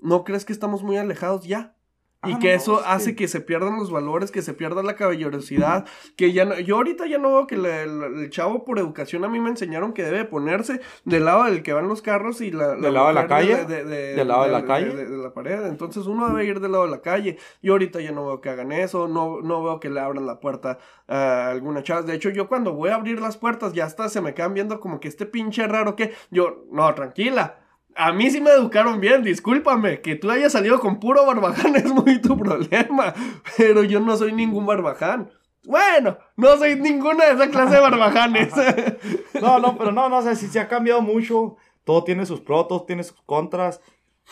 ¿no 0.00 0.24
crees 0.24 0.44
que 0.44 0.52
estamos 0.52 0.82
muy 0.82 0.96
alejados 0.96 1.46
ya? 1.46 1.76
Y 2.22 2.32
Ah, 2.34 2.38
que 2.38 2.48
no, 2.50 2.54
eso 2.54 2.80
es 2.80 2.86
hace 2.86 3.10
que- 3.12 3.16
que 3.24 3.28
se 3.28 3.40
pierdan 3.40 3.76
los 3.78 3.90
valores, 3.90 4.30
que 4.30 4.42
se 4.42 4.52
pierda 4.52 4.82
la 4.82 4.94
caballerosidad, 4.94 5.86
que 6.16 6.32
ya 6.34 6.44
no, 6.44 6.58
yo 6.60 6.76
ahorita 6.76 7.06
ya 7.06 7.16
no 7.16 7.32
veo 7.32 7.46
que 7.46 7.56
la- 7.56 7.86
la- 7.86 8.06
el 8.08 8.28
chavo 8.28 8.62
por 8.66 8.78
educación 8.78 9.24
a 9.24 9.28
mí 9.30 9.40
me 9.40 9.48
enseñaron 9.48 9.94
que 9.94 10.02
debe 10.02 10.26
ponerse 10.26 10.82
del 11.06 11.24
lado 11.24 11.44
del 11.44 11.62
que 11.62 11.72
van 11.72 11.88
los 11.88 12.02
carros 12.02 12.42
y 12.42 12.50
la... 12.50 12.74
¿Del 12.76 12.92
lado 12.92 13.08
de 13.08 13.14
la 13.14 13.26
calle? 13.26 13.64
de- 13.64 13.84
de- 13.84 14.14
¿Del 14.16 14.28
lado 14.28 14.44
de 14.44 14.50
la 14.50 14.66
calle? 14.66 14.94
De, 14.94 15.06
de 15.06 15.16
la 15.16 15.32
pared, 15.32 15.64
entonces 15.66 16.04
uno 16.06 16.28
debe 16.28 16.44
ir 16.44 16.60
del 16.60 16.72
lado 16.72 16.84
de 16.84 16.90
la 16.90 17.00
calle. 17.00 17.38
Yo 17.62 17.72
ahorita 17.72 18.02
ya 18.02 18.12
no 18.12 18.26
veo 18.26 18.40
que 18.42 18.50
hagan 18.50 18.70
eso, 18.72 19.08
no, 19.08 19.40
no 19.40 19.62
veo 19.62 19.80
que 19.80 19.88
le 19.88 20.00
abran 20.00 20.26
la 20.26 20.40
puerta 20.40 20.76
a 21.08 21.48
alguna 21.48 21.82
chava. 21.82 22.02
De 22.02 22.14
hecho, 22.14 22.28
yo 22.28 22.48
cuando 22.48 22.74
voy 22.74 22.90
a 22.90 22.96
abrir 22.96 23.18
las 23.22 23.38
puertas 23.38 23.72
ya 23.72 23.86
hasta 23.86 24.10
se 24.10 24.20
me 24.20 24.34
quedan 24.34 24.52
viendo 24.52 24.78
como 24.78 25.00
que 25.00 25.08
este 25.08 25.24
pinche 25.24 25.66
raro 25.66 25.96
que 25.96 26.12
yo, 26.30 26.64
no, 26.70 26.92
tranquila. 26.94 27.56
A 27.96 28.12
mí 28.12 28.30
sí 28.30 28.40
me 28.40 28.50
educaron 28.50 29.00
bien, 29.00 29.22
discúlpame. 29.22 30.00
Que 30.00 30.14
tú 30.16 30.30
hayas 30.30 30.52
salido 30.52 30.78
con 30.80 31.00
puro 31.00 31.26
barbaján 31.26 31.76
es 31.76 31.86
muy 31.92 32.20
tu 32.20 32.36
problema. 32.36 33.14
Pero 33.56 33.82
yo 33.84 34.00
no 34.00 34.16
soy 34.16 34.32
ningún 34.32 34.66
barbaján. 34.66 35.30
Bueno, 35.64 36.16
no 36.36 36.56
soy 36.56 36.76
ninguna 36.76 37.26
de 37.26 37.32
esa 37.32 37.50
clase 37.50 37.74
de 37.74 37.80
barbajanes. 37.80 38.52
No, 39.40 39.58
no, 39.58 39.76
pero 39.78 39.90
no, 39.92 40.08
no 40.08 40.20
sé 40.22 40.36
si 40.36 40.48
se 40.48 40.60
ha 40.60 40.68
cambiado 40.68 41.00
mucho. 41.02 41.56
Todo 41.84 42.04
tiene 42.04 42.26
sus 42.26 42.40
pros, 42.40 42.68
todo 42.68 42.84
tiene 42.84 43.02
sus 43.04 43.20
contras. 43.22 43.80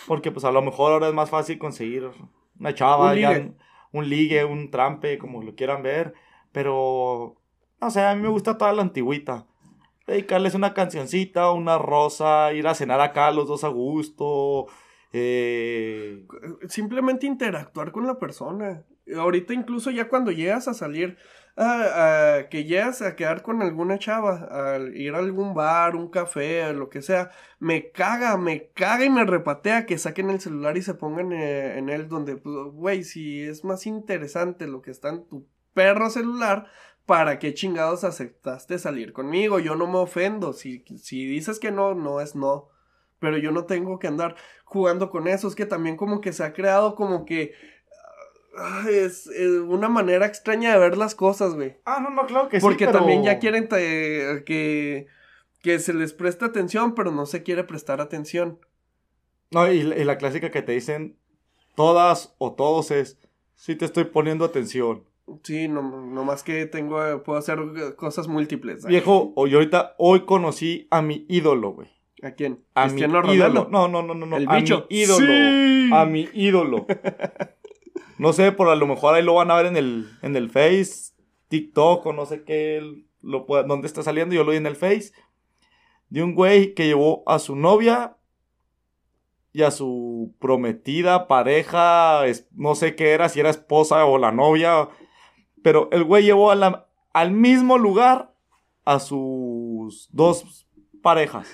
Porque 0.07 0.31
pues 0.31 0.44
a 0.44 0.51
lo 0.53 0.62
mejor 0.62 0.92
ahora 0.92 1.09
es 1.09 1.14
más 1.14 1.31
fácil 1.31 1.59
conseguir 1.59 2.11
una 2.59 2.75
chava, 2.75 3.12
Un 3.12 3.18
ya, 3.18 3.31
ligue. 3.33 3.53
un 3.92 4.09
ligue, 4.09 4.44
un 4.44 4.71
trampe, 4.71 5.18
como 5.18 5.42
lo 5.42 5.55
quieran 5.55 5.83
ver. 5.83 6.14
Pero, 6.53 7.37
no 7.81 7.90
sé, 7.90 8.03
a 8.05 8.14
mí 8.14 8.23
me 8.23 8.29
gusta 8.29 8.57
toda 8.59 8.73
la 8.73 8.83
antigüita. 8.83 9.47
Dedicarles 10.09 10.55
una 10.55 10.73
cancioncita, 10.73 11.53
una 11.53 11.77
rosa, 11.77 12.53
ir 12.55 12.66
a 12.66 12.75
cenar 12.75 13.01
acá 13.01 13.31
los 13.31 13.47
dos 13.47 13.62
a 13.62 13.68
gusto. 13.68 14.66
Eh, 15.12 16.27
Simplemente 16.68 17.27
interactuar 17.27 17.92
con 17.92 18.07
la 18.07 18.18
persona. 18.18 18.85
Ahorita 19.14 19.53
incluso 19.53 19.90
ya 19.90 20.09
cuando 20.09 20.31
llegas 20.33 20.66
a 20.66 20.73
salir, 20.75 21.18
a- 21.57 22.44
que 22.51 22.64
llegas 22.64 23.03
a 23.03 23.16
quedar 23.16 23.42
con 23.42 23.61
alguna 23.62 23.99
chava, 23.99 24.75
al 24.75 24.97
ir 24.97 25.14
a 25.14 25.18
algún 25.18 25.53
bar, 25.55 25.94
un 25.97 26.09
café, 26.09 26.73
lo 26.73 26.88
que 26.88 27.03
sea, 27.03 27.31
me 27.59 27.90
caga, 27.90 28.37
me 28.38 28.68
caga 28.73 29.05
y 29.05 29.11
me 29.11 29.25
repatea 29.25 29.85
que 29.85 29.99
saquen 29.99 30.31
el 30.31 30.40
celular 30.40 30.77
y 30.79 30.83
se 30.83 30.94
pongan 30.94 31.33
eh, 31.33 31.77
en 31.79 31.88
él 31.90 32.09
donde, 32.09 32.37
pues, 32.37 32.55
güey, 32.73 33.03
si 33.05 33.42
es 33.42 33.62
más 33.64 33.87
interesante 33.87 34.66
lo 34.66 34.81
que 34.83 34.90
está 34.90 35.11
en 35.11 35.27
tu 35.29 35.47
perro 35.75 36.11
celular, 36.11 36.66
¿para 37.09 37.38
qué 37.40 37.55
chingados 37.55 38.05
aceptaste 38.05 38.79
salir 38.79 39.12
conmigo? 39.12 39.59
Yo 39.59 39.75
no 39.75 39.87
me 39.88 39.97
ofendo, 39.99 40.53
si, 40.53 40.85
si 41.03 41.25
dices 41.27 41.59
que 41.59 41.73
no, 41.73 41.94
no 41.97 42.21
es 42.21 42.37
no. 42.37 42.68
Pero 43.18 43.38
yo 43.38 43.51
no 43.51 43.64
tengo 43.64 43.99
que 43.99 44.07
andar 44.07 44.37
jugando 44.64 45.11
con 45.11 45.27
eso. 45.27 45.49
Es 45.49 45.57
que 45.57 45.66
también 45.66 45.97
como 45.97 46.21
que 46.21 46.33
se 46.35 46.44
ha 46.44 46.53
creado 46.53 46.94
como 46.94 47.25
que... 47.25 47.55
ah, 48.57 48.85
es, 48.90 49.27
es 49.27 49.51
una 49.61 49.88
manera 49.88 50.27
extraña 50.27 50.73
de 50.73 50.79
ver 50.79 50.97
las 50.99 51.14
cosas, 51.14 51.55
güey. 51.55 51.79
Ah, 51.87 51.99
no, 52.01 52.11
no, 52.11 52.27
claro 52.27 52.49
que 52.49 52.61
Porque 52.61 52.85
sí. 52.85 52.87
pero- 52.87 52.99
también 52.99 53.25
ya 53.25 53.38
quieren 53.38 53.68
te- 53.68 54.44
que, 54.47 55.07
que 55.62 55.79
se 55.81 55.94
les 55.94 56.12
preste 56.12 56.44
atención, 56.44 56.94
pero 56.94 57.11
no 57.11 57.25
se 57.27 57.42
quiere 57.42 57.64
prestar 57.64 58.01
atención. 58.01 58.61
No, 59.51 59.66
y, 59.73 59.83
la- 59.83 59.97
y 59.97 60.05
la 60.05 60.18
clásica 60.18 60.51
que 60.51 60.62
te 60.62 60.73
dicen 60.73 61.16
todas 61.75 62.35
o 62.38 62.53
todos 62.53 62.90
es, 62.90 63.18
sí 63.57 63.75
te 63.77 63.87
estoy 63.87 64.05
poniendo 64.05 64.44
atención. 64.44 65.08
Sí, 65.43 65.69
no, 65.69 65.83
no 65.83 66.25
más 66.25 66.43
que 66.43 66.67
tengo, 66.67 67.23
puedo 67.23 67.38
hacer 67.38 67.59
cosas 67.97 68.29
múltiples. 68.29 68.85
Viejo, 68.87 69.33
yo 69.47 69.59
ahorita, 69.59 69.95
hoy 69.99 70.21
conocí 70.27 70.87
a 70.91 71.03
mi 71.03 71.27
ídolo, 71.29 71.71
güey. 71.73 71.88
¿A 72.23 72.33
quién? 72.33 72.64
A 72.75 72.88
mi 72.88 73.01
ídolo. 73.01 73.23
Ronaldo. 73.23 73.69
No, 73.71 73.88
no, 73.88 74.03
no, 74.03 74.14
no, 74.14 74.27
no. 74.27 74.37
El 74.37 74.49
a 74.49 74.57
bicho. 74.57 74.87
mi 74.91 74.97
ídolo. 74.97 75.27
Sí. 75.27 75.91
A 75.93 76.05
mi 76.05 76.29
ídolo. 76.35 76.87
No 78.19 78.33
sé, 78.33 78.51
por 78.51 78.69
a 78.69 78.75
lo 78.75 78.87
mejor 78.88 79.14
ahí 79.14 79.23
lo 79.23 79.35
van 79.35 79.51
a 79.53 79.55
ver 79.55 79.67
en 79.67 79.77
el, 79.77 80.09
en 80.23 80.35
el 80.35 80.51
Face, 80.51 81.12
TikTok 81.47 82.05
o 82.05 82.12
no 82.12 82.27
sé 82.27 82.43
qué, 82.43 83.05
lo 83.23 83.47
pueda, 83.47 83.62
dónde 83.62 83.87
está 83.87 84.03
saliendo, 84.03 84.35
yo 84.35 84.43
lo 84.43 84.51
vi 84.51 84.57
en 84.57 84.67
el 84.67 84.75
Face. 84.75 85.12
De 86.09 86.25
un 86.25 86.35
güey 86.35 86.75
que 86.75 86.87
llevó 86.87 87.23
a 87.27 87.38
su 87.38 87.55
novia 87.55 88.17
y 89.53 89.62
a 89.62 89.71
su 89.71 90.35
prometida, 90.41 91.29
pareja, 91.29 92.27
es- 92.27 92.49
no 92.57 92.75
sé 92.75 92.97
qué 92.97 93.11
era, 93.12 93.29
si 93.29 93.38
era 93.38 93.51
esposa 93.51 94.05
o 94.05 94.19
la 94.19 94.33
novia, 94.33 94.88
pero 95.62 95.88
el 95.92 96.05
güey 96.05 96.25
llevó 96.25 96.51
a 96.51 96.55
la- 96.55 96.87
al 97.12 97.31
mismo 97.33 97.79
lugar 97.79 98.33
a 98.85 98.99
sus 99.01 100.09
dos 100.12 100.66
parejas. 101.03 101.49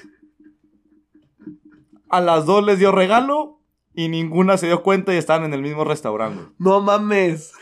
A 2.08 2.20
las 2.20 2.46
dos 2.46 2.64
les 2.64 2.78
dio 2.78 2.92
regalo 2.92 3.60
y 3.94 4.08
ninguna 4.08 4.56
se 4.56 4.66
dio 4.66 4.82
cuenta 4.82 5.14
y 5.14 5.16
están 5.16 5.44
en 5.44 5.54
el 5.54 5.62
mismo 5.62 5.84
restaurante. 5.84 6.42
No 6.58 6.80
mames. 6.80 7.52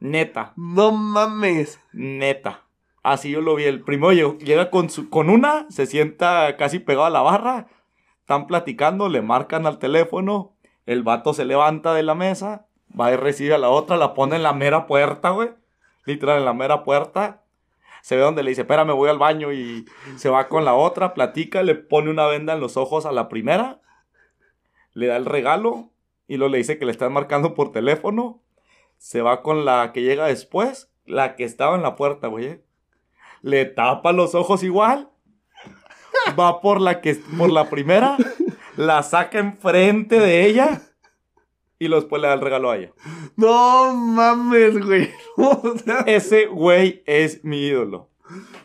Neta, 0.00 0.52
No 0.56 0.92
mames. 0.92 1.80
neta. 1.92 2.62
Así 3.02 3.30
yo 3.30 3.40
lo 3.40 3.54
vi. 3.54 3.64
El 3.64 3.82
primero 3.82 4.12
llegó- 4.12 4.38
llega 4.38 4.70
con, 4.70 4.88
su, 4.90 5.10
con 5.10 5.28
una, 5.28 5.66
se 5.70 5.86
sienta 5.86 6.56
casi 6.56 6.78
pegado 6.78 7.06
a 7.06 7.10
la 7.10 7.20
barra. 7.22 7.66
Están 8.20 8.46
platicando, 8.46 9.08
le 9.10 9.20
marcan 9.22 9.66
al 9.66 9.78
teléfono. 9.78 10.52
El 10.86 11.02
vato 11.02 11.34
se 11.34 11.44
levanta 11.44 11.92
de 11.94 12.02
la 12.02 12.14
mesa, 12.14 12.66
va 12.98 13.12
y 13.12 13.16
recibe 13.16 13.54
a 13.54 13.58
la 13.58 13.68
otra, 13.70 13.96
la 13.96 14.14
pone 14.14 14.36
en 14.36 14.42
la 14.42 14.52
mera 14.54 14.86
puerta, 14.86 15.30
güey. 15.30 15.50
Literal, 16.04 16.38
en 16.38 16.44
la 16.44 16.52
mera 16.52 16.84
puerta. 16.84 17.42
Se 18.02 18.16
ve 18.16 18.22
donde 18.22 18.42
le 18.42 18.50
dice, 18.50 18.62
espérame, 18.62 18.92
voy 18.94 19.08
al 19.08 19.18
baño 19.18 19.52
y 19.52 19.86
se 20.16 20.28
va 20.28 20.48
con 20.48 20.64
la 20.64 20.74
otra, 20.74 21.14
platica, 21.14 21.62
le 21.62 21.74
pone 21.74 22.10
una 22.10 22.26
venda 22.26 22.52
en 22.52 22.60
los 22.60 22.76
ojos 22.76 23.06
a 23.06 23.12
la 23.12 23.28
primera, 23.28 23.80
le 24.92 25.06
da 25.06 25.16
el 25.16 25.24
regalo 25.24 25.90
y 26.28 26.36
luego 26.36 26.52
le 26.52 26.58
dice 26.58 26.78
que 26.78 26.84
le 26.84 26.92
están 26.92 27.12
marcando 27.12 27.54
por 27.54 27.72
teléfono. 27.72 28.42
Se 28.98 29.22
va 29.22 29.42
con 29.42 29.64
la 29.64 29.92
que 29.92 30.02
llega 30.02 30.26
después, 30.26 30.92
la 31.06 31.34
que 31.34 31.44
estaba 31.44 31.76
en 31.76 31.82
la 31.82 31.96
puerta, 31.96 32.28
güey. 32.28 32.44
¿eh? 32.44 32.64
Le 33.40 33.64
tapa 33.64 34.12
los 34.12 34.34
ojos 34.34 34.62
igual. 34.62 35.10
Va 36.38 36.60
por 36.60 36.80
la 36.80 37.00
que 37.00 37.14
por 37.38 37.50
la 37.50 37.70
primera, 37.70 38.16
la 38.76 39.02
saca 39.02 39.38
enfrente 39.38 40.18
de 40.18 40.46
ella 40.46 40.82
y 41.78 41.88
luego 41.88 42.02
después 42.02 42.22
le 42.22 42.28
da 42.28 42.34
el 42.34 42.40
regalo 42.40 42.70
a 42.70 42.76
ella. 42.76 42.92
No 43.36 43.94
mames, 43.94 44.78
güey. 44.84 45.10
Ese 46.06 46.46
güey 46.46 47.02
es 47.06 47.44
mi 47.44 47.58
ídolo. 47.66 48.08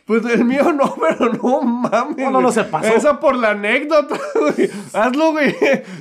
Pues 0.05 0.25
el 0.25 0.45
mío 0.45 0.71
no, 0.73 0.95
pero 1.01 1.33
no 1.33 1.61
mames. 1.61 2.17
No, 2.17 2.31
no, 2.31 2.41
no, 2.41 2.51
se 2.51 2.63
pasó. 2.63 2.87
Esa 2.93 3.19
por 3.19 3.35
la 3.35 3.51
anécdota, 3.51 4.15
güey. 4.35 4.69
Hazlo, 4.93 5.31
güey. 5.31 5.55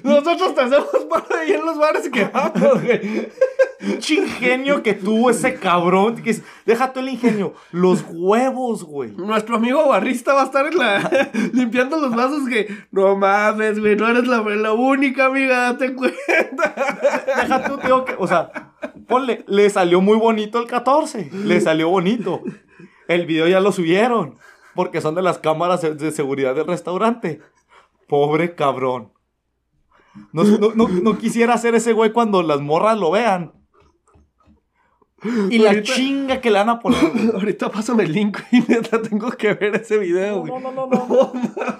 Nosotros 0.05 0.55
te 0.55 0.61
hacemos 0.63 0.87
para 1.11 1.41
ahí 1.41 1.53
en 1.53 1.65
los 1.65 1.77
bares 1.79 2.09
que 2.09 2.25
vamos, 2.25 2.83
güey. 2.83 3.29
Ingenio 4.11 4.83
que 4.83 4.95
tuvo 4.95 5.31
ese 5.31 5.55
cabrón. 5.55 6.17
Que 6.23 6.31
es- 6.31 6.43
deja 6.67 6.93
tú 6.93 7.01
el 7.01 7.09
ingenio. 7.11 7.55
Los 7.73 8.05
huevos, 8.09 8.85
güey. 8.85 9.11
Nuestro 9.13 9.57
amigo 9.57 9.89
barrista 9.89 10.35
va 10.35 10.43
a 10.43 10.47
estar 10.47 10.67
en 10.67 10.79
la, 10.79 11.29
limpiando 11.53 11.99
los 11.99 12.15
vasos 12.15 12.49
que 12.49 12.69
no 12.91 13.17
mames, 13.17 13.79
güey, 13.81 13.97
no 13.97 14.09
eres 14.09 14.27
la, 14.27 14.41
la 14.43 14.73
única 14.73 15.27
amiga, 15.27 15.73
date 15.73 15.95
cuenta. 15.95 16.75
Deja 17.27 17.65
tú, 17.65 17.79
tengo 17.79 18.05
que. 18.05 18.15
O 18.19 18.27
sea, 18.27 18.73
ponle, 19.07 19.45
le 19.47 19.69
salió 19.71 20.01
muy 20.01 20.17
bonito 20.19 20.59
el 20.61 20.67
14. 20.67 21.31
Le 21.33 21.61
salió 21.61 21.89
bonito. 21.89 22.43
El 23.09 23.27
video 23.27 23.49
ya 23.49 23.61
lo 23.61 23.73
subieron. 23.73 24.37
Porque 24.75 25.01
son 25.01 25.15
de 25.17 25.23
las 25.23 25.39
cámaras 25.39 25.81
de- 25.83 26.11
seguridad 26.13 26.55
del 26.55 26.67
restaurante. 26.67 27.41
Pobre 28.07 28.55
cabrón. 28.55 29.13
No, 30.33 30.45
no- 30.45 30.73
no- 30.75 30.89
no 30.89 31.19
quisiera 31.19 31.57
ser 31.59 31.75
ese 31.75 31.93
güey 31.93 32.13
cuando 32.13 32.43
las 32.43 32.61
morras 32.61 32.97
lo 32.99 33.11
vean. 33.11 33.53
Y 35.51 35.59
la 35.59 35.71
Ahorita- 35.71 35.95
chinga 35.95 36.41
que 36.41 36.51
le 36.51 36.59
van 36.61 36.69
a 36.69 36.79
poner. 36.79 37.01
Ahorita 37.35 37.71
pásame 37.71 38.05
el 38.05 38.13
link 38.13 38.39
y 38.53 38.61
neta 38.61 39.03
tengo 39.03 39.31
que 39.33 39.53
ver 39.55 39.75
ese 39.77 39.99
video, 39.99 40.41
güey. 40.41 40.53
No, 40.53 40.61
no, 40.61 40.71
no, 40.71 40.87
no, 40.87 41.07
no. 41.09 41.33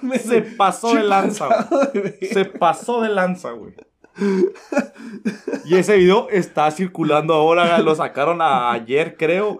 mames, 0.03 0.23
Se 0.23 0.43
pasó 0.43 0.93
de 0.95 1.05
lanza, 1.05 1.69
güey. 1.95 2.15
Se 2.33 2.45
pasó 2.47 3.01
de 3.01 3.11
lanza, 3.11 3.53
güey. 3.53 3.75
Y 5.65 5.77
ese 5.77 5.97
video 5.97 6.29
está 6.31 6.69
circulando 6.73 7.35
ahora, 7.35 7.79
lo 7.79 7.95
sacaron 7.95 8.41
ayer, 8.43 9.17
creo. 9.17 9.59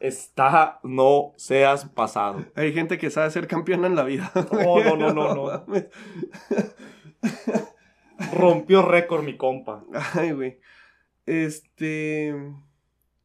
Está, 0.00 0.80
no 0.82 1.34
seas 1.36 1.84
pasado. 1.84 2.46
Hay 2.54 2.72
gente 2.72 2.98
que 2.98 3.10
sabe 3.10 3.30
ser 3.30 3.46
campeona 3.46 3.86
en 3.86 3.96
la 3.96 4.04
vida. 4.04 4.32
No, 4.34 4.82
no, 4.82 4.96
no, 4.96 5.12
no, 5.12 5.34
no. 5.34 5.66
Rompió 8.32 8.82
récord 8.82 9.22
mi 9.22 9.36
compa. 9.36 9.84
Ay, 10.14 10.32
güey. 10.32 10.58
Este. 11.26 12.34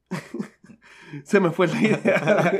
Se 1.23 1.39
me 1.39 1.51
fue 1.51 1.67
la 1.67 1.82
idea. 1.82 2.51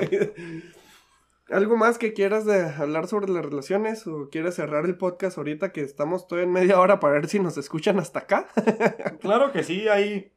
¿Algo 1.49 1.78
más 1.78 1.99
que 1.99 2.13
quieras 2.13 2.45
de 2.45 2.63
hablar 2.63 3.07
sobre 3.07 3.32
las 3.32 3.45
relaciones? 3.45 4.07
¿O 4.07 4.30
quieres 4.32 4.55
cerrar 4.55 4.86
el 4.86 4.97
podcast 4.97 5.38
ahorita 5.38 5.72
que 5.72 5.82
estamos 5.82 6.28
todavía 6.28 6.47
en 6.47 6.53
media 6.53 6.80
hora 6.80 6.99
para 6.99 7.13
ver 7.13 7.28
si 7.28 7.39
nos 7.39 7.57
escuchan 7.57 7.99
hasta 7.99 8.20
acá? 8.20 8.47
Claro 9.22 9.51
que 9.51 9.63
sí, 9.63 9.88
ahí. 9.88 10.32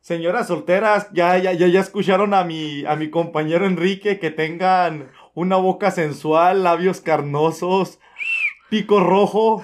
Señoras 0.00 0.46
solteras, 0.46 1.08
ya, 1.12 1.36
ya, 1.36 1.52
ya, 1.52 1.66
ya 1.66 1.80
escucharon 1.80 2.32
a 2.32 2.42
mi, 2.42 2.84
a 2.86 2.96
mi 2.96 3.10
compañero 3.10 3.66
Enrique 3.66 4.18
que 4.18 4.30
tengan 4.30 5.10
una 5.34 5.56
boca 5.56 5.90
sensual, 5.90 6.64
labios 6.64 7.02
carnosos, 7.02 7.98
pico 8.70 9.00
rojo, 9.00 9.62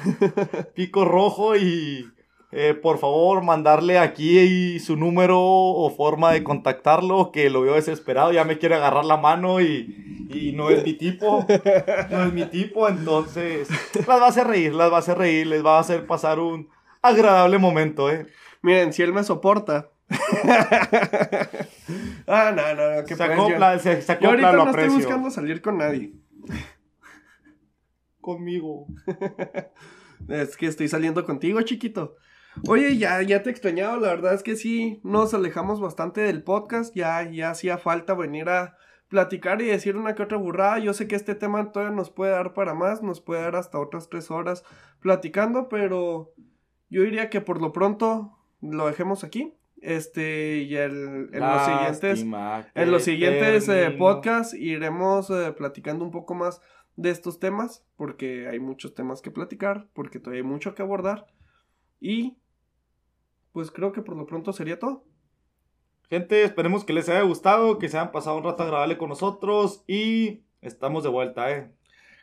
pico 0.74 1.06
rojo 1.06 1.56
y 1.56 2.06
eh, 2.52 2.74
por 2.74 2.98
favor, 2.98 3.42
mandarle 3.42 3.98
aquí 3.98 4.78
su 4.78 4.96
número 4.96 5.38
o 5.40 5.90
forma 5.90 6.32
de 6.32 6.44
contactarlo, 6.44 7.32
que 7.32 7.48
lo 7.48 7.62
veo 7.62 7.74
desesperado, 7.74 8.30
ya 8.30 8.44
me 8.44 8.58
quiere 8.58 8.74
agarrar 8.74 9.06
la 9.06 9.16
mano 9.16 9.60
y, 9.62 10.28
y 10.30 10.52
no 10.52 10.68
es 10.70 10.84
mi 10.84 10.92
tipo, 10.92 11.46
no 12.10 12.24
es 12.24 12.32
mi 12.34 12.44
tipo, 12.44 12.88
entonces 12.88 13.68
las 14.06 14.20
va 14.20 14.26
a 14.26 14.28
hacer 14.28 14.46
reír, 14.46 14.74
las 14.74 14.92
va 14.92 14.96
a 14.96 15.00
hacer 15.00 15.16
reír, 15.16 15.46
les 15.46 15.64
va 15.64 15.78
a 15.78 15.80
hacer 15.80 16.06
pasar 16.06 16.40
un 16.40 16.68
agradable 17.00 17.58
momento, 17.58 18.10
¿eh? 18.10 18.26
Miren, 18.62 18.92
si 18.92 19.02
él 19.02 19.12
me 19.12 19.24
soporta. 19.24 19.90
ah, 22.26 22.52
no, 22.54 22.74
no, 22.74 22.96
no, 22.96 23.04
que 23.04 23.16
se 23.16 23.24
acopla, 23.24 23.78
se, 23.78 24.02
se 24.02 24.12
acopla, 24.12 24.28
yo 24.28 24.30
ahorita 24.30 24.52
lo 24.52 24.64
no 24.64 24.70
aprecio. 24.70 24.90
estoy 24.90 25.04
buscando 25.04 25.30
salir 25.30 25.62
con 25.62 25.78
nadie. 25.78 26.12
Conmigo. 28.20 28.86
Es 30.28 30.56
que 30.56 30.66
estoy 30.66 30.88
saliendo 30.88 31.24
contigo, 31.24 31.60
chiquito. 31.62 32.16
Oye, 32.66 32.96
ya, 32.96 33.20
ya 33.22 33.42
te 33.42 33.50
he 33.50 33.52
extrañado, 33.52 34.00
la 34.00 34.08
verdad 34.08 34.32
es 34.32 34.42
que 34.42 34.56
sí, 34.56 34.98
nos 35.04 35.34
alejamos 35.34 35.78
bastante 35.78 36.22
del 36.22 36.42
podcast, 36.42 36.96
ya, 36.96 37.30
ya 37.30 37.50
hacía 37.50 37.76
falta 37.76 38.14
venir 38.14 38.48
a 38.48 38.76
platicar 39.08 39.60
y 39.60 39.66
decir 39.66 39.96
una 39.96 40.14
que 40.14 40.22
otra 40.22 40.38
burrada. 40.38 40.78
Yo 40.78 40.94
sé 40.94 41.06
que 41.06 41.16
este 41.16 41.34
tema 41.34 41.70
todavía 41.70 41.94
nos 41.94 42.10
puede 42.10 42.32
dar 42.32 42.54
para 42.54 42.74
más, 42.74 43.02
nos 43.02 43.20
puede 43.20 43.42
dar 43.42 43.56
hasta 43.56 43.78
otras 43.78 44.08
tres 44.08 44.30
horas 44.30 44.64
platicando, 45.00 45.68
pero 45.68 46.32
yo 46.88 47.02
diría 47.02 47.30
que 47.30 47.40
por 47.40 47.60
lo 47.60 47.72
pronto 47.72 48.38
lo 48.60 48.86
dejemos 48.86 49.22
aquí. 49.22 49.54
Este, 49.86 50.64
y 50.68 50.74
el, 50.74 51.30
en 51.32 51.40
los 51.40 51.64
siguientes, 51.64 52.26
en 52.74 52.90
los 52.90 53.04
siguientes 53.04 53.68
eh, 53.68 53.92
podcasts 53.96 54.52
iremos 54.52 55.30
eh, 55.30 55.52
platicando 55.56 56.04
un 56.04 56.10
poco 56.10 56.34
más 56.34 56.60
de 56.96 57.10
estos 57.10 57.38
temas, 57.38 57.86
porque 57.94 58.48
hay 58.48 58.58
muchos 58.58 58.96
temas 58.96 59.22
que 59.22 59.30
platicar, 59.30 59.86
porque 59.92 60.18
todavía 60.18 60.42
hay 60.42 60.48
mucho 60.48 60.74
que 60.74 60.82
abordar. 60.82 61.28
Y 62.00 62.36
pues 63.52 63.70
creo 63.70 63.92
que 63.92 64.02
por 64.02 64.16
lo 64.16 64.26
pronto 64.26 64.52
sería 64.52 64.80
todo. 64.80 65.04
Gente, 66.10 66.42
esperemos 66.42 66.84
que 66.84 66.92
les 66.92 67.08
haya 67.08 67.22
gustado, 67.22 67.78
que 67.78 67.88
se 67.88 67.96
hayan 67.96 68.10
pasado 68.10 68.38
un 68.38 68.42
rato 68.42 68.64
agradable 68.64 68.98
con 68.98 69.10
nosotros 69.10 69.84
y 69.86 70.42
estamos 70.62 71.04
de 71.04 71.10
vuelta, 71.10 71.48
¿eh? 71.52 71.70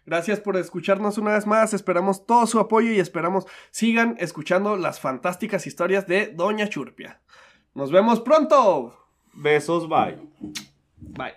Gracias 0.05 0.41
por 0.41 0.57
escucharnos 0.57 1.17
una 1.17 1.31
vez 1.31 1.47
más, 1.47 1.73
esperamos 1.73 2.25
todo 2.25 2.45
su 2.45 2.59
apoyo 2.59 2.91
y 2.91 2.99
esperamos 2.99 3.45
sigan 3.71 4.17
escuchando 4.19 4.75
las 4.75 4.99
fantásticas 4.99 5.65
historias 5.65 6.07
de 6.07 6.27
Doña 6.27 6.67
Churpia. 6.67 7.21
Nos 7.75 7.91
vemos 7.91 8.19
pronto. 8.19 8.93
Besos, 9.33 9.87
bye. 9.87 10.17
Bye. 11.17 11.33